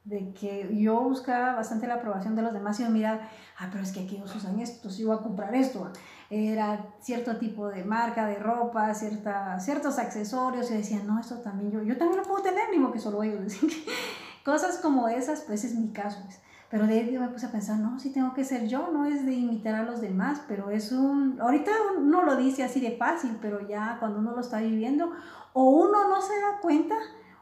de 0.03 0.33
que 0.33 0.69
yo 0.75 0.99
buscaba 1.01 1.53
bastante 1.53 1.87
la 1.87 1.95
aprobación 1.95 2.35
de 2.35 2.41
los 2.41 2.53
demás 2.53 2.79
y 2.79 2.83
yo 2.83 2.89
miraba, 2.89 3.21
ah, 3.57 3.69
pero 3.71 3.83
es 3.83 3.91
que 3.91 4.01
aquellos 4.01 4.35
usan 4.35 4.59
esto, 4.59 4.89
yo 4.89 5.03
iba 5.03 5.15
a 5.15 5.21
comprar 5.21 5.55
esto. 5.55 5.91
Era 6.29 6.87
cierto 6.99 7.37
tipo 7.37 7.69
de 7.69 7.85
marca 7.85 8.25
de 8.25 8.35
ropa, 8.35 8.93
cierta, 8.93 9.59
ciertos 9.59 9.99
accesorios 9.99 10.71
y 10.71 10.75
decía, 10.75 11.01
no, 11.05 11.19
esto 11.19 11.35
también 11.37 11.71
yo, 11.71 11.83
yo 11.83 11.97
también 11.97 12.19
lo 12.19 12.27
puedo 12.27 12.43
tener, 12.43 12.65
ni 12.75 12.91
que 12.91 12.99
solo 12.99 13.23
ellos. 13.23 13.53
Cosas 14.43 14.79
como 14.79 15.07
esas, 15.07 15.41
pues 15.41 15.63
es 15.63 15.75
mi 15.75 15.93
caso. 15.93 16.19
Pues. 16.25 16.41
Pero 16.73 16.87
de 16.87 16.95
ahí 16.95 17.17
me 17.19 17.27
puse 17.27 17.45
a 17.45 17.51
pensar, 17.51 17.77
no, 17.77 17.99
si 17.99 18.11
tengo 18.11 18.33
que 18.33 18.43
ser 18.43 18.67
yo, 18.67 18.89
no 18.91 19.05
es 19.05 19.27
de 19.27 19.33
imitar 19.33 19.75
a 19.75 19.83
los 19.83 20.01
demás, 20.01 20.41
pero 20.47 20.71
es 20.71 20.91
un, 20.91 21.39
ahorita 21.39 21.69
uno 21.99 22.23
lo 22.23 22.35
dice 22.35 22.63
así 22.63 22.79
de 22.79 22.97
fácil, 22.97 23.37
pero 23.39 23.67
ya 23.67 23.97
cuando 23.99 24.17
uno 24.17 24.31
lo 24.31 24.41
está 24.41 24.57
viviendo, 24.59 25.11
o 25.53 25.69
uno 25.69 26.09
no 26.09 26.19
se 26.19 26.33
da 26.33 26.59
cuenta, 26.63 26.95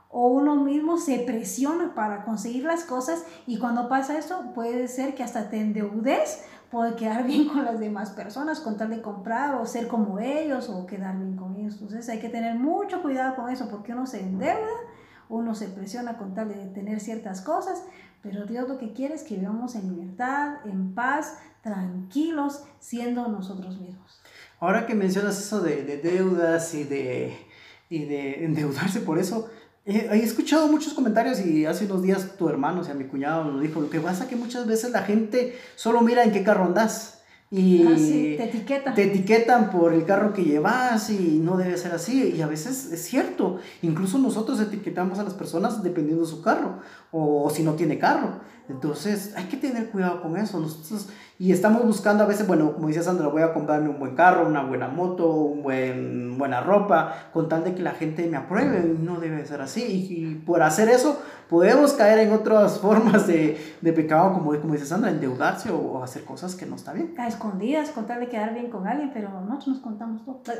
o 0.09 0.27
uno 0.27 0.57
mismo 0.57 0.97
se 0.97 1.19
presiona 1.19 1.95
para 1.95 2.25
conseguir 2.25 2.65
las 2.65 2.84
cosas 2.84 3.23
y 3.47 3.57
cuando 3.57 3.88
pasa 3.88 4.17
eso 4.17 4.51
puede 4.53 4.89
ser 4.89 5.15
que 5.15 5.23
hasta 5.23 5.49
te 5.49 5.61
endeudes 5.61 6.43
por 6.69 6.97
quedar 6.97 7.23
bien 7.25 7.47
con 7.47 7.63
las 7.63 7.79
demás 7.79 8.09
personas, 8.09 8.59
con 8.59 8.75
tal 8.75 8.89
de 8.89 9.01
comprar 9.01 9.55
o 9.55 9.65
ser 9.65 9.88
como 9.88 10.19
ellos 10.19 10.67
o 10.67 10.86
quedar 10.86 11.17
bien 11.17 11.38
con 11.38 11.55
ellos. 11.55 11.75
Entonces 11.75 12.09
hay 12.09 12.19
que 12.19 12.27
tener 12.27 12.59
mucho 12.59 13.01
cuidado 13.01 13.38
con 13.38 13.49
eso 13.49 13.69
porque 13.69 13.93
uno 13.93 14.05
se 14.05 14.19
endeuda, 14.19 14.67
uno 15.29 15.55
se 15.55 15.69
presiona 15.69 16.17
con 16.17 16.34
tal 16.34 16.49
de 16.49 16.65
tener 16.73 16.99
ciertas 16.99 17.39
cosas, 17.39 17.86
pero 18.22 18.45
Dios 18.45 18.67
lo 18.67 18.78
que 18.78 18.93
quiere 18.93 19.15
es 19.15 19.24
que 19.24 19.36
vivamos 19.36 19.76
en 19.76 19.89
libertad, 19.89 20.65
en 20.65 20.93
paz, 20.93 21.39
tranquilos, 21.63 22.63
siendo 22.80 23.28
nosotros 23.28 23.80
mismos. 23.80 24.22
Ahora 24.59 24.86
que 24.86 24.95
mencionas 24.95 25.39
eso 25.39 25.61
de, 25.61 25.84
de 25.84 25.97
deudas 25.97 26.74
y 26.74 26.84
de, 26.84 27.36
y 27.89 28.05
de 28.05 28.45
endeudarse 28.45 29.01
por 29.01 29.17
eso, 29.17 29.49
eh, 29.86 30.09
he 30.11 30.17
escuchado 30.17 30.67
muchos 30.67 30.93
comentarios 30.93 31.39
y 31.39 31.65
hace 31.65 31.86
unos 31.86 32.03
días 32.03 32.38
tu 32.38 32.47
hermano, 32.47 32.82
o 32.82 32.84
sea, 32.84 32.93
mi 32.93 33.05
cuñado, 33.05 33.45
lo 33.45 33.59
dijo, 33.59 33.82
lo 33.82 33.89
que 33.89 33.99
pasa 33.99 34.24
es 34.24 34.30
que 34.30 34.36
muchas 34.36 34.67
veces 34.67 34.91
la 34.91 35.01
gente 35.01 35.57
solo 35.76 36.01
mira 36.01 36.24
en 36.24 36.32
qué 36.32 36.43
carro 36.43 36.65
andas 36.65 37.20
y 37.53 37.85
ah, 37.85 37.97
sí, 37.97 38.35
te 38.37 38.45
etiquetan. 38.45 38.95
Te 38.95 39.03
etiquetan 39.03 39.71
por 39.71 39.93
el 39.93 40.05
carro 40.05 40.31
que 40.31 40.45
llevas 40.45 41.09
y 41.09 41.41
no 41.43 41.57
debe 41.57 41.77
ser 41.77 41.91
así. 41.91 42.33
Y 42.33 42.41
a 42.41 42.47
veces 42.47 42.89
es 42.93 43.03
cierto. 43.03 43.59
Incluso 43.81 44.17
nosotros 44.19 44.57
etiquetamos 44.61 45.19
a 45.19 45.23
las 45.23 45.33
personas 45.33 45.83
dependiendo 45.83 46.23
de 46.23 46.29
su 46.29 46.41
carro 46.41 46.79
o, 47.11 47.49
si 47.49 47.63
no 47.63 47.73
tiene 47.73 47.99
carro. 47.99 48.39
Entonces 48.72 49.34
hay 49.36 49.45
que 49.45 49.57
tener 49.57 49.89
cuidado 49.89 50.22
con 50.22 50.38
eso. 50.38 50.59
Nosotros, 50.59 51.09
y 51.38 51.51
estamos 51.51 51.84
buscando 51.86 52.24
a 52.24 52.28
veces, 52.28 52.47
bueno, 52.47 52.74
como 52.74 52.88
decía 52.88 53.03
Sandra, 53.03 53.28
voy 53.28 53.41
a 53.41 53.53
comprarme 53.53 53.89
un 53.89 53.99
buen 53.99 54.15
carro, 54.15 54.47
una 54.47 54.63
buena 54.63 54.88
moto, 54.88 55.28
un 55.28 55.63
buen, 55.63 56.38
buena 56.38 56.61
ropa, 56.61 57.15
con 57.34 57.49
tal 57.49 57.63
de 57.63 57.74
que 57.74 57.82
la 57.82 57.91
gente 57.91 58.28
me 58.28 58.38
apruebe. 58.38 58.82
No 58.99 59.19
debe 59.19 59.45
ser 59.45 59.61
así. 59.61 59.84
Y, 59.84 60.26
y 60.26 60.36
por 60.36 60.61
hacer 60.61 60.88
eso, 60.89 61.19
podemos 61.49 61.93
caer 61.93 62.19
en 62.19 62.32
otras 62.32 62.80
formas 62.82 63.28
de, 63.28 63.57
de 63.82 63.93
pecado, 63.93 64.34
como, 64.34 64.57
como 64.59 64.74
dice 64.74 64.86
Sandra, 64.86 65.11
endeudarse 65.11 65.69
o, 65.69 65.78
o, 65.78 66.03
hacer 66.03 66.24
cosas 66.24 66.55
que 66.55 66.65
no 66.65 66.76
está 66.76 66.93
bien. 66.93 67.13
A 67.17 67.28
escondidas, 67.28 67.89
con 67.89 68.07
tal 68.07 68.19
de 68.19 68.30
quedar 68.30 68.53
bien 68.53 68.69
con 68.69 68.88
alguien, 68.88 69.11
pero 69.13 69.30
nosotros 69.41 69.67
nos 69.67 69.80
contamos 69.80 70.24
todo. 70.24 70.41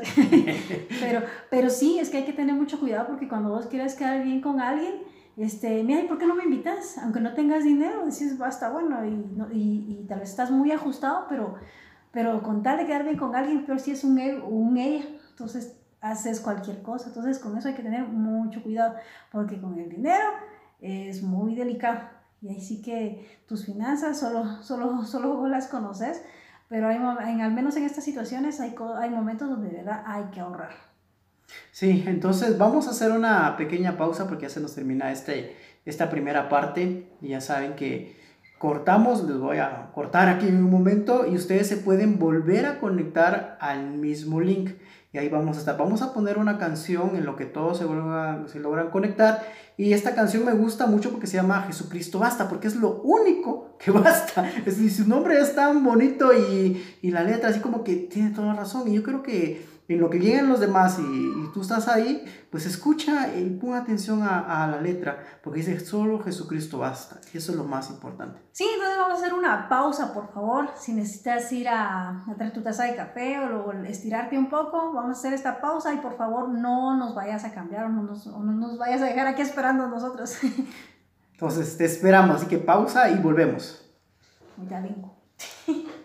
pero, 1.00 1.22
pero 1.50 1.70
sí, 1.70 1.98
es 1.98 2.10
que 2.10 2.18
hay 2.18 2.24
que 2.24 2.32
tener 2.32 2.54
mucho 2.54 2.78
cuidado 2.78 3.06
porque 3.06 3.28
cuando 3.28 3.50
vos 3.50 3.66
quieres 3.66 3.94
quedar 3.94 4.22
bien 4.22 4.40
con 4.40 4.60
alguien, 4.60 4.94
este, 5.36 5.82
mira, 5.82 6.02
¿y 6.02 6.08
por 6.08 6.18
qué 6.18 6.26
no 6.26 6.34
me 6.34 6.44
invitas? 6.44 6.98
Aunque 6.98 7.20
no 7.20 7.34
tengas 7.34 7.64
dinero, 7.64 8.04
decís, 8.04 8.36
basta, 8.38 8.70
bueno, 8.70 9.04
y, 9.04 9.10
y, 9.52 10.00
y, 10.00 10.06
tal 10.06 10.20
vez 10.20 10.30
estás 10.30 10.50
muy 10.50 10.72
ajustado, 10.72 11.26
pero, 11.28 11.54
pero 12.10 12.42
con 12.42 12.62
tal 12.62 12.78
de 12.78 12.86
quedar 12.86 13.04
bien 13.04 13.16
con 13.16 13.34
alguien, 13.34 13.64
pero 13.66 13.78
si 13.78 13.92
es 13.92 14.04
un 14.04 14.18
él 14.18 14.42
un 14.42 14.76
ella, 14.76 15.04
entonces 15.30 15.78
haces 16.02 16.40
cualquier 16.40 16.82
cosa. 16.82 17.08
Entonces 17.08 17.38
con 17.38 17.56
eso 17.56 17.68
hay 17.68 17.74
que 17.74 17.82
tener 17.82 18.06
mucho 18.06 18.62
cuidado, 18.62 18.96
porque 19.30 19.58
con 19.58 19.78
el 19.78 19.88
dinero 19.88 20.24
es 20.80 21.22
muy 21.22 21.54
delicado. 21.54 22.00
Y 22.42 22.48
ahí 22.48 22.60
sí 22.60 22.82
que 22.82 23.40
tus 23.46 23.64
finanzas 23.64 24.18
solo, 24.18 24.62
solo, 24.62 25.04
solo 25.04 25.46
las 25.46 25.68
conoces, 25.68 26.22
pero 26.68 26.88
hay, 26.88 26.96
en, 26.96 27.40
al 27.40 27.52
menos 27.52 27.76
en 27.76 27.84
estas 27.84 28.04
situaciones 28.04 28.60
hay, 28.60 28.74
hay 28.96 29.10
momentos 29.10 29.48
donde 29.48 29.70
de 29.70 29.76
verdad 29.78 30.02
hay 30.04 30.24
que 30.24 30.40
ahorrar. 30.40 30.91
Sí, 31.70 32.04
entonces 32.06 32.58
vamos 32.58 32.86
a 32.86 32.90
hacer 32.90 33.12
una 33.12 33.56
pequeña 33.56 33.96
pausa 33.96 34.28
porque 34.28 34.44
ya 34.44 34.50
se 34.50 34.60
nos 34.60 34.74
termina 34.74 35.12
este, 35.12 35.56
esta 35.84 36.10
primera 36.10 36.48
parte 36.48 37.08
y 37.20 37.28
ya 37.28 37.40
saben 37.40 37.74
que 37.74 38.16
cortamos, 38.58 39.24
les 39.24 39.38
voy 39.38 39.58
a 39.58 39.90
cortar 39.94 40.28
aquí 40.28 40.46
en 40.46 40.58
un 40.58 40.70
momento 40.70 41.26
y 41.26 41.34
ustedes 41.34 41.66
se 41.66 41.78
pueden 41.78 42.18
volver 42.18 42.66
a 42.66 42.78
conectar 42.78 43.58
al 43.60 43.90
mismo 43.90 44.40
link 44.40 44.70
y 45.12 45.18
ahí 45.18 45.28
vamos 45.28 45.56
a 45.56 45.60
estar. 45.60 45.76
Vamos 45.76 46.00
a 46.00 46.14
poner 46.14 46.38
una 46.38 46.56
canción 46.56 47.16
en 47.16 47.26
lo 47.26 47.36
que 47.36 47.44
todos 47.44 47.76
se, 47.76 47.84
vuelvan, 47.84 48.48
se 48.48 48.60
logran 48.60 48.90
conectar. 48.90 49.42
Y 49.76 49.92
esta 49.92 50.14
canción 50.14 50.44
me 50.44 50.54
gusta 50.54 50.86
mucho 50.86 51.10
porque 51.10 51.26
se 51.26 51.36
llama 51.36 51.64
Jesucristo 51.66 52.18
Basta, 52.18 52.48
porque 52.48 52.68
es 52.68 52.76
lo 52.76 53.02
único 53.02 53.76
que 53.78 53.90
basta. 53.90 54.48
Es 54.60 54.64
decir, 54.64 54.90
su 54.90 55.06
nombre 55.06 55.38
es 55.38 55.54
tan 55.54 55.84
bonito 55.84 56.32
y, 56.32 56.82
y 57.02 57.10
la 57.10 57.24
letra 57.24 57.50
así 57.50 57.60
como 57.60 57.84
que 57.84 57.96
tiene 57.96 58.30
toda 58.30 58.54
razón. 58.54 58.88
Y 58.88 58.94
yo 58.94 59.02
creo 59.02 59.22
que 59.22 59.62
en 59.94 60.00
lo 60.00 60.10
que 60.10 60.18
lleguen 60.18 60.48
los 60.48 60.60
demás 60.60 60.98
y, 60.98 61.02
y, 61.02 61.50
tú 61.52 61.62
estás 61.62 61.88
ahí, 61.88 62.24
pues 62.50 62.66
escucha 62.66 63.34
y 63.34 63.50
pon 63.50 63.74
atención 63.74 64.22
a, 64.22 64.64
a, 64.64 64.66
la 64.66 64.80
letra, 64.80 65.22
porque 65.42 65.60
dice 65.60 65.78
solo 65.80 66.20
Jesucristo 66.20 66.78
basta, 66.78 67.20
y 67.32 67.38
eso 67.38 67.52
es 67.52 67.58
lo 67.58 67.64
más 67.64 67.90
importante. 67.90 68.40
Sí, 68.52 68.64
entonces 68.72 68.98
vamos 68.98 69.14
a 69.14 69.20
hacer 69.22 69.34
una 69.34 69.68
pausa, 69.68 70.12
por 70.12 70.32
favor, 70.32 70.68
si 70.76 70.92
necesitas 70.92 71.50
ir 71.52 71.68
a, 71.68 72.24
a 72.28 72.34
traer 72.36 72.52
tu 72.52 72.62
taza 72.62 72.84
de 72.84 72.96
café 72.96 73.38
o, 73.38 73.66
o, 73.66 73.72
estirarte 73.84 74.38
un 74.38 74.48
poco, 74.48 74.92
vamos 74.92 75.16
a 75.16 75.18
hacer 75.18 75.32
esta 75.32 75.60
pausa 75.60 75.92
y 75.94 75.98
por 75.98 76.16
favor 76.16 76.48
no 76.48 76.96
nos 76.96 77.14
vayas 77.14 77.44
a 77.44 77.52
cambiar 77.52 77.86
o 77.86 77.88
no 77.88 78.02
nos, 78.02 78.26
o 78.26 78.38
no 78.38 78.52
nos 78.52 78.78
vayas 78.78 79.02
a 79.02 79.06
dejar 79.06 79.26
aquí 79.26 79.42
esperando 79.42 79.88
nosotros. 79.88 80.38
Entonces 81.32 81.76
te 81.76 81.84
esperamos, 81.84 82.36
así 82.36 82.46
que 82.46 82.58
pausa 82.58 83.10
y 83.10 83.18
volvemos. 83.18 83.84
Ya 84.68 84.80
vengo. 84.80 85.16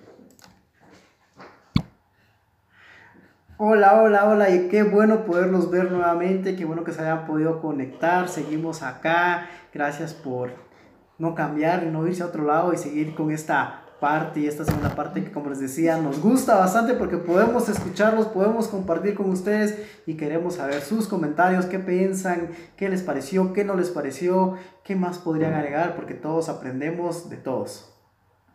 Hola, 3.60 4.04
hola, 4.04 4.30
hola, 4.30 4.52
y 4.52 4.68
qué 4.68 4.84
bueno 4.84 5.26
poderlos 5.26 5.72
ver 5.72 5.92
nuevamente, 5.92 6.56
qué 6.56 6.64
bueno 6.64 6.84
que 6.84 6.92
se 6.92 7.02
hayan 7.02 7.26
podido 7.26 7.60
conectar, 7.60 8.30
seguimos 8.30 8.84
acá, 8.84 9.50
gracias 9.74 10.14
por 10.14 10.52
no 11.18 11.34
cambiar 11.34 11.82
y 11.82 11.88
no 11.88 12.06
irse 12.06 12.22
a 12.22 12.28
otro 12.28 12.44
lado 12.44 12.72
y 12.72 12.78
seguir 12.78 13.16
con 13.16 13.32
esta 13.32 13.82
parte 14.00 14.42
y 14.42 14.46
esta 14.46 14.64
segunda 14.64 14.94
parte 14.94 15.24
que 15.24 15.32
como 15.32 15.50
les 15.50 15.60
decía 15.60 15.98
nos 15.98 16.22
gusta 16.22 16.56
bastante 16.56 16.94
porque 16.94 17.18
podemos 17.18 17.68
escucharlos, 17.68 18.28
podemos 18.28 18.68
compartir 18.68 19.16
con 19.16 19.28
ustedes 19.32 19.76
y 20.06 20.18
queremos 20.18 20.58
saber 20.58 20.82
sus 20.82 21.08
comentarios, 21.08 21.66
qué 21.66 21.80
piensan, 21.80 22.50
qué 22.76 22.90
les 22.90 23.02
pareció, 23.02 23.54
qué 23.54 23.64
no 23.64 23.74
les 23.74 23.90
pareció, 23.90 24.54
qué 24.84 24.96
más 24.96 25.18
podrían 25.18 25.56
agregar 25.56 25.96
porque 25.96 26.14
todos 26.14 26.48
aprendemos 26.48 27.32
de 27.32 27.38
todos. 27.38 27.97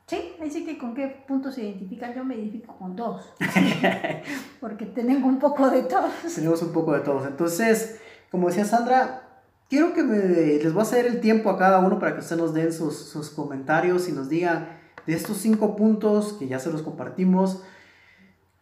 Sí, 0.07 0.33
ahí 0.41 0.51
sí 0.51 0.65
que 0.65 0.77
con 0.77 0.95
qué 0.95 1.25
puntos 1.27 1.55
se 1.55 1.63
identifican, 1.63 2.15
yo 2.15 2.25
me 2.25 2.35
identifico 2.35 2.77
con 2.77 2.97
todos, 2.97 3.33
porque 4.61 4.85
tenemos 4.87 5.25
un 5.25 5.39
poco 5.39 5.71
de 5.71 5.83
todos. 5.83 6.13
Tenemos 6.35 6.61
un 6.63 6.73
poco 6.73 6.93
de 6.93 7.01
todos. 7.01 7.27
Entonces, 7.27 8.01
como 8.31 8.49
decía 8.49 8.65
Sandra, 8.65 9.43
quiero 9.71 9.95
que 9.95 10.03
me, 10.03 10.19
les 10.19 10.73
voy 10.73 10.81
a 10.81 10.83
hacer 10.83 11.07
el 11.07 11.21
tiempo 11.21 11.51
a 11.51 11.59
cada 11.59 11.79
uno 11.79 11.99
para 11.99 12.15
que 12.15 12.21
ustedes 12.21 12.43
nos 12.43 12.53
den 12.53 12.73
sus, 12.73 12.97
sus 12.97 13.31
comentarios 13.31 14.09
y 14.09 14.13
nos 14.13 14.29
digan 14.29 14.69
de 15.07 15.15
estos 15.15 15.39
cinco 15.39 15.77
puntos 15.77 16.35
que 16.35 16.47
ya 16.47 16.59
se 16.59 16.71
los 16.71 16.83
compartimos, 16.83 17.63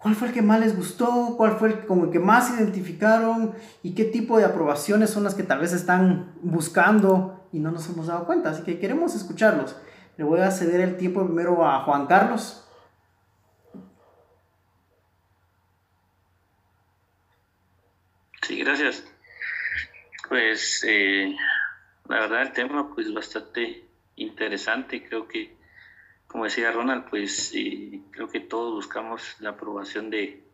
¿Cuál 0.02 0.14
fue 0.14 0.28
el 0.28 0.34
que 0.34 0.40
más 0.40 0.60
les 0.60 0.74
gustó? 0.74 1.34
¿Cuál 1.36 1.58
fue 1.58 1.68
el 1.68 1.84
como 1.84 2.04
el 2.06 2.10
que 2.10 2.20
más 2.20 2.50
identificaron? 2.56 3.52
¿Y 3.82 3.92
qué 3.94 4.04
tipo 4.04 4.38
de 4.38 4.46
aprobaciones 4.46 5.10
son 5.10 5.24
las 5.24 5.34
que 5.34 5.42
tal 5.42 5.58
vez 5.58 5.74
están 5.74 6.32
buscando 6.42 7.46
y 7.52 7.58
no 7.58 7.70
nos 7.70 7.86
hemos 7.90 8.06
dado 8.06 8.24
cuenta? 8.24 8.48
Así 8.50 8.62
que 8.62 8.78
queremos 8.78 9.14
escucharlos. 9.14 9.76
Le 10.20 10.26
voy 10.26 10.40
a 10.40 10.50
ceder 10.50 10.82
el 10.82 10.98
tiempo 10.98 11.24
primero 11.24 11.64
a 11.64 11.80
Juan 11.80 12.06
Carlos. 12.06 12.62
Sí, 18.42 18.58
gracias. 18.58 19.02
Pues 20.28 20.84
eh, 20.86 21.34
la 22.06 22.20
verdad 22.20 22.42
el 22.42 22.52
tema 22.52 22.94
pues 22.94 23.10
bastante 23.14 23.88
interesante. 24.16 25.02
Creo 25.08 25.26
que 25.26 25.56
como 26.26 26.44
decía 26.44 26.70
Ronald, 26.70 27.08
pues 27.08 27.54
creo 28.10 28.28
que 28.28 28.40
todos 28.40 28.74
buscamos 28.74 29.36
la 29.40 29.50
aprobación 29.50 30.10
de 30.10 30.44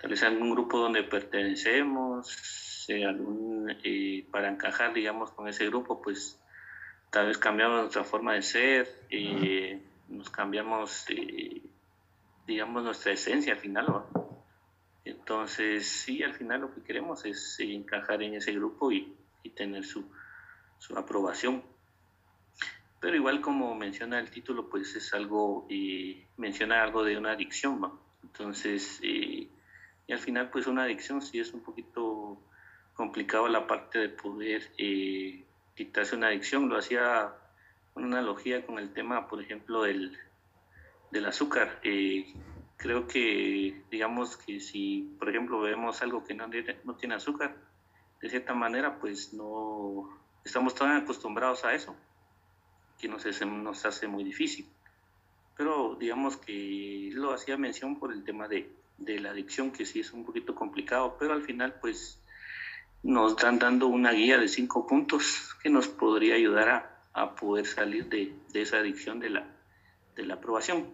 tal 0.00 0.08
vez 0.08 0.22
algún 0.22 0.52
grupo 0.52 0.78
donde 0.78 1.02
pertenecemos, 1.02 2.86
algún, 3.06 3.76
eh, 3.84 4.26
para 4.30 4.48
encajar, 4.48 4.94
digamos, 4.94 5.32
con 5.32 5.48
ese 5.48 5.66
grupo, 5.66 6.00
pues 6.00 6.40
tal 7.10 7.26
vez 7.26 7.38
cambiamos 7.38 7.80
nuestra 7.80 8.04
forma 8.04 8.34
de 8.34 8.42
ser, 8.42 9.06
eh, 9.10 9.80
nos 10.08 10.30
cambiamos, 10.30 11.06
eh, 11.10 11.62
digamos, 12.46 12.84
nuestra 12.84 13.12
esencia 13.12 13.54
al 13.54 13.58
final. 13.58 14.04
Entonces, 15.04 15.86
sí, 15.86 16.22
al 16.22 16.34
final 16.34 16.62
lo 16.62 16.74
que 16.74 16.82
queremos 16.82 17.24
es 17.24 17.58
encajar 17.60 18.22
en 18.22 18.34
ese 18.34 18.52
grupo 18.52 18.90
y, 18.92 19.16
y 19.42 19.50
tener 19.50 19.84
su, 19.84 20.04
su 20.78 20.96
aprobación. 20.96 21.62
Pero 23.00 23.16
igual 23.16 23.40
como 23.40 23.74
menciona 23.74 24.18
el 24.18 24.30
título, 24.30 24.68
pues 24.68 24.96
es 24.96 25.12
algo, 25.14 25.66
eh, 25.70 26.26
menciona 26.36 26.82
algo 26.82 27.04
de 27.04 27.16
una 27.16 27.32
adicción, 27.32 27.82
¿va? 27.82 27.92
Entonces, 28.22 28.98
eh, 29.02 29.48
y 30.06 30.12
al 30.12 30.18
final 30.18 30.50
pues 30.50 30.66
una 30.66 30.84
adicción 30.84 31.22
sí 31.22 31.38
es 31.38 31.52
un 31.52 31.60
poquito 31.62 32.40
complicado 32.94 33.48
la 33.48 33.66
parte 33.66 33.98
de 33.98 34.08
poder 34.08 34.72
eh, 34.78 35.44
quitarse 35.76 36.16
una 36.16 36.28
adicción. 36.28 36.68
Lo 36.68 36.78
hacía 36.78 37.34
una 37.94 38.18
analogía 38.18 38.66
con 38.66 38.78
el 38.78 38.92
tema, 38.92 39.28
por 39.28 39.40
ejemplo, 39.40 39.82
del, 39.82 40.18
del 41.12 41.26
azúcar. 41.26 41.78
Eh, 41.84 42.34
creo 42.76 43.06
que, 43.06 43.82
digamos 43.90 44.36
que 44.36 44.58
si, 44.58 45.14
por 45.18 45.28
ejemplo, 45.28 45.60
vemos 45.60 46.02
algo 46.02 46.24
que 46.24 46.34
no, 46.34 46.48
no 46.84 46.94
tiene 46.96 47.14
azúcar, 47.14 47.56
de 48.20 48.30
cierta 48.30 48.54
manera, 48.54 48.98
pues 48.98 49.32
no 49.32 50.08
estamos 50.44 50.74
tan 50.74 50.96
acostumbrados 50.96 51.64
a 51.64 51.74
eso 51.74 51.94
que 52.98 53.08
nos, 53.08 53.24
nos 53.46 53.84
hace 53.84 54.08
muy 54.08 54.24
difícil. 54.24 54.66
Pero 55.56 55.96
digamos 55.98 56.36
que 56.36 57.10
lo 57.12 57.32
hacía 57.32 57.56
mención 57.56 57.98
por 57.98 58.12
el 58.12 58.24
tema 58.24 58.48
de, 58.48 58.70
de 58.98 59.20
la 59.20 59.30
adicción, 59.30 59.70
que 59.70 59.84
sí 59.84 60.00
es 60.00 60.12
un 60.12 60.24
poquito 60.24 60.54
complicado, 60.54 61.16
pero 61.18 61.32
al 61.32 61.42
final 61.42 61.74
pues 61.80 62.20
nos 63.02 63.32
están 63.32 63.58
dando 63.58 63.86
una 63.86 64.12
guía 64.12 64.38
de 64.38 64.48
cinco 64.48 64.86
puntos 64.86 65.56
que 65.62 65.70
nos 65.70 65.88
podría 65.88 66.34
ayudar 66.34 66.68
a, 66.68 66.96
a 67.12 67.34
poder 67.34 67.66
salir 67.66 68.08
de, 68.08 68.34
de, 68.52 68.62
esa 68.62 68.78
adicción 68.78 69.20
de 69.20 69.30
la, 69.30 69.46
de 70.14 70.26
la 70.26 70.34
aprobación. 70.34 70.86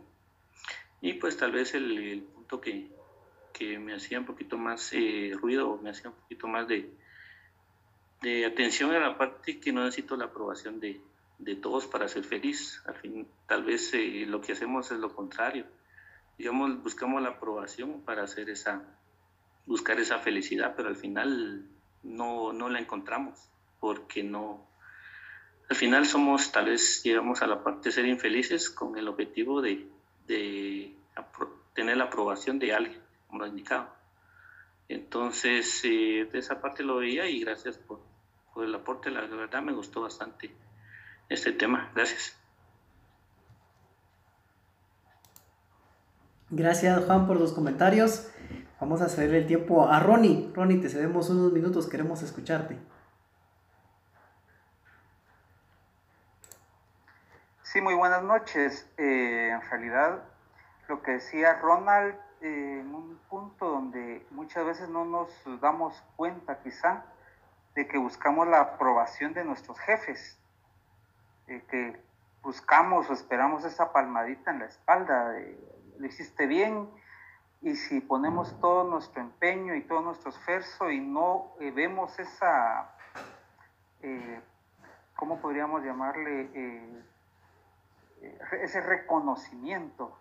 Y 1.01 1.15
pues 1.15 1.37
tal 1.37 1.53
vez 1.53 1.75
el, 1.75 1.99
el 1.99 2.23
punto 2.23 2.61
que, 2.61 2.91
que, 3.53 3.79
me 3.79 3.95
hacía 3.95 4.21
un 4.21 4.27
poquito 4.27 4.57
más 4.57 4.93
eh, 4.93 5.33
ruido, 5.35 5.79
me 5.83 5.91
hacía 5.91 6.11
un 6.11 6.17
poquito 6.17 6.47
más 6.47 6.69
de, 6.69 6.93
de 8.21 8.47
atención 8.47 8.95
a 8.95 9.01
la 9.01 9.19
parte 9.19 9.59
que 9.59 9.73
no 9.73 9.85
necesito 9.85 10.17
la 10.17 10.27
aprobación 10.27 10.79
de, 10.79 11.01
de 11.39 11.57
todos 11.57 11.87
para 11.87 12.09
ser 12.09 12.25
feliz. 12.25 12.81
Al 12.87 12.95
fin, 12.95 13.27
tal 13.49 13.65
vez 13.65 13.93
eh, 13.95 14.25
lo 14.27 14.41
que 14.41 14.53
hacemos 14.53 14.91
es 14.93 14.99
lo 14.99 15.15
contrario. 15.15 15.67
Digamos, 16.39 16.83
buscamos 16.83 17.21
la 17.23 17.31
aprobación 17.31 18.03
para 18.03 18.23
hacer 18.23 18.49
esa, 18.49 18.83
buscar 19.67 19.99
esa 19.99 20.19
felicidad, 20.19 20.75
pero 20.77 20.89
al 20.89 20.97
final 20.97 21.67
no, 22.03 22.53
no 22.53 22.69
la 22.69 22.79
encontramos, 22.79 23.49
porque 23.81 24.23
no, 24.23 24.67
al 25.69 25.77
final 25.77 26.07
somos, 26.07 26.53
tal 26.53 26.67
vez 26.67 27.03
llegamos 27.03 27.43
a 27.43 27.47
la 27.47 27.63
parte 27.63 27.89
de 27.89 27.93
ser 27.95 28.07
infelices 28.07 28.69
con 28.71 28.97
el 28.99 29.09
objetivo 29.09 29.63
de, 29.63 29.89
de 30.27 30.95
tener 31.75 31.97
la 31.97 32.05
aprobación 32.05 32.59
de 32.59 32.75
alguien, 32.75 33.01
como 33.27 33.41
lo 33.41 33.47
indicado. 33.47 33.89
Entonces, 34.89 35.81
eh, 35.85 36.29
de 36.31 36.39
esa 36.39 36.61
parte 36.61 36.83
lo 36.83 36.97
veía 36.97 37.27
y 37.27 37.41
gracias 37.41 37.79
por, 37.79 38.01
por 38.53 38.65
el 38.65 38.75
aporte, 38.75 39.11
la 39.11 39.23
verdad 39.23 39.63
me 39.63 39.73
gustó 39.73 40.03
bastante 40.03 40.55
este 41.29 41.53
tema. 41.53 41.91
Gracias. 41.95 42.37
Gracias 46.51 47.03
Juan 47.07 47.27
por 47.27 47.41
los 47.41 47.55
comentarios. 47.55 48.29
Vamos 48.83 49.01
a 49.01 49.09
cederle 49.09 49.39
el 49.39 49.47
tiempo 49.47 49.89
a 49.89 50.01
Ronnie. 50.01 50.51
Ronnie, 50.57 50.81
te 50.81 50.89
cedemos 50.89 51.31
unos 51.31 51.53
minutos, 51.53 51.89
queremos 51.89 52.21
escucharte. 52.21 52.77
Sí, 57.63 57.81
muy 57.81 57.95
buenas 57.95 58.25
noches. 58.25 58.91
Eh, 58.97 59.51
en 59.53 59.61
realidad, 59.71 60.25
lo 60.89 61.01
que 61.01 61.13
decía 61.13 61.61
Ronald, 61.61 62.17
eh, 62.41 62.81
en 62.81 62.93
un 62.93 63.21
punto 63.31 63.69
donde 63.69 64.27
muchas 64.33 64.67
veces 64.67 64.89
no 64.89 65.05
nos 65.05 65.31
damos 65.61 66.03
cuenta 66.17 66.59
quizá 66.59 67.05
de 67.77 67.87
que 67.87 67.99
buscamos 67.99 68.49
la 68.49 68.63
aprobación 68.63 69.33
de 69.33 69.45
nuestros 69.45 69.79
jefes 69.79 70.41
eh, 71.47 71.63
que 71.71 72.03
buscamos 72.43 73.09
o 73.09 73.13
esperamos 73.13 73.65
esa 73.65 73.93
palmadita 73.93 74.51
en 74.51 74.59
la 74.59 74.65
espalda, 74.65 75.37
lo 75.99 76.05
hiciste 76.05 76.47
bien, 76.47 76.89
y 77.63 77.77
si 77.77 78.01
ponemos 78.01 78.59
todo 78.61 78.85
nuestro 78.85 79.23
empeño 79.23 79.75
y 79.75 79.83
todo 79.83 80.03
nuestro 80.03 80.31
esfuerzo 80.31 80.91
y 80.91 81.01
no 81.01 81.53
eh, 81.61 81.71
vemos 81.71 82.19
esa, 82.19 82.91
eh, 84.03 84.41
¿cómo 85.17 85.41
podríamos 85.41 85.85
llamarle? 85.85 86.51
Eh, 86.55 87.03
ese 88.63 88.81
reconocimiento 88.81 90.17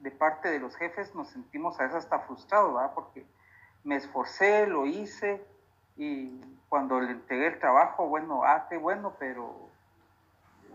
de 0.00 0.10
parte 0.10 0.50
de 0.50 0.58
los 0.58 0.76
jefes, 0.76 1.14
nos 1.14 1.28
sentimos 1.28 1.78
a 1.78 1.84
veces 1.84 1.98
hasta 1.98 2.20
frustrados, 2.20 2.74
¿verdad? 2.74 2.92
Porque 2.94 3.26
me 3.84 3.96
esforcé, 3.96 4.66
lo 4.66 4.86
hice 4.86 5.44
y 5.96 6.40
cuando 6.68 7.00
le 7.00 7.12
entregué 7.12 7.46
el 7.46 7.58
trabajo, 7.58 8.08
bueno, 8.08 8.42
ah, 8.44 8.68
bueno, 8.80 9.14
pero 9.18 9.70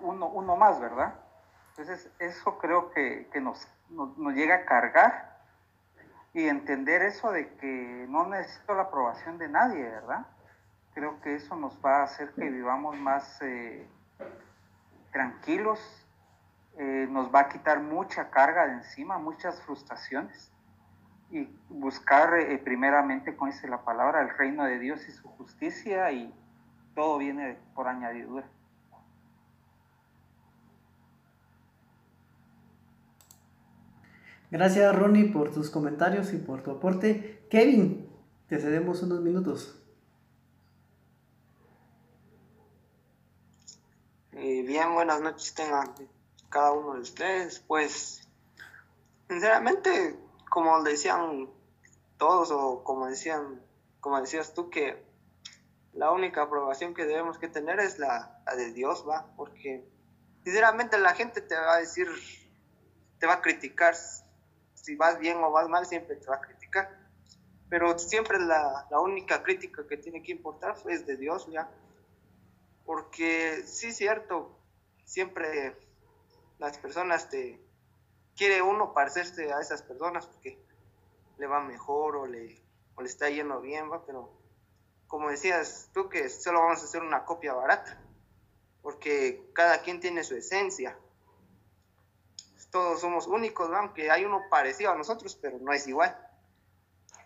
uno, 0.02 0.28
uno 0.28 0.56
más, 0.56 0.80
¿verdad? 0.80 1.16
Entonces, 1.70 2.10
eso 2.20 2.58
creo 2.58 2.92
que, 2.92 3.30
que 3.32 3.40
nos, 3.40 3.68
nos, 3.90 4.18
nos, 4.18 4.34
llega 4.34 4.56
a 4.56 4.66
cargar 4.66 5.31
y 6.34 6.48
entender 6.48 7.02
eso 7.02 7.32
de 7.32 7.56
que 7.56 8.06
no 8.10 8.28
necesito 8.28 8.74
la 8.74 8.84
aprobación 8.84 9.38
de 9.38 9.50
nadie, 9.50 9.84
¿verdad? 9.84 10.26
Creo 10.94 11.20
que 11.22 11.36
eso 11.36 11.56
nos 11.56 11.80
va 11.84 11.98
a 11.98 12.04
hacer 12.04 12.34
que 12.34 12.50
vivamos 12.50 12.98
más 12.98 13.42
eh, 13.42 13.88
tranquilos, 15.12 15.80
eh, 16.78 17.08
nos 17.10 17.34
va 17.34 17.42
a 17.42 17.50
quitar 17.50 17.82
mucha 17.82 18.30
carga 18.30 18.68
de 18.68 18.74
encima, 18.74 19.18
muchas 19.18 19.62
frustraciones 19.64 20.52
y 21.30 21.50
buscar 21.70 22.34
eh, 22.36 22.58
primeramente, 22.58 23.36
como 23.36 23.52
dice 23.52 23.68
la 23.68 23.84
palabra, 23.84 24.22
el 24.22 24.30
reino 24.38 24.64
de 24.66 24.80
Dios 24.80 25.08
y 25.08 25.12
su 25.12 25.28
justicia 25.30 26.12
y 26.12 26.34
todo 26.96 27.18
viene 27.18 27.58
por 27.74 27.88
añadidura. 27.88 28.46
Gracias 34.52 34.94
Ronnie 34.94 35.32
por 35.32 35.50
tus 35.54 35.70
comentarios 35.70 36.34
y 36.34 36.38
por 36.38 36.62
tu 36.62 36.72
aporte. 36.72 37.48
Kevin, 37.50 38.12
te 38.50 38.60
cedemos 38.60 39.02
unos 39.02 39.22
minutos. 39.22 39.82
Eh, 44.34 44.62
bien, 44.64 44.94
buenas 44.94 45.22
noches 45.22 45.54
tengan 45.56 45.94
cada 46.50 46.74
uno 46.74 46.96
de 46.96 47.00
ustedes. 47.00 47.60
Pues, 47.60 48.28
sinceramente, 49.30 50.20
como 50.50 50.84
decían 50.84 51.50
todos 52.18 52.52
o 52.52 52.84
como 52.84 53.08
decían, 53.08 53.62
como 54.02 54.20
decías 54.20 54.54
tú, 54.54 54.70
que 54.70 55.02
la 55.94 56.12
única 56.12 56.42
aprobación 56.42 56.94
que 56.94 57.06
debemos 57.06 57.38
que 57.38 57.48
tener 57.48 57.80
es 57.80 58.00
la, 58.00 58.42
la 58.46 58.56
de 58.58 58.74
Dios, 58.74 59.06
va, 59.08 59.34
porque 59.38 59.88
sinceramente 60.44 61.00
la 61.00 61.14
gente 61.14 61.40
te 61.40 61.56
va 61.56 61.76
a 61.76 61.80
decir, 61.80 62.08
te 63.18 63.28
va 63.28 63.36
a 63.36 63.42
criticar 63.42 63.96
si 64.82 64.96
vas 64.96 65.20
bien 65.20 65.38
o 65.44 65.52
vas 65.52 65.68
mal, 65.70 65.86
siempre 65.86 66.16
te 66.16 66.28
va 66.28 66.38
a 66.38 66.42
criticar. 66.42 66.90
Pero 67.70 67.98
siempre 67.98 68.40
la, 68.40 68.88
la 68.90 69.00
única 69.00 69.44
crítica 69.44 69.88
que 69.88 69.98
tiene 69.98 70.22
que 70.24 70.32
importar 70.32 70.76
es 70.90 71.06
de 71.06 71.18
Dios, 71.18 71.48
¿ya? 71.48 71.70
Porque 72.86 73.64
sí 73.66 73.88
es 73.88 73.98
cierto, 73.98 74.58
siempre 75.06 75.78
las 76.60 76.78
personas 76.78 77.30
te... 77.30 77.60
Quiere 78.36 78.62
uno 78.62 78.94
parecerse 78.94 79.54
a 79.54 79.60
esas 79.60 79.84
personas 79.84 80.26
porque 80.26 80.58
le 81.38 81.48
va 81.48 81.60
mejor 81.62 82.16
o 82.16 82.26
le, 82.26 82.62
o 82.96 83.02
le 83.02 83.08
está 83.08 83.30
yendo 83.30 83.62
bien, 83.62 83.92
¿va? 83.92 84.06
Pero 84.06 84.32
como 85.08 85.30
decías 85.30 85.90
tú 85.94 86.08
que 86.08 86.30
solo 86.30 86.62
vamos 86.62 86.82
a 86.82 86.86
hacer 86.86 87.02
una 87.02 87.26
copia 87.26 87.54
barata, 87.54 88.02
porque 88.82 89.52
cada 89.54 89.82
quien 89.82 90.00
tiene 90.00 90.24
su 90.24 90.36
esencia. 90.36 90.98
Todos 92.72 93.02
somos 93.02 93.28
únicos, 93.28 93.70
aunque 93.74 94.10
hay 94.10 94.26
uno 94.26 94.44
parecido 94.50 94.92
a 94.92 94.96
nosotros, 94.96 95.38
pero 95.42 95.60
no 95.60 95.74
es 95.74 95.88
igual. 95.88 96.18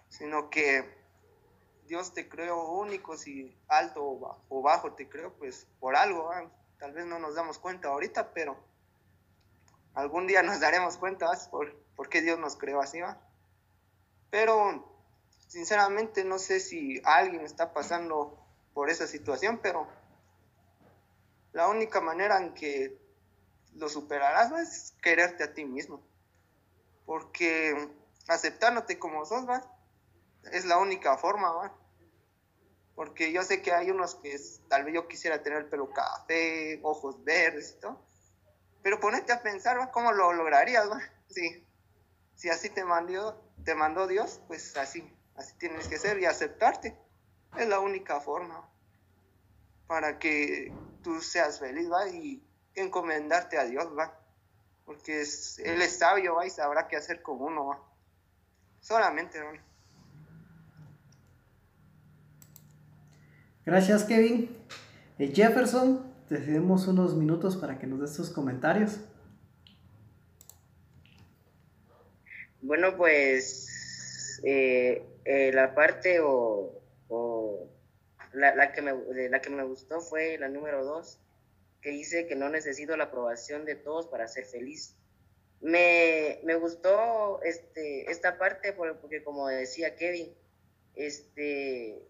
Sino 0.10 0.50
que 0.50 0.98
Dios 1.88 2.14
te 2.14 2.28
creó 2.28 2.72
único, 2.72 3.16
si 3.16 3.56
alto 3.68 4.04
o 4.50 4.62
bajo 4.62 4.94
te 4.94 5.08
creó, 5.08 5.34
pues 5.34 5.68
por 5.80 5.96
algo, 5.96 6.32
tal 6.80 6.94
vez 6.94 7.06
no 7.06 7.20
nos 7.20 7.36
damos 7.36 7.60
cuenta 7.60 7.90
ahorita, 7.90 8.34
pero 8.34 8.58
algún 9.94 10.26
día 10.28 10.42
nos 10.42 10.60
daremos 10.60 10.98
cuenta 10.98 11.32
por, 11.52 11.76
por 11.96 12.10
qué 12.10 12.22
Dios 12.22 12.40
nos 12.40 12.56
creó 12.56 12.82
así, 12.82 13.02
¿va? 13.02 13.20
Pero 14.32 14.92
sinceramente 15.48 16.24
no 16.26 16.40
sé 16.40 16.60
si 16.60 17.02
alguien 17.06 17.42
está 17.42 17.72
pasando 17.72 18.44
por 18.74 18.90
esa 18.90 19.06
situación, 19.06 19.60
pero 19.62 19.88
la 21.54 21.68
única 21.68 22.02
manera 22.02 22.38
en 22.40 22.54
que 22.54 23.05
lo 23.76 23.90
superarás 23.90 24.52
es 24.54 24.94
quererte 25.02 25.44
a 25.44 25.54
ti 25.54 25.66
mismo. 25.66 26.02
Porque 27.06 27.90
aceptándote 28.28 28.98
como 28.98 29.26
sos, 29.26 29.48
¿va? 29.48 29.76
es 30.52 30.66
la 30.66 30.78
única 30.78 31.18
forma, 31.18 31.52
¿va? 31.52 31.74
Porque 32.96 33.32
yo 33.32 33.44
sé 33.44 33.62
que 33.62 33.74
hay 33.74 33.92
unos 33.92 34.16
que 34.16 34.38
tal 34.70 34.86
vez 34.86 34.94
yo 34.94 35.08
quisiera 35.08 35.44
tener 35.44 35.60
el 35.60 35.70
pelo 35.70 35.92
café, 35.92 36.80
ojos 36.84 37.24
verdes 37.24 37.76
y 37.78 37.82
todo. 37.82 38.02
Pero 38.82 39.00
ponete 39.00 39.34
a 39.34 39.42
pensar, 39.42 39.80
¿va? 39.80 39.92
¿Cómo 39.92 40.12
lo 40.12 40.32
lograrías, 40.34 40.90
va? 40.90 41.02
Sí. 41.30 41.68
Si 42.36 42.50
así 42.50 42.70
te 42.70 42.86
mandó, 42.86 43.42
te 43.64 43.76
Dios, 44.08 44.42
pues 44.48 44.76
así, 44.78 45.10
así 45.36 45.54
tienes 45.58 45.88
que 45.88 45.98
ser 45.98 46.20
y 46.20 46.26
aceptarte. 46.26 46.98
Es 47.58 47.68
la 47.68 47.80
única 47.80 48.20
forma 48.20 48.70
para 49.88 50.20
que 50.20 50.72
tú 51.02 51.22
seas 51.22 51.60
feliz, 51.60 51.92
¿va? 51.92 52.08
Y 52.10 52.45
encomendarte 52.76 53.58
a 53.58 53.66
Dios, 53.66 53.88
¿va? 53.98 54.20
Porque 54.86 55.22
es, 55.22 55.60
Él 55.60 55.82
es 55.82 55.98
sabio, 55.98 56.36
¿va? 56.36 56.46
Y 56.46 56.50
sabrá 56.50 56.88
qué 56.88 56.96
hacer 56.96 57.22
con 57.22 57.42
uno, 57.42 57.68
¿va? 57.68 57.80
Solamente, 58.82 59.42
¿va? 59.42 59.54
Gracias, 63.66 64.04
Kevin. 64.04 64.56
Eh, 65.18 65.32
Jefferson, 65.34 66.14
te 66.30 66.38
cedemos 66.38 66.88
unos 66.88 67.16
minutos 67.16 67.58
para 67.58 67.80
que 67.80 67.88
nos 67.88 68.00
des 68.00 68.14
tus 68.16 68.30
comentarios. 68.30 69.00
Bueno, 72.62 72.96
pues 72.96 74.42
eh, 74.44 75.04
eh, 75.24 75.52
la 75.54 75.74
parte 75.74 76.20
o, 76.22 76.82
la, 78.34 78.72
que 78.72 78.82
me, 78.82 78.94
la 79.30 79.42
que 79.42 79.50
me 79.50 79.64
gustó 79.64 80.02
fue 80.02 80.38
la 80.38 80.50
número 80.50 80.84
dos, 80.84 81.20
que 81.86 81.92
dice 81.92 82.26
que 82.26 82.36
no 82.36 82.50
necesito 82.50 82.98
la 82.98 83.04
aprobación 83.04 83.64
de 83.64 83.76
todos 83.76 84.08
para 84.08 84.28
ser 84.28 84.46
feliz. 84.46 84.96
Me, 85.62 86.40
gustó 86.60 87.44
este, 87.44 88.10
esta 88.10 88.40
parte 88.40 88.74
porque 88.74 89.24
como 89.24 89.48
decía 89.50 89.96
Kevin, 89.96 90.36
este, 90.96 92.02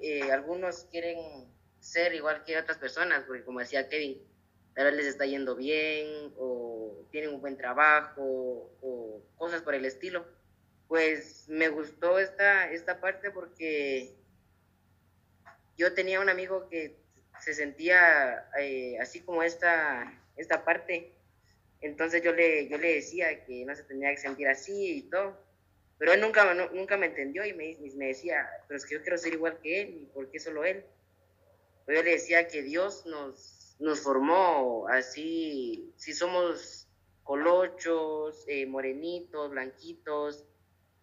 eh, 0.00 0.32
algunos 0.32 0.88
quieren 0.90 1.16
ser 1.78 2.12
igual 2.12 2.42
que 2.42 2.58
otras 2.58 2.76
personas, 2.78 3.22
porque 3.24 3.44
como 3.44 3.60
decía 3.60 3.88
Kevin, 3.88 4.20
tal 4.74 4.86
vez 4.86 4.94
les 4.96 5.06
está 5.06 5.26
yendo 5.26 5.54
bien 5.54 6.32
o 6.36 7.06
tienen 7.12 7.34
un 7.34 7.40
buen 7.40 7.56
trabajo 7.56 8.24
o 8.82 9.22
cosas 9.36 9.62
por 9.62 9.76
el 9.76 9.84
estilo. 9.84 10.26
Pues 10.88 11.44
me 11.48 11.68
gustó 11.68 12.18
esta, 12.18 12.68
esta 12.72 13.00
parte 13.00 13.30
porque 13.30 14.16
yo 15.76 15.94
tenía 15.94 16.18
un 16.18 16.28
amigo 16.28 16.68
que 16.68 17.01
se 17.42 17.54
sentía 17.54 18.48
eh, 18.58 18.98
así 19.00 19.20
como 19.20 19.42
esta, 19.42 20.22
esta 20.36 20.64
parte. 20.64 21.12
Entonces 21.80 22.22
yo 22.22 22.32
le, 22.32 22.68
yo 22.68 22.78
le 22.78 22.94
decía 22.94 23.44
que 23.44 23.64
no 23.64 23.74
se 23.74 23.82
tenía 23.82 24.10
que 24.10 24.18
sentir 24.18 24.46
así 24.46 24.98
y 24.98 25.02
todo. 25.02 25.36
Pero 25.98 26.12
él 26.12 26.20
nunca, 26.20 26.54
nunca 26.54 26.96
me 26.96 27.06
entendió 27.06 27.44
y 27.44 27.52
me, 27.52 27.76
me 27.96 28.06
decía, 28.06 28.48
pero 28.66 28.78
es 28.78 28.86
que 28.86 28.94
yo 28.94 29.02
quiero 29.02 29.18
ser 29.18 29.34
igual 29.34 29.58
que 29.60 29.82
él, 29.82 29.88
¿y 30.02 30.06
por 30.06 30.30
qué 30.30 30.38
solo 30.38 30.64
él? 30.64 30.84
Pero 31.84 31.98
yo 31.98 32.04
le 32.04 32.12
decía 32.12 32.46
que 32.46 32.62
Dios 32.62 33.06
nos, 33.06 33.76
nos 33.80 34.00
formó 34.00 34.86
así, 34.88 35.92
si 35.96 36.12
somos 36.12 36.88
colochos, 37.24 38.44
eh, 38.46 38.66
morenitos, 38.66 39.50
blanquitos, 39.50 40.44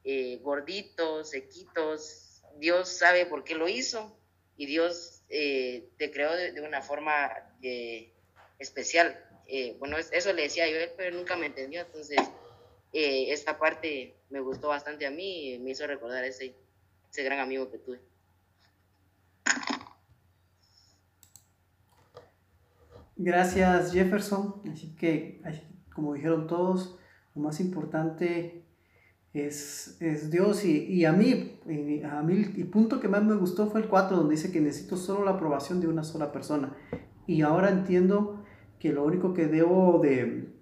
eh, 0.06 0.38
gorditos, 0.42 1.30
sequitos, 1.30 2.42
Dios 2.58 2.90
sabe 2.90 3.26
por 3.26 3.44
qué 3.44 3.56
lo 3.56 3.68
hizo 3.68 4.18
y 4.58 4.66
Dios 4.66 5.19
eh, 5.30 5.90
te 5.98 6.12
creó 6.12 6.36
de, 6.36 6.60
una 6.62 6.82
forma 6.82 7.32
especial. 8.58 9.18
bueno, 9.80 9.98
eso 9.98 10.34
le 10.34 10.44
decía 10.44 10.70
yo 10.70 10.78
pero 10.98 11.16
nunca 11.16 11.36
me 11.36 11.48
entendió, 11.48 11.82
entonces 11.82 12.20
esta 12.92 13.58
parte 13.58 14.16
me 14.30 14.40
gustó 14.40 14.70
bastante 14.70 15.06
a 15.06 15.12
mí 15.12 15.54
y 15.54 15.60
me 15.60 15.72
hizo 15.72 15.86
recordar 15.88 16.24
ese, 16.24 16.56
ese 17.10 17.24
gran 17.24 17.40
amigo 17.40 17.70
que 17.72 17.78
tuve. 17.78 18.00
Gracias 23.22 23.92
Jefferson. 23.92 24.62
Así 24.72 24.96
que, 24.96 25.42
como 25.94 26.14
dijeron 26.14 26.48
todos, 26.48 26.98
lo 27.36 27.42
más 27.42 27.60
importante 27.60 28.64
es, 29.34 29.98
es 30.02 30.32
Dios 30.32 30.66
y, 30.66 30.86
y, 30.86 31.06
a 31.06 31.14
mí, 31.14 31.60
a 32.10 32.22
mí 32.24 32.52
el 32.58 32.68
punto 32.68 33.00
que 33.00 33.08
más 33.08 33.24
me 33.24 33.36
gustó 33.36 33.68
fue 33.68 33.82
el 33.82 33.88
4 33.88 34.18
donde 34.18 34.36
dice 34.36 34.52
que 34.52 34.60
necesito 34.60 34.98
solo 34.98 35.24
la 35.24 35.32
aprobación 35.32 35.80
de 35.80 35.88
una 35.88 36.04
sola 36.04 36.32
persona. 36.32 36.76
Y 37.28 37.42
ahora 37.42 37.70
entiendo 37.70 38.44
que 38.80 38.92
lo 38.92 39.04
único 39.04 39.34
que 39.34 39.48
debo 39.48 40.00
de, 40.00 40.56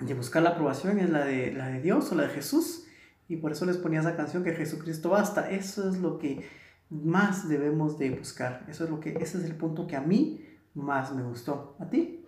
de 0.00 0.14
buscar 0.14 0.42
la 0.42 0.50
aprobación 0.50 0.98
es 0.98 1.10
la 1.10 1.24
de, 1.24 1.52
la 1.52 1.68
de 1.68 1.82
Dios 1.82 2.10
o 2.12 2.14
la 2.14 2.22
de 2.24 2.30
Jesús. 2.30 2.86
Y 3.28 3.36
por 3.36 3.52
eso 3.52 3.66
les 3.66 3.76
ponía 3.76 4.00
esa 4.00 4.16
canción 4.16 4.42
que 4.42 4.52
Jesucristo 4.52 5.10
basta. 5.10 5.50
Eso 5.50 5.88
es 5.88 5.98
lo 5.98 6.18
que 6.18 6.46
más 6.88 7.48
debemos 7.48 7.98
de 7.98 8.10
buscar. 8.10 8.64
Eso 8.68 8.84
es 8.84 8.90
lo 8.90 9.00
que, 9.00 9.10
ese 9.10 9.38
es 9.38 9.44
el 9.44 9.56
punto 9.56 9.86
que 9.86 9.96
a 9.96 10.00
mí 10.00 10.44
más 10.74 11.14
me 11.14 11.22
gustó. 11.22 11.76
¿A 11.78 11.88
ti? 11.88 12.24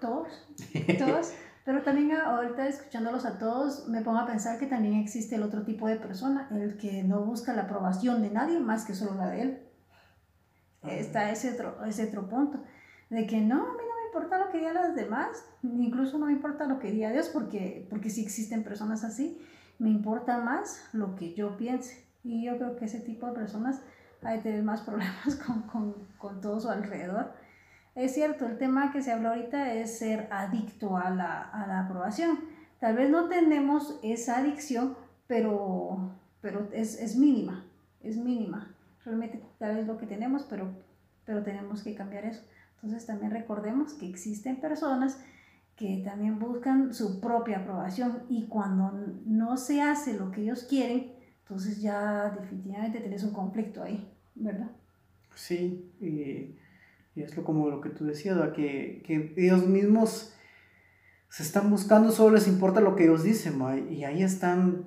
Todos. 0.00 0.28
Todos. 0.98 1.32
Pero 1.64 1.82
también 1.82 2.12
ahorita 2.12 2.66
escuchándolos 2.66 3.24
a 3.24 3.38
todos, 3.38 3.88
me 3.88 4.02
pongo 4.02 4.18
a 4.18 4.26
pensar 4.26 4.58
que 4.58 4.66
también 4.66 4.94
existe 4.94 5.36
el 5.36 5.44
otro 5.44 5.62
tipo 5.62 5.86
de 5.86 5.96
persona, 5.96 6.48
el 6.50 6.76
que 6.76 7.04
no 7.04 7.24
busca 7.24 7.52
la 7.52 7.62
aprobación 7.62 8.20
de 8.20 8.30
nadie 8.30 8.58
más 8.58 8.84
que 8.84 8.94
solo 8.94 9.14
la 9.14 9.28
de 9.30 9.42
él. 9.42 9.62
Ah. 10.82 10.90
Está 10.90 11.30
ese 11.30 11.52
otro, 11.52 11.84
ese 11.84 12.08
otro 12.08 12.28
punto, 12.28 12.58
de 13.10 13.26
que 13.26 13.40
no, 13.40 13.62
a 13.62 13.72
mí 13.74 13.82
no 13.88 13.96
me 14.00 14.06
importa 14.06 14.38
lo 14.44 14.50
que 14.50 14.58
digan 14.58 14.74
los 14.74 14.94
demás, 14.96 15.44
incluso 15.62 16.18
no 16.18 16.26
me 16.26 16.32
importa 16.32 16.66
lo 16.66 16.80
que 16.80 16.90
diga 16.90 17.12
Dios, 17.12 17.28
porque, 17.28 17.86
porque 17.88 18.10
sí 18.10 18.22
existen 18.22 18.64
personas 18.64 19.04
así, 19.04 19.40
me 19.78 19.90
importa 19.90 20.38
más 20.38 20.88
lo 20.92 21.14
que 21.14 21.34
yo 21.34 21.56
piense. 21.56 22.04
Y 22.24 22.44
yo 22.44 22.56
creo 22.56 22.76
que 22.76 22.86
ese 22.86 23.00
tipo 23.00 23.26
de 23.26 23.34
personas 23.34 23.80
hay 24.22 24.38
que 24.38 24.44
tener 24.44 24.64
más 24.64 24.82
problemas 24.82 25.36
con, 25.46 25.62
con, 25.62 25.94
con 26.18 26.40
todo 26.40 26.58
su 26.58 26.68
alrededor 26.68 27.32
es 27.94 28.14
cierto, 28.14 28.46
el 28.46 28.58
tema 28.58 28.92
que 28.92 29.02
se 29.02 29.12
habla 29.12 29.30
ahorita 29.30 29.74
es 29.74 29.98
ser 29.98 30.28
adicto 30.30 30.96
a 30.96 31.10
la, 31.10 31.42
a 31.42 31.66
la 31.66 31.80
aprobación. 31.80 32.38
Tal 32.80 32.96
vez 32.96 33.10
no 33.10 33.28
tenemos 33.28 33.98
esa 34.02 34.38
adicción, 34.38 34.96
pero, 35.26 36.14
pero 36.40 36.68
es, 36.72 36.98
es, 37.00 37.16
mínima, 37.16 37.64
es 38.02 38.16
mínima. 38.16 38.74
Realmente 39.04 39.42
tal 39.58 39.76
vez 39.76 39.86
lo 39.86 39.98
que 39.98 40.06
tenemos, 40.06 40.44
pero, 40.44 40.72
pero 41.24 41.42
tenemos 41.42 41.82
que 41.82 41.94
cambiar 41.94 42.24
eso. 42.24 42.42
Entonces 42.76 43.06
también 43.06 43.30
recordemos 43.30 43.94
que 43.94 44.08
existen 44.08 44.60
personas 44.60 45.20
que 45.76 46.02
también 46.04 46.38
buscan 46.38 46.92
su 46.92 47.20
propia 47.20 47.58
aprobación 47.58 48.24
y 48.28 48.46
cuando 48.46 48.92
no 49.26 49.56
se 49.56 49.80
hace 49.82 50.18
lo 50.18 50.30
que 50.30 50.42
ellos 50.42 50.64
quieren, 50.64 51.12
entonces 51.42 51.80
ya 51.80 52.30
definitivamente 52.30 53.00
tienes 53.00 53.22
un 53.24 53.32
conflicto 53.32 53.82
ahí, 53.82 54.08
¿verdad? 54.34 54.70
Sí, 55.34 55.92
y 56.00 56.56
y 57.14 57.22
es 57.22 57.36
lo, 57.36 57.44
como 57.44 57.68
lo 57.68 57.80
que 57.80 57.90
tú 57.90 58.04
decías, 58.04 58.38
que, 58.54 59.02
que, 59.06 59.34
ellos 59.36 59.66
mismos 59.66 60.34
se 61.28 61.42
están 61.42 61.70
buscando, 61.70 62.12
solo 62.12 62.34
les 62.34 62.46
importa 62.46 62.80
lo 62.80 62.94
que 62.94 63.04
ellos 63.04 63.22
dicen, 63.22 63.58
y 63.90 64.04
ahí 64.04 64.22
están 64.22 64.86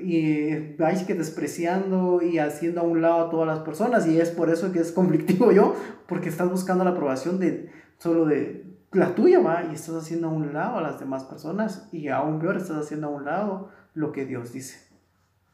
y, 0.00 0.82
ahí 0.82 1.04
que 1.06 1.14
despreciando 1.14 2.20
y 2.20 2.38
haciendo 2.38 2.80
a 2.80 2.84
un 2.84 3.00
lado 3.00 3.26
a 3.26 3.30
todas 3.30 3.46
las 3.46 3.60
personas, 3.60 4.06
y 4.06 4.20
es 4.20 4.30
por 4.30 4.50
eso 4.50 4.72
que 4.72 4.80
es 4.80 4.90
conflictivo 4.92 5.52
yo, 5.52 5.76
porque 6.08 6.28
estás 6.28 6.50
buscando 6.50 6.84
la 6.84 6.90
aprobación 6.90 7.38
de 7.38 7.70
solo 7.98 8.26
de 8.26 8.64
la 8.92 9.14
tuya, 9.14 9.40
¿va? 9.40 9.64
y 9.70 9.74
estás 9.74 9.94
haciendo 9.94 10.28
a 10.28 10.32
un 10.32 10.52
lado 10.52 10.78
a 10.78 10.82
las 10.82 10.98
demás 10.98 11.24
personas, 11.24 11.88
y 11.92 12.08
aún 12.08 12.40
peor, 12.40 12.56
estás 12.56 12.76
haciendo 12.76 13.08
a 13.08 13.10
un 13.10 13.24
lado 13.24 13.70
lo 13.94 14.10
que 14.10 14.26
Dios 14.26 14.52
dice. 14.52 14.83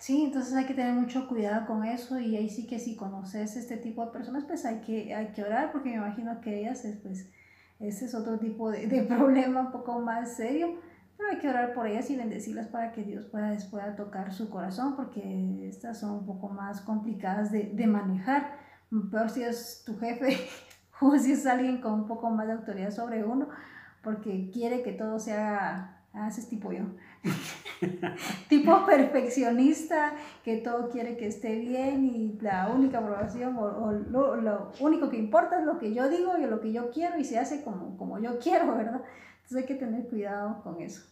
Sí, 0.00 0.24
entonces 0.24 0.54
hay 0.54 0.64
que 0.64 0.72
tener 0.72 0.94
mucho 0.94 1.28
cuidado 1.28 1.66
con 1.66 1.84
eso 1.84 2.18
y 2.18 2.34
ahí 2.34 2.48
sí 2.48 2.66
que 2.66 2.78
si 2.78 2.96
conoces 2.96 3.54
este 3.54 3.76
tipo 3.76 4.02
de 4.02 4.10
personas, 4.10 4.44
pues 4.44 4.64
hay 4.64 4.80
que, 4.80 5.14
hay 5.14 5.28
que 5.32 5.44
orar 5.44 5.72
porque 5.72 5.90
me 5.90 5.96
imagino 5.96 6.40
que 6.40 6.60
ellas, 6.60 6.86
pues, 7.02 7.28
ese 7.78 8.06
es 8.06 8.14
otro 8.14 8.38
tipo 8.38 8.70
de, 8.70 8.86
de 8.86 9.02
problema 9.16 9.60
un 9.60 9.72
poco 9.72 10.00
más 10.00 10.36
serio, 10.36 10.80
pero 11.18 11.28
hay 11.28 11.38
que 11.38 11.50
orar 11.50 11.74
por 11.74 11.86
ellas 11.86 12.08
y 12.08 12.16
bendecirlas 12.16 12.68
para 12.68 12.92
que 12.92 13.02
Dios 13.02 13.26
pueda, 13.26 13.54
pueda 13.70 13.94
tocar 13.94 14.32
su 14.32 14.48
corazón 14.48 14.96
porque 14.96 15.68
estas 15.68 16.00
son 16.00 16.12
un 16.12 16.26
poco 16.26 16.48
más 16.48 16.80
complicadas 16.80 17.52
de, 17.52 17.64
de 17.64 17.86
manejar, 17.86 18.56
peor 19.10 19.28
si 19.28 19.42
es 19.42 19.82
tu 19.84 19.98
jefe 19.98 20.38
o 21.02 21.18
si 21.18 21.32
es 21.32 21.44
alguien 21.44 21.82
con 21.82 21.92
un 21.92 22.06
poco 22.06 22.30
más 22.30 22.46
de 22.46 22.54
autoridad 22.54 22.90
sobre 22.90 23.22
uno, 23.22 23.50
porque 24.02 24.50
quiere 24.50 24.82
que 24.82 24.92
todo 24.92 25.18
sea 25.18 25.98
Ah, 26.12 26.28
ese 26.28 26.40
es 26.40 26.48
tipo 26.48 26.72
yo. 26.72 26.84
tipo 28.48 28.84
perfeccionista 28.86 30.14
que 30.44 30.58
todo 30.58 30.90
quiere 30.90 31.16
que 31.16 31.26
esté 31.26 31.56
bien 31.58 32.04
y 32.04 32.38
la 32.40 32.68
única 32.68 32.98
aprobación 32.98 33.56
o, 33.56 33.92
lo, 33.92 34.36
lo, 34.36 34.72
único 34.80 35.08
que 35.08 35.16
importa 35.16 35.60
es 35.60 35.66
lo 35.66 35.78
que 35.78 35.94
yo 35.94 36.08
digo 36.08 36.36
y 36.38 36.46
lo 36.46 36.60
que 36.60 36.72
yo 36.72 36.90
quiero 36.90 37.18
y 37.18 37.24
se 37.24 37.38
hace 37.38 37.62
como, 37.62 37.96
como 37.96 38.18
yo 38.18 38.38
quiero, 38.38 38.76
¿verdad? 38.76 39.02
Entonces 39.36 39.58
hay 39.58 39.64
que 39.64 39.74
tener 39.74 40.08
cuidado 40.08 40.62
con 40.62 40.80
eso. 40.80 41.02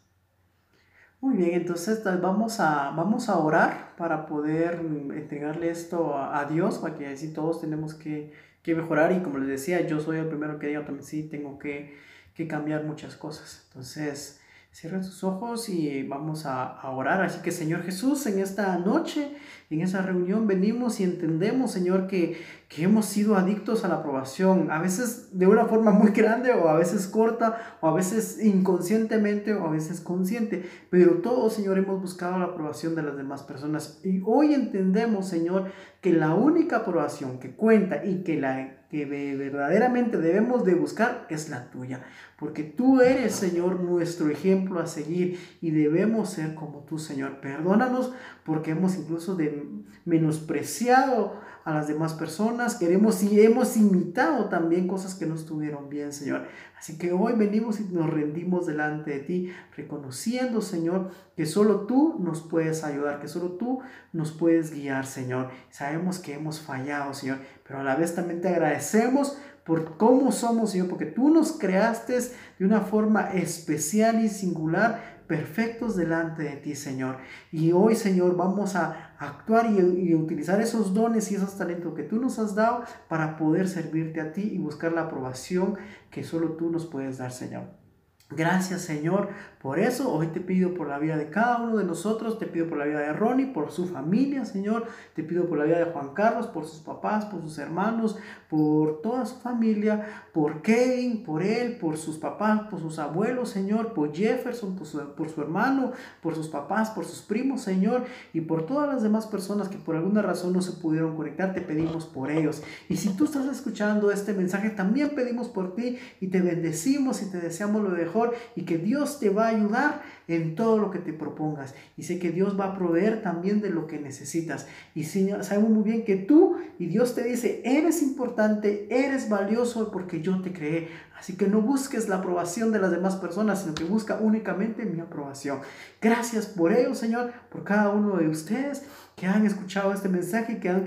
Muy 1.20 1.36
bien, 1.36 1.54
entonces 1.54 2.04
vamos 2.04 2.60
a, 2.60 2.92
vamos 2.92 3.28
a 3.28 3.38
orar 3.38 3.96
para 3.96 4.26
poder 4.26 4.74
entregarle 5.14 5.68
esto 5.68 6.16
a, 6.16 6.44
Dios, 6.44 6.78
para 6.78 6.94
que 6.94 7.08
así 7.08 7.32
todos 7.32 7.60
tenemos 7.60 7.94
que, 7.94 8.32
que, 8.62 8.76
mejorar 8.76 9.10
y 9.10 9.20
como 9.20 9.38
les 9.38 9.48
decía, 9.48 9.84
yo 9.84 9.98
soy 9.98 10.18
el 10.18 10.28
primero 10.28 10.60
que 10.60 10.68
digo 10.68 10.82
también 10.82 11.04
sí, 11.04 11.24
tengo 11.24 11.58
que, 11.58 11.96
que 12.34 12.46
cambiar 12.46 12.84
muchas 12.84 13.16
cosas. 13.16 13.64
Entonces, 13.66 14.40
Cierren 14.80 15.02
sus 15.02 15.24
ojos 15.24 15.68
y 15.68 16.04
vamos 16.04 16.46
a, 16.46 16.80
orar. 16.92 17.20
Así 17.22 17.42
que 17.42 17.50
Señor 17.50 17.82
Jesús, 17.82 18.24
en 18.28 18.38
esta 18.38 18.78
noche, 18.78 19.36
en 19.70 19.80
esa 19.80 20.02
reunión, 20.02 20.46
venimos 20.46 21.00
y 21.00 21.02
entendemos, 21.02 21.72
Señor, 21.72 22.06
que, 22.06 22.40
que 22.68 22.84
hemos 22.84 23.06
sido 23.06 23.34
adictos 23.34 23.84
a 23.84 23.88
la 23.88 23.96
aprobación. 23.96 24.70
A 24.70 24.80
veces 24.80 25.36
de 25.36 25.48
una 25.48 25.64
forma 25.64 25.90
muy 25.90 26.12
grande 26.12 26.52
o 26.52 26.68
a 26.68 26.78
veces 26.78 27.08
corta 27.08 27.78
o 27.80 27.88
a 27.88 27.92
veces 27.92 28.38
inconscientemente 28.40 29.52
o 29.52 29.66
a 29.66 29.70
veces 29.72 30.00
consciente. 30.00 30.64
Pero 30.90 31.22
todos, 31.22 31.54
Señor, 31.54 31.76
hemos 31.76 32.00
buscado 32.00 32.38
la 32.38 32.44
aprobación 32.44 32.94
de 32.94 33.02
las 33.02 33.16
demás 33.16 33.42
personas. 33.42 34.00
Y 34.04 34.22
hoy 34.24 34.54
entendemos, 34.54 35.26
Señor, 35.26 35.72
que 36.00 36.12
la 36.12 36.34
única 36.34 36.76
aprobación 36.76 37.40
que 37.40 37.56
cuenta 37.56 38.04
y 38.04 38.22
que 38.22 38.40
la 38.40 38.77
que 38.90 39.04
verdaderamente 39.04 40.16
debemos 40.16 40.64
de 40.64 40.74
buscar 40.74 41.26
es 41.28 41.50
la 41.50 41.70
tuya. 41.70 42.00
Porque 42.38 42.62
tú 42.62 43.00
eres, 43.00 43.34
Señor, 43.34 43.80
nuestro 43.80 44.30
ejemplo 44.30 44.80
a 44.80 44.86
seguir 44.86 45.38
y 45.60 45.70
debemos 45.70 46.30
ser 46.30 46.54
como 46.54 46.84
tú, 46.84 46.98
Señor. 46.98 47.40
Perdónanos 47.40 48.12
porque 48.44 48.70
hemos 48.70 48.96
incluso 48.96 49.36
de 49.36 49.64
menospreciado 50.04 51.38
a 51.64 51.74
las 51.74 51.88
demás 51.88 52.14
personas, 52.14 52.76
queremos 52.76 53.22
y 53.22 53.40
hemos 53.40 53.76
imitado 53.76 54.48
también 54.48 54.88
cosas 54.88 55.14
que 55.14 55.26
no 55.26 55.34
estuvieron 55.34 55.88
bien, 55.88 56.12
Señor. 56.12 56.46
Así 56.78 56.96
que 56.96 57.12
hoy 57.12 57.34
venimos 57.34 57.80
y 57.80 57.84
nos 57.84 58.08
rendimos 58.08 58.66
delante 58.66 59.10
de 59.10 59.18
ti, 59.18 59.52
reconociendo, 59.76 60.60
Señor, 60.62 61.10
que 61.36 61.44
solo 61.44 61.80
tú 61.86 62.16
nos 62.20 62.40
puedes 62.40 62.84
ayudar, 62.84 63.20
que 63.20 63.28
solo 63.28 63.52
tú 63.52 63.80
nos 64.12 64.30
puedes 64.32 64.72
guiar, 64.72 65.06
Señor. 65.06 65.50
Sabemos 65.70 66.18
que 66.18 66.34
hemos 66.34 66.60
fallado, 66.60 67.14
Señor, 67.14 67.38
pero 67.66 67.80
a 67.80 67.82
la 67.82 67.96
vez 67.96 68.14
también 68.14 68.40
te 68.40 68.48
agradecemos 68.48 69.36
por 69.64 69.98
cómo 69.98 70.32
somos, 70.32 70.70
Señor, 70.70 70.88
porque 70.88 71.04
tú 71.04 71.28
nos 71.28 71.52
creaste 71.52 72.18
de 72.58 72.64
una 72.64 72.80
forma 72.80 73.32
especial 73.32 74.24
y 74.24 74.28
singular 74.30 75.17
perfectos 75.28 75.94
delante 75.94 76.42
de 76.42 76.56
ti, 76.56 76.74
Señor. 76.74 77.18
Y 77.52 77.72
hoy, 77.72 77.94
Señor, 77.94 78.36
vamos 78.36 78.74
a 78.74 79.14
actuar 79.18 79.70
y, 79.70 80.14
utilizar 80.14 80.60
esos 80.60 80.94
dones 80.94 81.30
y 81.30 81.36
esos 81.36 81.56
talentos 81.56 81.94
que 81.94 82.02
tú 82.02 82.16
nos 82.18 82.38
has 82.38 82.54
dado 82.54 82.82
para 83.08 83.36
poder 83.36 83.68
servirte 83.68 84.20
a 84.20 84.32
ti 84.32 84.50
y 84.52 84.58
buscar 84.58 84.92
la 84.92 85.02
aprobación 85.02 85.76
que 86.10 86.24
solo 86.24 86.52
tú 86.52 86.70
nos 86.70 86.86
puedes 86.86 87.18
dar, 87.18 87.30
Señor. 87.30 87.87
Gracias 88.30 88.82
Señor 88.82 89.30
por 89.62 89.78
eso. 89.78 90.12
Hoy 90.12 90.28
te 90.28 90.40
pido 90.40 90.74
por 90.74 90.86
la 90.86 90.98
vida 90.98 91.16
de 91.16 91.30
cada 91.30 91.62
uno 91.62 91.78
de 91.78 91.84
nosotros. 91.84 92.38
Te 92.38 92.46
pido 92.46 92.68
por 92.68 92.78
la 92.78 92.84
vida 92.84 93.00
de 93.00 93.12
Ronnie, 93.12 93.46
por 93.46 93.72
su 93.72 93.88
familia, 93.88 94.44
Señor. 94.44 94.86
Te 95.14 95.24
pido 95.24 95.46
por 95.46 95.58
la 95.58 95.64
vida 95.64 95.78
de 95.78 95.86
Juan 95.86 96.14
Carlos, 96.14 96.46
por 96.46 96.66
sus 96.66 96.80
papás, 96.80 97.24
por 97.24 97.40
sus 97.40 97.58
hermanos, 97.58 98.16
por 98.48 99.00
toda 99.00 99.26
su 99.26 99.36
familia, 99.40 100.28
por 100.32 100.62
Kevin, 100.62 101.24
por 101.24 101.42
él, 101.42 101.76
por 101.78 101.96
sus 101.96 102.18
papás, 102.18 102.68
por 102.70 102.80
sus 102.80 102.98
abuelos, 102.98 103.48
Señor. 103.48 103.94
Por 103.94 104.14
Jefferson, 104.14 104.76
por 104.76 104.86
su, 104.86 104.98
por 105.14 105.28
su 105.30 105.40
hermano, 105.40 105.92
por 106.22 106.34
sus 106.34 106.48
papás, 106.48 106.90
por 106.90 107.04
sus 107.04 107.22
primos, 107.22 107.62
Señor. 107.62 108.04
Y 108.32 108.42
por 108.42 108.66
todas 108.66 108.88
las 108.88 109.02
demás 109.02 109.26
personas 109.26 109.68
que 109.68 109.78
por 109.78 109.96
alguna 109.96 110.22
razón 110.22 110.52
no 110.52 110.60
se 110.60 110.72
pudieron 110.72 111.16
conectar. 111.16 111.54
Te 111.54 111.62
pedimos 111.62 112.06
por 112.06 112.30
ellos. 112.30 112.62
Y 112.88 112.96
si 112.98 113.08
tú 113.16 113.24
estás 113.24 113.46
escuchando 113.46 114.12
este 114.12 114.34
mensaje, 114.34 114.70
también 114.70 115.16
pedimos 115.16 115.48
por 115.48 115.74
ti 115.74 115.98
y 116.20 116.28
te 116.28 116.42
bendecimos 116.42 117.22
y 117.22 117.30
te 117.30 117.38
deseamos 117.38 117.82
lo 117.82 117.88
mejor 117.88 118.17
y 118.54 118.62
que 118.62 118.78
Dios 118.78 119.18
te 119.18 119.30
va 119.30 119.46
a 119.46 119.50
ayudar 119.50 120.02
en 120.28 120.54
todo 120.54 120.78
lo 120.78 120.90
que 120.90 120.98
te 120.98 121.12
propongas. 121.12 121.74
Y 121.96 122.02
sé 122.02 122.18
que 122.18 122.30
Dios 122.30 122.58
va 122.58 122.66
a 122.66 122.74
proveer 122.76 123.22
también 123.22 123.60
de 123.60 123.70
lo 123.70 123.86
que 123.86 123.98
necesitas. 123.98 124.66
Y 124.94 125.04
sabemos 125.04 125.70
muy 125.70 125.82
bien 125.82 126.04
que 126.04 126.16
tú 126.16 126.58
y 126.78 126.86
Dios 126.86 127.14
te 127.14 127.24
dice, 127.24 127.62
eres 127.64 128.02
importante, 128.02 128.86
eres 128.90 129.28
valioso 129.28 129.90
porque 129.90 130.20
yo 130.20 130.40
te 130.42 130.52
creé. 130.52 130.88
Así 131.18 131.36
que 131.36 131.48
no 131.48 131.60
busques 131.60 132.08
la 132.08 132.16
aprobación 132.16 132.70
de 132.70 132.78
las 132.78 132.90
demás 132.90 133.16
personas, 133.16 133.62
sino 133.62 133.74
que 133.74 133.84
busca 133.84 134.18
únicamente 134.20 134.84
mi 134.84 135.00
aprobación. 135.00 135.60
Gracias 136.00 136.46
por 136.46 136.72
ello, 136.72 136.94
Señor, 136.94 137.32
por 137.50 137.64
cada 137.64 137.90
uno 137.90 138.16
de 138.16 138.28
ustedes 138.28 138.84
que 139.16 139.26
han 139.26 139.44
escuchado 139.44 139.92
este 139.92 140.08
mensaje 140.08 140.54
y 140.54 140.56
que 140.60 140.68
han, 140.68 140.84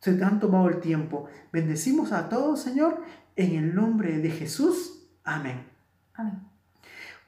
se 0.00 0.22
han 0.22 0.40
tomado 0.40 0.68
el 0.68 0.80
tiempo. 0.80 1.28
Bendecimos 1.52 2.12
a 2.12 2.28
todos, 2.28 2.60
Señor, 2.60 3.02
en 3.36 3.54
el 3.54 3.74
nombre 3.74 4.18
de 4.18 4.30
Jesús. 4.30 5.02
Amén. 5.24 5.66
Amén. 6.14 6.49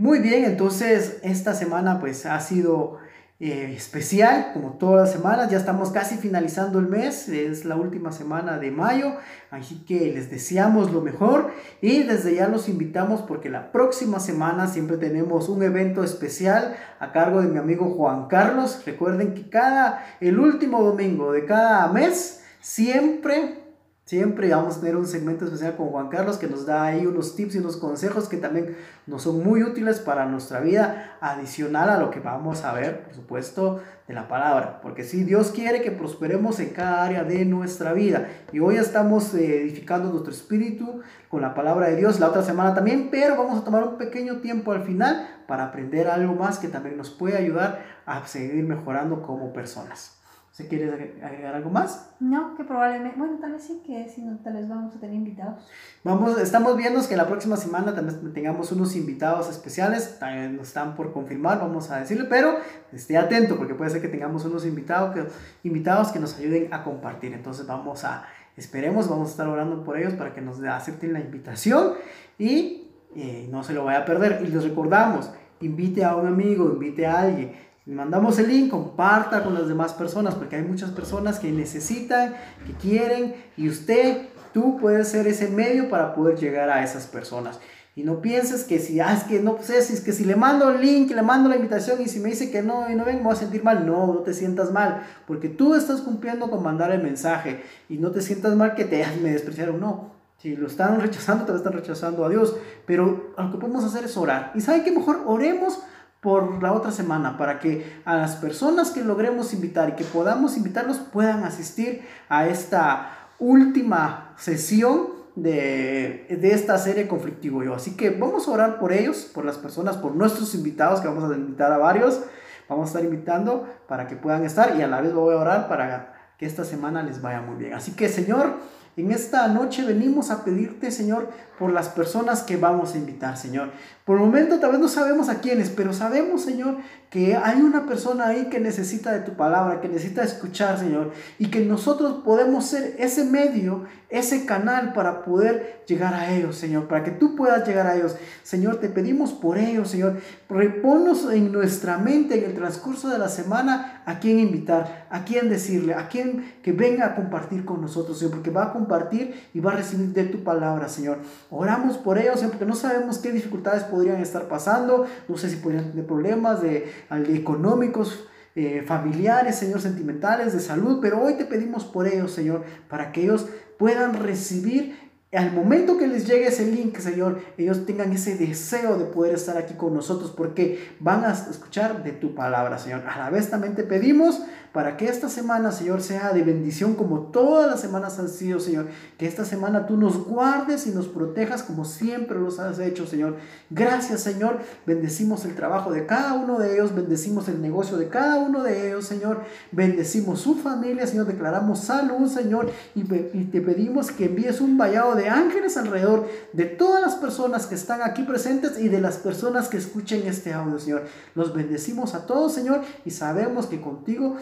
Muy 0.02 0.18
bien, 0.18 0.44
entonces 0.44 1.20
esta 1.22 1.54
semana 1.54 2.00
pues 2.00 2.26
ha 2.26 2.40
sido 2.40 2.98
eh, 3.38 3.72
especial, 3.76 4.50
como 4.52 4.72
todas 4.72 5.02
las 5.02 5.12
semanas, 5.12 5.48
ya 5.48 5.58
estamos 5.58 5.92
casi 5.92 6.16
finalizando 6.16 6.80
el 6.80 6.88
mes, 6.88 7.28
es 7.28 7.64
la 7.64 7.76
última 7.76 8.10
semana 8.10 8.58
de 8.58 8.72
mayo, 8.72 9.14
así 9.52 9.84
que 9.86 10.12
les 10.12 10.28
deseamos 10.28 10.90
lo 10.90 11.02
mejor 11.02 11.52
y 11.80 12.02
desde 12.02 12.34
ya 12.34 12.48
los 12.48 12.68
invitamos 12.68 13.22
porque 13.22 13.48
la 13.48 13.70
próxima 13.70 14.18
semana 14.18 14.66
siempre 14.66 14.96
tenemos 14.96 15.48
un 15.48 15.62
evento 15.62 16.02
especial 16.02 16.74
a 16.98 17.12
cargo 17.12 17.40
de 17.40 17.46
mi 17.46 17.60
amigo 17.60 17.94
Juan 17.94 18.26
Carlos. 18.26 18.82
Recuerden 18.84 19.34
que 19.34 19.48
cada, 19.50 20.04
el 20.20 20.40
último 20.40 20.82
domingo 20.82 21.30
de 21.30 21.44
cada 21.44 21.86
mes, 21.92 22.42
siempre 22.60 23.61
Siempre 24.04 24.50
vamos 24.50 24.76
a 24.76 24.80
tener 24.80 24.96
un 24.96 25.06
segmento 25.06 25.44
especial 25.44 25.76
con 25.76 25.90
Juan 25.90 26.08
Carlos 26.08 26.36
que 26.36 26.48
nos 26.48 26.66
da 26.66 26.82
ahí 26.82 27.06
unos 27.06 27.36
tips 27.36 27.54
y 27.54 27.58
unos 27.58 27.76
consejos 27.76 28.28
que 28.28 28.36
también 28.36 28.76
nos 29.06 29.22
son 29.22 29.44
muy 29.44 29.62
útiles 29.62 30.00
para 30.00 30.26
nuestra 30.26 30.58
vida, 30.58 31.16
adicional 31.20 31.88
a 31.88 31.98
lo 31.98 32.10
que 32.10 32.18
vamos 32.18 32.64
a 32.64 32.72
ver, 32.72 33.04
por 33.04 33.14
supuesto, 33.14 33.80
de 34.08 34.14
la 34.14 34.26
palabra. 34.26 34.80
Porque 34.82 35.04
si 35.04 35.22
Dios 35.22 35.52
quiere 35.52 35.82
que 35.82 35.92
prosperemos 35.92 36.58
en 36.58 36.70
cada 36.70 37.04
área 37.04 37.22
de 37.22 37.44
nuestra 37.44 37.92
vida. 37.92 38.28
Y 38.52 38.58
hoy 38.58 38.74
estamos 38.74 39.32
eh, 39.34 39.62
edificando 39.62 40.10
nuestro 40.10 40.32
espíritu 40.32 41.00
con 41.28 41.40
la 41.40 41.54
palabra 41.54 41.86
de 41.86 41.94
Dios, 41.94 42.18
la 42.18 42.28
otra 42.28 42.42
semana 42.42 42.74
también, 42.74 43.08
pero 43.08 43.36
vamos 43.36 43.60
a 43.60 43.64
tomar 43.64 43.84
un 43.84 43.98
pequeño 43.98 44.38
tiempo 44.38 44.72
al 44.72 44.82
final 44.82 45.28
para 45.46 45.66
aprender 45.66 46.08
algo 46.08 46.34
más 46.34 46.58
que 46.58 46.66
también 46.66 46.96
nos 46.96 47.10
puede 47.10 47.38
ayudar 47.38 47.84
a 48.04 48.26
seguir 48.26 48.64
mejorando 48.64 49.22
como 49.22 49.52
personas. 49.52 50.21
¿Se 50.52 50.68
quiere 50.68 51.16
agregar 51.22 51.54
algo 51.54 51.70
más? 51.70 52.10
No, 52.20 52.54
que 52.54 52.64
probablemente, 52.64 53.18
bueno, 53.18 53.38
tal 53.40 53.52
vez 53.52 53.62
sí, 53.62 53.82
que 53.86 54.06
si 54.10 54.20
no, 54.20 54.36
tal 54.40 54.52
vez 54.52 54.68
vamos 54.68 54.94
a 54.94 55.00
tener 55.00 55.16
invitados. 55.16 55.66
Vamos, 56.04 56.38
estamos 56.38 56.76
viendo 56.76 57.00
que 57.08 57.16
la 57.16 57.26
próxima 57.26 57.56
semana 57.56 57.94
también 57.94 58.34
tengamos 58.34 58.70
unos 58.70 58.94
invitados 58.94 59.48
especiales, 59.48 60.18
también 60.18 60.58
nos 60.58 60.68
están 60.68 60.94
por 60.94 61.10
confirmar, 61.14 61.58
vamos 61.58 61.90
a 61.90 62.00
decirle, 62.00 62.26
pero 62.28 62.58
esté 62.92 63.16
atento 63.16 63.56
porque 63.56 63.74
puede 63.74 63.92
ser 63.92 64.02
que 64.02 64.08
tengamos 64.08 64.44
unos 64.44 64.66
invitados 64.66 65.14
que, 65.14 65.26
invitados 65.66 66.12
que 66.12 66.18
nos 66.18 66.38
ayuden 66.38 66.68
a 66.74 66.84
compartir. 66.84 67.32
Entonces 67.32 67.66
vamos 67.66 68.04
a, 68.04 68.26
esperemos, 68.54 69.08
vamos 69.08 69.28
a 69.28 69.30
estar 69.30 69.48
orando 69.48 69.82
por 69.82 69.96
ellos 69.96 70.12
para 70.12 70.34
que 70.34 70.42
nos 70.42 70.62
acepten 70.62 71.14
la 71.14 71.20
invitación 71.20 71.94
y 72.38 72.90
eh, 73.16 73.48
no 73.50 73.62
se 73.62 73.72
lo 73.72 73.84
vaya 73.86 74.00
a 74.00 74.04
perder. 74.04 74.42
Y 74.44 74.48
les 74.48 74.62
recordamos, 74.64 75.32
invite 75.60 76.04
a 76.04 76.14
un 76.14 76.26
amigo, 76.26 76.70
invite 76.70 77.06
a 77.06 77.20
alguien 77.22 77.71
mandamos 77.86 78.38
el 78.38 78.48
link, 78.48 78.70
comparta 78.70 79.42
con 79.42 79.54
las 79.54 79.66
demás 79.66 79.92
personas, 79.92 80.34
porque 80.34 80.56
hay 80.56 80.62
muchas 80.62 80.90
personas 80.90 81.38
que 81.38 81.50
necesitan, 81.50 82.34
que 82.66 82.72
quieren, 82.74 83.34
y 83.56 83.68
usted, 83.68 84.28
tú 84.54 84.78
puedes 84.78 85.08
ser 85.08 85.26
ese 85.26 85.48
medio 85.48 85.88
para 85.88 86.14
poder 86.14 86.38
llegar 86.38 86.70
a 86.70 86.84
esas 86.84 87.06
personas. 87.06 87.58
Y 87.94 88.04
no 88.04 88.22
pienses 88.22 88.64
que 88.64 88.78
si, 88.78 89.00
ah, 89.00 89.12
es 89.12 89.24
que 89.24 89.40
no 89.40 89.58
sé, 89.60 89.82
si 89.82 89.92
es 89.92 90.00
que 90.00 90.12
si 90.12 90.24
le 90.24 90.34
mando 90.34 90.70
el 90.70 90.80
link, 90.80 91.10
le 91.10 91.20
mando 91.20 91.50
la 91.50 91.56
invitación 91.56 92.00
y 92.00 92.08
si 92.08 92.20
me 92.20 92.30
dice 92.30 92.50
que 92.50 92.62
no 92.62 92.88
y 92.90 92.94
no 92.94 93.04
ven, 93.04 93.16
me 93.16 93.24
voy 93.24 93.34
a 93.34 93.36
sentir 93.36 93.62
mal. 93.62 93.84
No, 93.84 94.06
no 94.06 94.20
te 94.20 94.32
sientas 94.32 94.72
mal, 94.72 95.02
porque 95.26 95.50
tú 95.50 95.74
estás 95.74 96.00
cumpliendo 96.00 96.48
con 96.50 96.62
mandar 96.62 96.90
el 96.90 97.02
mensaje 97.02 97.62
y 97.90 97.98
no 97.98 98.10
te 98.10 98.22
sientas 98.22 98.54
mal 98.54 98.74
que 98.74 98.86
te 98.86 99.04
me 99.22 99.32
despreciaron. 99.32 99.78
No, 99.78 100.12
si 100.38 100.56
lo 100.56 100.68
están 100.68 101.00
rechazando, 101.00 101.44
te 101.44 101.54
están 101.54 101.74
rechazando 101.74 102.24
a 102.24 102.30
Dios. 102.30 102.56
Pero 102.86 103.34
lo 103.36 103.50
que 103.52 103.58
podemos 103.58 103.84
hacer 103.84 104.04
es 104.04 104.16
orar. 104.16 104.52
Y 104.54 104.62
¿saben 104.62 104.84
qué? 104.84 104.90
Mejor 104.90 105.24
oremos 105.26 105.80
por 106.22 106.62
la 106.62 106.72
otra 106.72 106.92
semana 106.92 107.36
para 107.36 107.58
que 107.58 108.00
a 108.04 108.14
las 108.14 108.36
personas 108.36 108.92
que 108.92 109.02
logremos 109.02 109.52
invitar 109.52 109.88
y 109.90 109.92
que 109.92 110.04
podamos 110.04 110.56
invitarlos 110.56 110.98
puedan 110.98 111.42
asistir 111.42 112.02
a 112.28 112.46
esta 112.46 113.28
última 113.40 114.32
sesión 114.38 115.08
de, 115.34 116.26
de, 116.30 116.52
esta 116.52 116.78
serie 116.78 117.08
Conflictivo 117.08 117.64
Yo. 117.64 117.74
Así 117.74 117.96
que 117.96 118.10
vamos 118.10 118.46
a 118.46 118.52
orar 118.52 118.78
por 118.78 118.92
ellos, 118.92 119.28
por 119.34 119.44
las 119.44 119.58
personas, 119.58 119.96
por 119.96 120.14
nuestros 120.14 120.54
invitados, 120.54 121.00
que 121.00 121.08
vamos 121.08 121.28
a 121.28 121.34
invitar 121.34 121.72
a 121.72 121.78
varios. 121.78 122.20
Vamos 122.68 122.84
a 122.84 122.88
estar 122.90 123.04
invitando 123.04 123.66
para 123.88 124.06
que 124.06 124.14
puedan 124.14 124.44
estar 124.44 124.76
y 124.76 124.82
a 124.82 124.86
la 124.86 125.00
vez 125.00 125.12
voy 125.12 125.34
a 125.34 125.38
orar 125.38 125.68
para 125.68 126.34
que 126.38 126.46
esta 126.46 126.64
semana 126.64 127.02
les 127.02 127.20
vaya 127.20 127.40
muy 127.40 127.56
bien. 127.56 127.74
Así 127.74 127.92
que 127.92 128.08
Señor, 128.08 128.54
En 128.94 129.10
esta 129.10 129.48
noche 129.48 129.86
venimos 129.86 130.30
a 130.30 130.44
pedirte, 130.44 130.90
Señor, 130.90 131.30
por 131.58 131.72
las 131.72 131.88
personas 131.88 132.42
que 132.42 132.56
vamos 132.56 132.94
a 132.94 132.98
invitar, 132.98 133.36
Señor. 133.36 133.70
Por 134.04 134.18
el 134.18 134.24
momento 134.24 134.58
tal 134.58 134.72
vez 134.72 134.80
no 134.80 134.88
sabemos 134.88 135.28
a 135.28 135.40
quiénes, 135.40 135.70
pero 135.70 135.92
sabemos, 135.92 136.42
Señor, 136.42 136.78
que 137.08 137.36
hay 137.36 137.60
una 137.60 137.86
persona 137.86 138.28
ahí 138.28 138.46
que 138.46 138.58
necesita 138.58 139.12
de 139.12 139.20
tu 139.20 139.34
palabra, 139.34 139.80
que 139.80 139.88
necesita 139.88 140.24
escuchar, 140.24 140.78
Señor, 140.78 141.12
y 141.38 141.50
que 141.50 141.60
nosotros 141.60 142.22
podemos 142.24 142.64
ser 142.64 142.96
ese 142.98 143.24
medio, 143.24 143.84
ese 144.08 144.44
canal 144.44 144.92
para 144.92 145.22
poder 145.22 145.84
llegar 145.86 146.14
a 146.14 146.32
ellos, 146.34 146.56
Señor, 146.56 146.88
para 146.88 147.04
que 147.04 147.10
tú 147.10 147.36
puedas 147.36 147.66
llegar 147.68 147.86
a 147.86 147.96
ellos. 147.96 148.16
Señor, 148.42 148.80
te 148.80 148.88
pedimos 148.88 149.32
por 149.32 149.58
ellos, 149.58 149.90
Señor. 149.90 150.20
Reponos 150.48 151.30
en 151.30 151.52
nuestra 151.52 151.98
mente 151.98 152.38
en 152.38 152.50
el 152.50 152.56
transcurso 152.56 153.08
de 153.08 153.18
la 153.18 153.28
semana 153.28 154.02
a 154.04 154.18
quién 154.18 154.38
invitar, 154.38 155.06
a 155.10 155.24
quién 155.24 155.48
decirle, 155.48 155.94
a 155.94 156.08
quién 156.08 156.54
que 156.62 156.72
venga 156.72 157.06
a 157.06 157.14
compartir 157.14 157.64
con 157.64 157.80
nosotros, 157.80 158.18
Señor, 158.18 158.32
porque 158.34 158.50
va 158.50 158.64
a 158.64 158.72
compartir 158.72 159.48
y 159.54 159.60
va 159.60 159.72
a 159.72 159.76
recibir 159.76 160.08
de 160.08 160.24
tu 160.24 160.42
palabra, 160.42 160.88
Señor. 160.88 161.18
Oramos 161.54 161.98
por 161.98 162.16
ellos, 162.16 162.36
Señor, 162.36 162.52
porque 162.52 162.64
no 162.64 162.74
sabemos 162.74 163.18
qué 163.18 163.30
dificultades 163.30 163.84
podrían 163.84 164.22
estar 164.22 164.48
pasando, 164.48 165.06
no 165.28 165.36
sé 165.36 165.50
si 165.50 165.56
podrían 165.56 165.90
tener 165.90 166.06
problemas 166.06 166.62
de, 166.62 166.90
económicos, 167.28 168.26
eh, 168.54 168.82
familiares, 168.86 169.56
Señor, 169.56 169.82
sentimentales, 169.82 170.54
de 170.54 170.60
salud, 170.60 170.98
pero 171.02 171.22
hoy 171.22 171.34
te 171.34 171.44
pedimos 171.44 171.84
por 171.84 172.06
ellos, 172.06 172.32
Señor, 172.32 172.64
para 172.88 173.12
que 173.12 173.24
ellos 173.24 173.48
puedan 173.78 174.14
recibir 174.14 174.98
al 175.34 175.50
momento 175.52 175.96
que 175.96 176.06
les 176.06 176.26
llegue 176.26 176.48
ese 176.48 176.66
link, 176.66 176.98
Señor, 176.98 177.40
ellos 177.56 177.86
tengan 177.86 178.12
ese 178.12 178.36
deseo 178.36 178.98
de 178.98 179.06
poder 179.06 179.34
estar 179.34 179.56
aquí 179.56 179.74
con 179.74 179.94
nosotros 179.94 180.30
porque 180.30 180.90
van 181.00 181.24
a 181.24 181.32
escuchar 181.32 182.04
de 182.04 182.12
tu 182.12 182.34
palabra, 182.34 182.78
Señor. 182.78 183.02
A 183.08 183.18
la 183.18 183.30
vez 183.30 183.48
también 183.48 183.74
te 183.74 183.82
pedimos 183.82 184.42
para 184.72 184.96
que 184.96 185.06
esta 185.06 185.28
semana, 185.28 185.70
Señor, 185.70 186.00
sea 186.00 186.32
de 186.32 186.42
bendición 186.42 186.94
como 186.94 187.20
todas 187.30 187.70
las 187.70 187.80
semanas 187.80 188.18
han 188.18 188.30
sido, 188.30 188.58
Señor. 188.58 188.86
Que 189.18 189.26
esta 189.26 189.44
semana 189.44 189.86
tú 189.86 189.98
nos 189.98 190.24
guardes 190.24 190.86
y 190.86 190.90
nos 190.90 191.08
protejas 191.08 191.62
como 191.62 191.84
siempre 191.84 192.38
los 192.40 192.58
has 192.58 192.78
hecho, 192.78 193.06
Señor. 193.06 193.36
Gracias, 193.68 194.22
Señor. 194.22 194.60
Bendecimos 194.86 195.44
el 195.44 195.54
trabajo 195.54 195.92
de 195.92 196.06
cada 196.06 196.32
uno 196.32 196.58
de 196.58 196.74
ellos, 196.74 196.94
bendecimos 196.94 197.48
el 197.48 197.60
negocio 197.60 197.98
de 197.98 198.08
cada 198.08 198.38
uno 198.38 198.62
de 198.62 198.88
ellos, 198.88 199.04
Señor. 199.04 199.42
Bendecimos 199.72 200.40
su 200.40 200.54
familia, 200.54 201.06
Señor. 201.06 201.26
Declaramos 201.26 201.80
salud, 201.80 202.26
Señor. 202.28 202.70
Y, 202.94 203.02
te 203.04 203.60
pedimos 203.60 204.10
que 204.10 204.24
envíes 204.24 204.62
un 204.62 204.78
vallado 204.78 205.14
de 205.22 205.28
ángeles 205.30 205.76
alrededor 205.76 206.28
de 206.52 206.64
todas 206.64 207.00
las 207.00 207.14
personas 207.14 207.66
que 207.66 207.76
están 207.76 208.02
aquí 208.02 208.24
presentes 208.24 208.78
y 208.78 208.88
de 208.88 209.00
las 209.00 209.18
personas 209.18 209.68
que 209.68 209.76
escuchen 209.76 210.26
este 210.26 210.52
audio, 210.52 210.78
Señor. 210.78 211.04
Los 211.34 211.54
bendecimos 211.54 212.14
a 212.14 212.26
todos, 212.26 212.52
Señor, 212.52 212.82
y 213.04 213.10
sabemos 213.10 213.66
que 213.66 213.80
contigo 213.80 214.36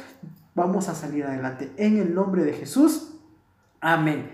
vamos 0.54 0.88
a 0.88 0.94
salir 0.94 1.24
adelante. 1.24 1.70
En 1.76 1.98
el 1.98 2.14
nombre 2.14 2.44
de 2.44 2.54
Jesús. 2.54 3.12
Amén. 3.80 4.30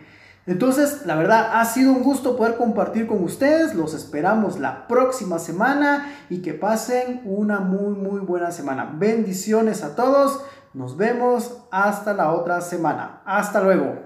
Entonces, 0.46 1.04
la 1.06 1.16
verdad, 1.16 1.58
ha 1.60 1.64
sido 1.64 1.92
un 1.92 2.04
gusto 2.04 2.36
poder 2.36 2.56
compartir 2.56 3.08
con 3.08 3.24
ustedes. 3.24 3.74
Los 3.74 3.94
esperamos 3.94 4.60
la 4.60 4.86
próxima 4.86 5.40
semana 5.40 6.12
y 6.30 6.40
que 6.40 6.54
pasen 6.54 7.22
una 7.24 7.58
muy, 7.58 7.94
muy 7.94 8.20
buena 8.20 8.52
semana. 8.52 8.94
Bendiciones 8.96 9.82
a 9.82 9.96
todos. 9.96 10.40
Nos 10.72 10.96
vemos 10.96 11.64
hasta 11.72 12.14
la 12.14 12.32
otra 12.32 12.60
semana. 12.60 13.22
Hasta 13.24 13.60
luego. 13.60 14.05